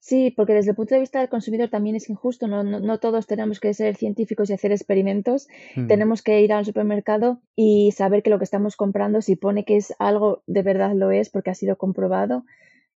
Sí, 0.00 0.32
porque 0.36 0.54
desde 0.54 0.70
el 0.70 0.76
punto 0.76 0.94
de 0.94 1.00
vista 1.00 1.20
del 1.20 1.28
consumidor 1.28 1.68
también 1.68 1.96
es 1.96 2.10
injusto. 2.10 2.48
No, 2.48 2.62
no, 2.64 2.80
no 2.80 2.98
todos 2.98 3.26
tenemos 3.26 3.60
que 3.60 3.74
ser 3.74 3.96
científicos 3.96 4.50
y 4.50 4.52
hacer 4.52 4.72
experimentos. 4.72 5.48
Mm. 5.76 5.86
Tenemos 5.86 6.22
que 6.22 6.40
ir 6.40 6.52
al 6.52 6.64
supermercado 6.64 7.40
y 7.54 7.92
saber 7.92 8.22
que 8.22 8.30
lo 8.30 8.38
que 8.38 8.44
estamos 8.44 8.76
comprando, 8.76 9.22
si 9.22 9.36
pone 9.36 9.64
que 9.64 9.76
es 9.76 9.94
algo, 9.98 10.42
de 10.46 10.62
verdad 10.62 10.92
lo 10.94 11.10
es 11.10 11.30
porque 11.30 11.50
ha 11.50 11.54
sido 11.54 11.76
comprobado. 11.76 12.44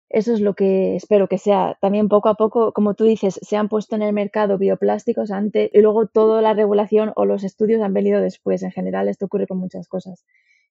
Eso 0.10 0.34
es 0.34 0.42
lo 0.42 0.56
que 0.56 0.96
espero 0.96 1.28
que 1.28 1.38
sea. 1.38 1.78
También 1.82 2.10
poco 2.10 2.30
a 2.30 2.36
poco, 2.36 2.74
como 2.74 2.96
tú 2.96 3.04
dices, 3.04 3.40
se 3.44 3.58
han 3.58 3.70
puesto 3.70 3.96
en 3.96 4.02
el 4.02 4.14
mercado 4.14 4.58
bioplásticos 4.58 5.30
antes 5.30 5.70
y 5.72 5.82
luego 5.82 6.08
toda 6.08 6.42
la 6.42 6.54
regulación 6.54 7.12
o 7.16 7.26
los 7.26 7.44
estudios 7.44 7.82
han 7.82 7.94
venido 7.94 8.20
después. 8.20 8.64
En 8.64 8.72
general, 8.72 9.08
esto 9.08 9.26
ocurre 9.26 9.46
con 9.46 9.60
muchas 9.60 9.88
cosas. 9.88 10.26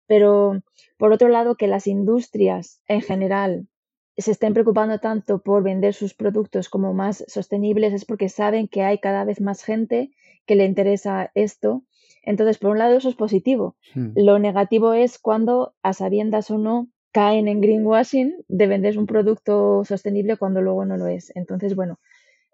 Pero, 0.09 0.63
por 0.97 1.13
otro 1.13 1.29
lado, 1.29 1.55
que 1.55 1.69
las 1.69 1.87
industrias 1.87 2.81
en 2.89 3.03
general 3.03 3.69
se 4.19 4.33
estén 4.33 4.53
preocupando 4.53 4.99
tanto 4.99 5.41
por 5.41 5.63
vender 5.63 5.95
sus 5.95 6.15
productos 6.15 6.69
como 6.69 6.93
más 6.93 7.25
sostenibles 7.29 7.93
es 7.93 8.05
porque 8.05 8.29
saben 8.29 8.69
que 8.69 8.83
hay 8.83 8.99
cada 8.99 9.25
vez 9.25 9.41
más 9.41 9.63
gente 9.63 10.11
que 10.45 10.57
le 10.57 10.65
interesa 10.65 11.31
esto. 11.35 11.85
Entonces, 12.25 12.59
por 12.59 12.73
un 12.73 12.79
lado, 12.79 12.97
eso 12.97 13.09
es 13.09 13.15
positivo. 13.15 13.77
Hmm. 13.95 14.11
Lo 14.17 14.39
negativo 14.39 14.93
es 14.93 15.19
cuando, 15.19 15.75
a 15.83 15.93
sabiendas 15.93 16.51
o 16.51 16.59
no, 16.59 16.89
caen 17.13 17.49
en 17.49 17.61
greenwashing 17.61 18.45
de 18.49 18.67
vender 18.67 18.99
un 18.99 19.07
producto 19.07 19.85
sostenible 19.85 20.37
cuando 20.37 20.61
luego 20.63 20.85
no 20.85 20.97
lo 20.97 21.07
es. 21.07 21.35
Entonces, 21.37 21.75
bueno, 21.75 21.99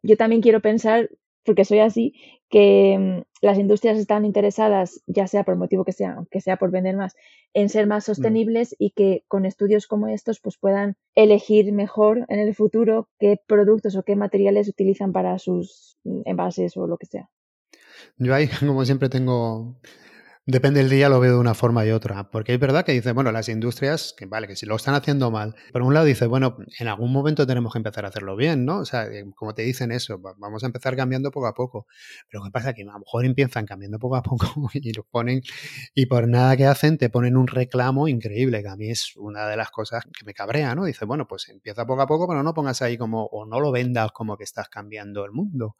yo 0.03 0.17
también 0.17 0.43
quiero 0.43 0.61
pensar, 0.61 1.09
porque 1.45 1.65
soy 1.65 1.81
así, 1.81 2.15
que 2.49 2.97
mm, 2.99 3.23
las 3.43 3.59
industrias 3.59 3.99
están 3.99 4.25
interesadas, 4.25 5.03
ya 5.07 5.27
sea 5.27 5.45
por 5.45 5.55
el 5.55 5.59
motivo 5.59 5.85
que 5.85 5.93
sea, 5.93 6.25
que 6.31 6.41
sea 6.41 6.57
por 6.57 6.71
vender 6.71 6.97
más, 6.97 7.17
en 7.53 7.69
ser 7.69 7.87
más 7.87 8.05
sostenibles 8.05 8.73
mm. 8.73 8.85
y 8.85 8.91
que 8.91 9.25
con 9.29 9.45
estudios 9.45 9.87
como 9.87 10.09
estos 10.09 10.41
pues 10.41 10.57
puedan 10.57 10.97
elegir 11.15 11.73
mejor 11.73 12.25
en 12.29 12.41
el 12.41 12.55
futuro 12.55 13.09
qué 13.19 13.41
productos 13.47 13.97
o 13.97 14.03
qué 14.03 14.17
materiales 14.17 14.69
utilizan 14.69 15.13
para 15.13 15.39
sus 15.39 15.99
mm, 16.05 16.23
envases 16.27 16.77
o 16.77 16.87
lo 16.87 16.97
que 16.97 17.07
sea. 17.07 17.29
Yo 18.19 18.35
ahí, 18.35 18.49
como 18.61 18.85
siempre, 18.85 19.09
tengo 19.09 19.77
Depende 20.47 20.81
del 20.81 20.91
día, 20.91 21.09
lo 21.09 21.21
veo 21.21 21.33
de 21.33 21.39
una 21.39 21.55
forma 21.55 21.87
y 21.87 21.91
otra. 21.91 22.31
Porque 22.31 22.53
es 22.53 22.61
verdad 22.61 22.85
que 22.85 22.93
dice, 22.93 23.13
bueno, 23.13 23.33
las 23.33 23.49
industrias, 23.49 24.15
que 24.15 24.27
vale, 24.27 24.47
que 24.47 24.57
si 24.57 24.67
lo 24.67 24.77
están 24.77 24.95
haciendo 24.95 25.31
mal, 25.31 25.55
por 25.73 25.81
un 25.81 25.95
lado 25.95 26.05
dice, 26.05 26.27
bueno, 26.27 26.59
en 26.79 26.87
algún 26.87 27.11
momento 27.11 27.47
tenemos 27.47 27.73
que 27.73 27.79
empezar 27.79 28.05
a 28.05 28.09
hacerlo 28.09 28.37
bien, 28.37 28.67
¿no? 28.67 28.81
O 28.81 28.85
sea, 28.85 29.07
eh, 29.07 29.25
como 29.35 29.55
te 29.55 29.63
dicen 29.63 29.91
eso, 29.91 30.19
vamos 30.19 30.63
a 30.63 30.67
empezar 30.67 30.97
cambiando 30.97 31.31
poco 31.31 31.47
a 31.47 31.55
poco. 31.55 31.87
Pero 32.29 32.45
¿qué 32.45 32.51
pasa? 32.51 32.75
Que 32.75 32.83
a 32.83 32.93
lo 32.93 32.99
mejor 32.99 33.25
empiezan 33.25 33.65
cambiando 33.65 33.99
poco 33.99 34.17
a 34.17 34.23
poco 34.23 34.47
y 34.75 34.93
lo 34.93 35.05
ponen, 35.05 35.41
y 35.95 36.05
por 36.05 36.29
nada 36.29 36.59
que 36.59 36.67
hacen, 36.67 36.99
te 36.99 37.09
ponen 37.09 37.39
un 37.39 37.47
reclamo 37.47 38.07
increíble, 38.07 38.61
que 38.61 38.69
a 38.69 38.77
mí 38.77 38.91
es 38.91 39.17
una 39.17 39.47
de 39.47 39.57
las 39.57 39.71
cosas 39.71 40.05
que 40.05 40.27
me 40.27 40.35
cabrea, 40.35 40.75
¿no? 40.75 40.85
Dice, 40.85 41.07
bueno, 41.07 41.27
pues 41.27 41.49
empieza 41.49 41.87
poco 41.87 42.03
a 42.03 42.07
poco, 42.07 42.29
pero 42.29 42.43
no 42.43 42.53
pongas 42.53 42.83
ahí 42.83 42.99
como, 42.99 43.25
o 43.25 43.47
no 43.47 43.61
lo 43.61 43.73
vendas 43.73 44.13
como 44.13 44.37
que 44.37 44.45
estás 44.45 44.69
cambiando 44.69 45.25
el 45.25 45.33
mundo. 45.33 45.77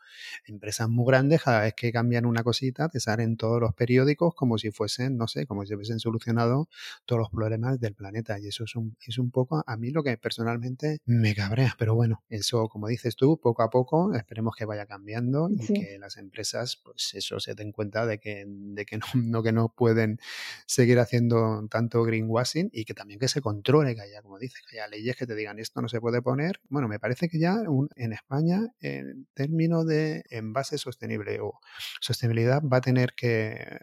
Empresas 0.47 0.89
muy 0.89 1.05
grandes, 1.07 1.43
cada 1.43 1.61
vez 1.61 1.75
que 1.75 1.93
cambian 1.93 2.25
una 2.25 2.43
cosita, 2.43 2.89
te 2.89 2.99
salen 2.99 3.37
todos 3.37 3.61
los 3.61 3.75
periódicos 3.75 4.35
como 4.35 4.54
si 4.59 4.71
fuesen, 4.71 5.17
no 5.17 5.27
sé, 5.29 5.47
como 5.47 5.65
si 5.65 5.75
hubiesen 5.75 5.99
solucionado 6.01 6.69
todos 7.07 7.21
los 7.21 7.31
problemas 7.31 7.81
del 7.81 7.95
planeta. 7.95 8.39
Y 8.39 8.49
eso 8.49 8.65
es 8.65 8.77
un, 8.77 8.97
es 9.07 9.19
un 9.19 9.31
poco 9.31 9.63
a 9.67 9.77
mí 9.77 9.91
lo 9.91 10.03
que 10.03 10.17
personalmente 10.17 10.99
me 11.05 11.35
cabrea. 11.35 11.75
Pero 11.79 11.95
bueno, 11.95 12.23
eso, 12.29 12.69
como 12.69 12.89
dices 12.89 13.17
tú, 13.17 13.39
poco 13.41 13.63
a 13.63 13.71
poco, 13.71 14.15
esperemos 14.15 14.55
que 14.57 14.65
vaya 14.65 14.87
cambiando 14.87 15.49
y 15.51 15.59
Sí. 15.65 15.75
que 15.75 15.99
las 15.99 16.17
empresas, 16.17 16.81
pues 16.85 17.15
eso, 17.15 17.41
se 17.41 17.55
den 17.55 17.73
cuenta 17.73 18.07
de 18.07 18.19
que, 18.19 18.45
de 18.47 18.85
que 18.85 18.99
no, 18.99 19.07
no, 19.15 19.43
que 19.43 19.53
no 19.53 19.69
pueden 19.75 20.19
seguir 20.67 20.99
haciendo 20.99 21.67
tanto 21.71 22.03
greenwashing 22.05 22.71
y 22.73 22.85
que 22.85 22.95
también 22.95 23.19
que 23.21 23.29
se 23.29 23.41
controle, 23.41 23.95
que 23.95 24.03
haya, 24.03 24.23
como 24.23 24.39
dices, 24.39 24.63
que 24.69 24.79
haya 24.81 24.89
leyes 24.89 25.17
que 25.17 25.27
te 25.27 25.35
digan 25.35 25.59
esto 25.59 25.81
no 25.83 25.89
se 25.89 26.01
puede 26.01 26.23
poner. 26.23 26.61
Bueno, 26.69 26.89
me 26.89 26.99
parece 26.99 27.29
que 27.29 27.39
ya 27.39 27.55
un- 27.69 27.89
en 27.97 28.13
España, 28.13 28.61
en 28.81 29.27
términos 29.35 29.87
de 29.87 30.25
envase 30.31 30.79
sostenible 30.79 31.39
o 31.41 31.61
sostenibilidad, 32.01 32.63
va 32.63 32.79
a 32.79 32.81
tener 32.81 33.15
que, 33.15 33.79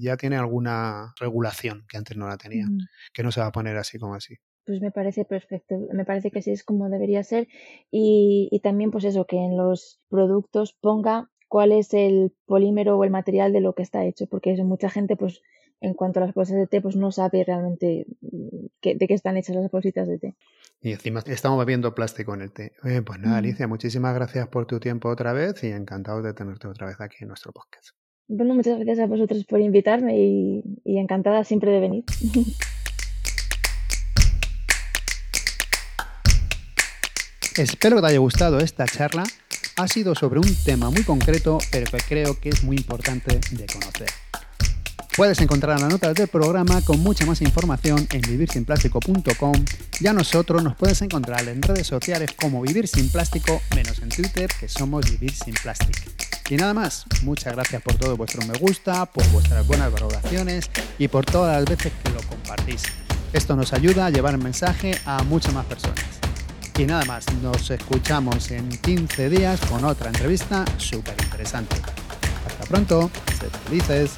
ya 0.00 0.16
tiene 0.16 0.36
alguna 0.36 1.12
regulación 1.20 1.84
que 1.88 1.96
antes 1.98 2.16
no 2.16 2.26
la 2.28 2.36
tenía, 2.36 2.66
Mm. 2.66 2.78
que 3.12 3.22
no 3.22 3.30
se 3.32 3.40
va 3.40 3.46
a 3.46 3.52
poner 3.52 3.76
así 3.76 3.98
como 3.98 4.14
así. 4.14 4.36
Pues 4.66 4.80
me 4.80 4.90
parece 4.90 5.24
perfecto, 5.24 5.74
me 5.92 6.04
parece 6.04 6.30
que 6.30 6.42
sí 6.42 6.50
es 6.52 6.62
como 6.64 6.88
debería 6.88 7.22
ser 7.24 7.48
y, 7.90 8.48
y 8.52 8.60
también 8.60 8.90
pues 8.90 9.04
eso, 9.04 9.26
que 9.26 9.36
en 9.36 9.56
los 9.56 10.00
productos 10.08 10.74
ponga 10.80 11.30
cuál 11.48 11.72
es 11.72 11.92
el 11.94 12.32
polímero 12.46 12.96
o 12.96 13.04
el 13.04 13.10
material 13.10 13.52
de 13.52 13.60
lo 13.60 13.74
que 13.74 13.82
está 13.82 14.04
hecho, 14.04 14.26
porque 14.26 14.52
eso, 14.52 14.64
mucha 14.64 14.88
gente 14.90 15.16
pues 15.16 15.42
en 15.80 15.94
cuanto 15.94 16.20
a 16.20 16.26
las 16.26 16.34
bolsas 16.34 16.56
de 16.56 16.66
té 16.66 16.80
pues 16.82 16.94
no 16.94 17.10
sabe 17.10 17.42
realmente 17.42 18.06
mm, 18.20 18.66
qué- 18.80 18.94
de 18.94 19.08
qué 19.08 19.14
están 19.14 19.36
hechas 19.38 19.56
las 19.56 19.70
bolsitas 19.70 20.06
de 20.06 20.18
té. 20.18 20.36
Y 20.82 20.92
encima 20.92 21.20
estamos 21.26 21.58
bebiendo 21.58 21.94
plástico 21.94 22.34
en 22.34 22.42
el 22.42 22.52
té. 22.52 22.72
Eh, 22.84 23.02
pues 23.02 23.18
nada. 23.18 23.38
Alicia, 23.38 23.66
muchísimas 23.66 24.14
gracias 24.14 24.46
por 24.48 24.66
tu 24.66 24.78
tiempo 24.78 25.08
otra 25.08 25.32
vez 25.32 25.62
y 25.64 25.68
encantado 25.68 26.22
de 26.22 26.32
tenerte 26.34 26.68
otra 26.68 26.86
vez 26.86 27.00
aquí 27.00 27.16
en 27.20 27.28
nuestro 27.28 27.52
podcast. 27.52 27.90
Bueno, 28.32 28.54
muchas 28.54 28.78
gracias 28.78 29.00
a 29.00 29.06
vosotros 29.06 29.44
por 29.44 29.60
invitarme 29.60 30.16
y, 30.16 30.62
encantada 30.84 31.42
siempre 31.42 31.72
de 31.72 31.80
venir. 31.80 32.04
Espero 37.56 37.96
que 37.96 38.02
te 38.02 38.06
haya 38.06 38.20
gustado 38.20 38.60
esta 38.60 38.86
charla. 38.86 39.24
Ha 39.78 39.88
sido 39.88 40.14
sobre 40.14 40.38
un 40.38 40.54
tema 40.64 40.90
muy 40.90 41.02
concreto, 41.02 41.58
pero 41.72 41.90
que 41.90 41.98
creo 42.08 42.38
que 42.38 42.50
es 42.50 42.62
muy 42.62 42.76
importante 42.76 43.40
de 43.50 43.66
conocer. 43.66 44.10
Puedes 45.16 45.40
encontrar 45.40 45.80
las 45.80 45.90
notas 45.90 46.14
del 46.14 46.28
programa 46.28 46.80
con 46.82 47.00
mucha 47.00 47.26
más 47.26 47.42
información 47.42 48.06
en 48.12 48.20
vivirsinplástico.com 48.22 49.64
y 49.98 50.06
a 50.06 50.12
nosotros 50.12 50.62
nos 50.62 50.76
puedes 50.76 51.02
encontrar 51.02 51.46
en 51.48 51.60
redes 51.60 51.88
sociales 51.88 52.30
como 52.40 52.62
Vivir 52.62 52.86
Sin 52.86 53.10
Plástico, 53.10 53.60
menos 53.74 53.98
en 53.98 54.08
Twitter 54.08 54.48
que 54.58 54.68
somos 54.68 55.10
Vivir 55.10 55.32
Sin 55.32 55.54
Plástico. 55.54 55.98
Y 56.48 56.56
nada 56.56 56.74
más, 56.74 57.04
muchas 57.22 57.54
gracias 57.54 57.82
por 57.82 57.96
todo 57.96 58.16
vuestro 58.16 58.44
me 58.46 58.56
gusta, 58.58 59.04
por 59.06 59.26
vuestras 59.30 59.66
buenas 59.66 59.92
valoraciones 59.92 60.70
y 60.98 61.08
por 61.08 61.26
todas 61.26 61.56
las 61.56 61.64
veces 61.64 61.92
que 62.02 62.10
lo 62.10 62.22
compartís. 62.22 62.82
Esto 63.32 63.56
nos 63.56 63.72
ayuda 63.72 64.06
a 64.06 64.10
llevar 64.10 64.34
el 64.34 64.42
mensaje 64.42 64.98
a 65.04 65.22
muchas 65.24 65.52
más 65.52 65.66
personas. 65.66 66.04
Y 66.78 66.84
nada 66.86 67.04
más, 67.04 67.26
nos 67.42 67.70
escuchamos 67.70 68.50
en 68.52 68.68
15 68.68 69.28
días 69.28 69.60
con 69.68 69.84
otra 69.84 70.08
entrevista 70.08 70.64
súper 70.78 71.14
interesante. 71.22 71.76
Hasta 72.46 72.64
pronto, 72.64 73.10
sed 73.38 73.50
felices. 73.66 74.12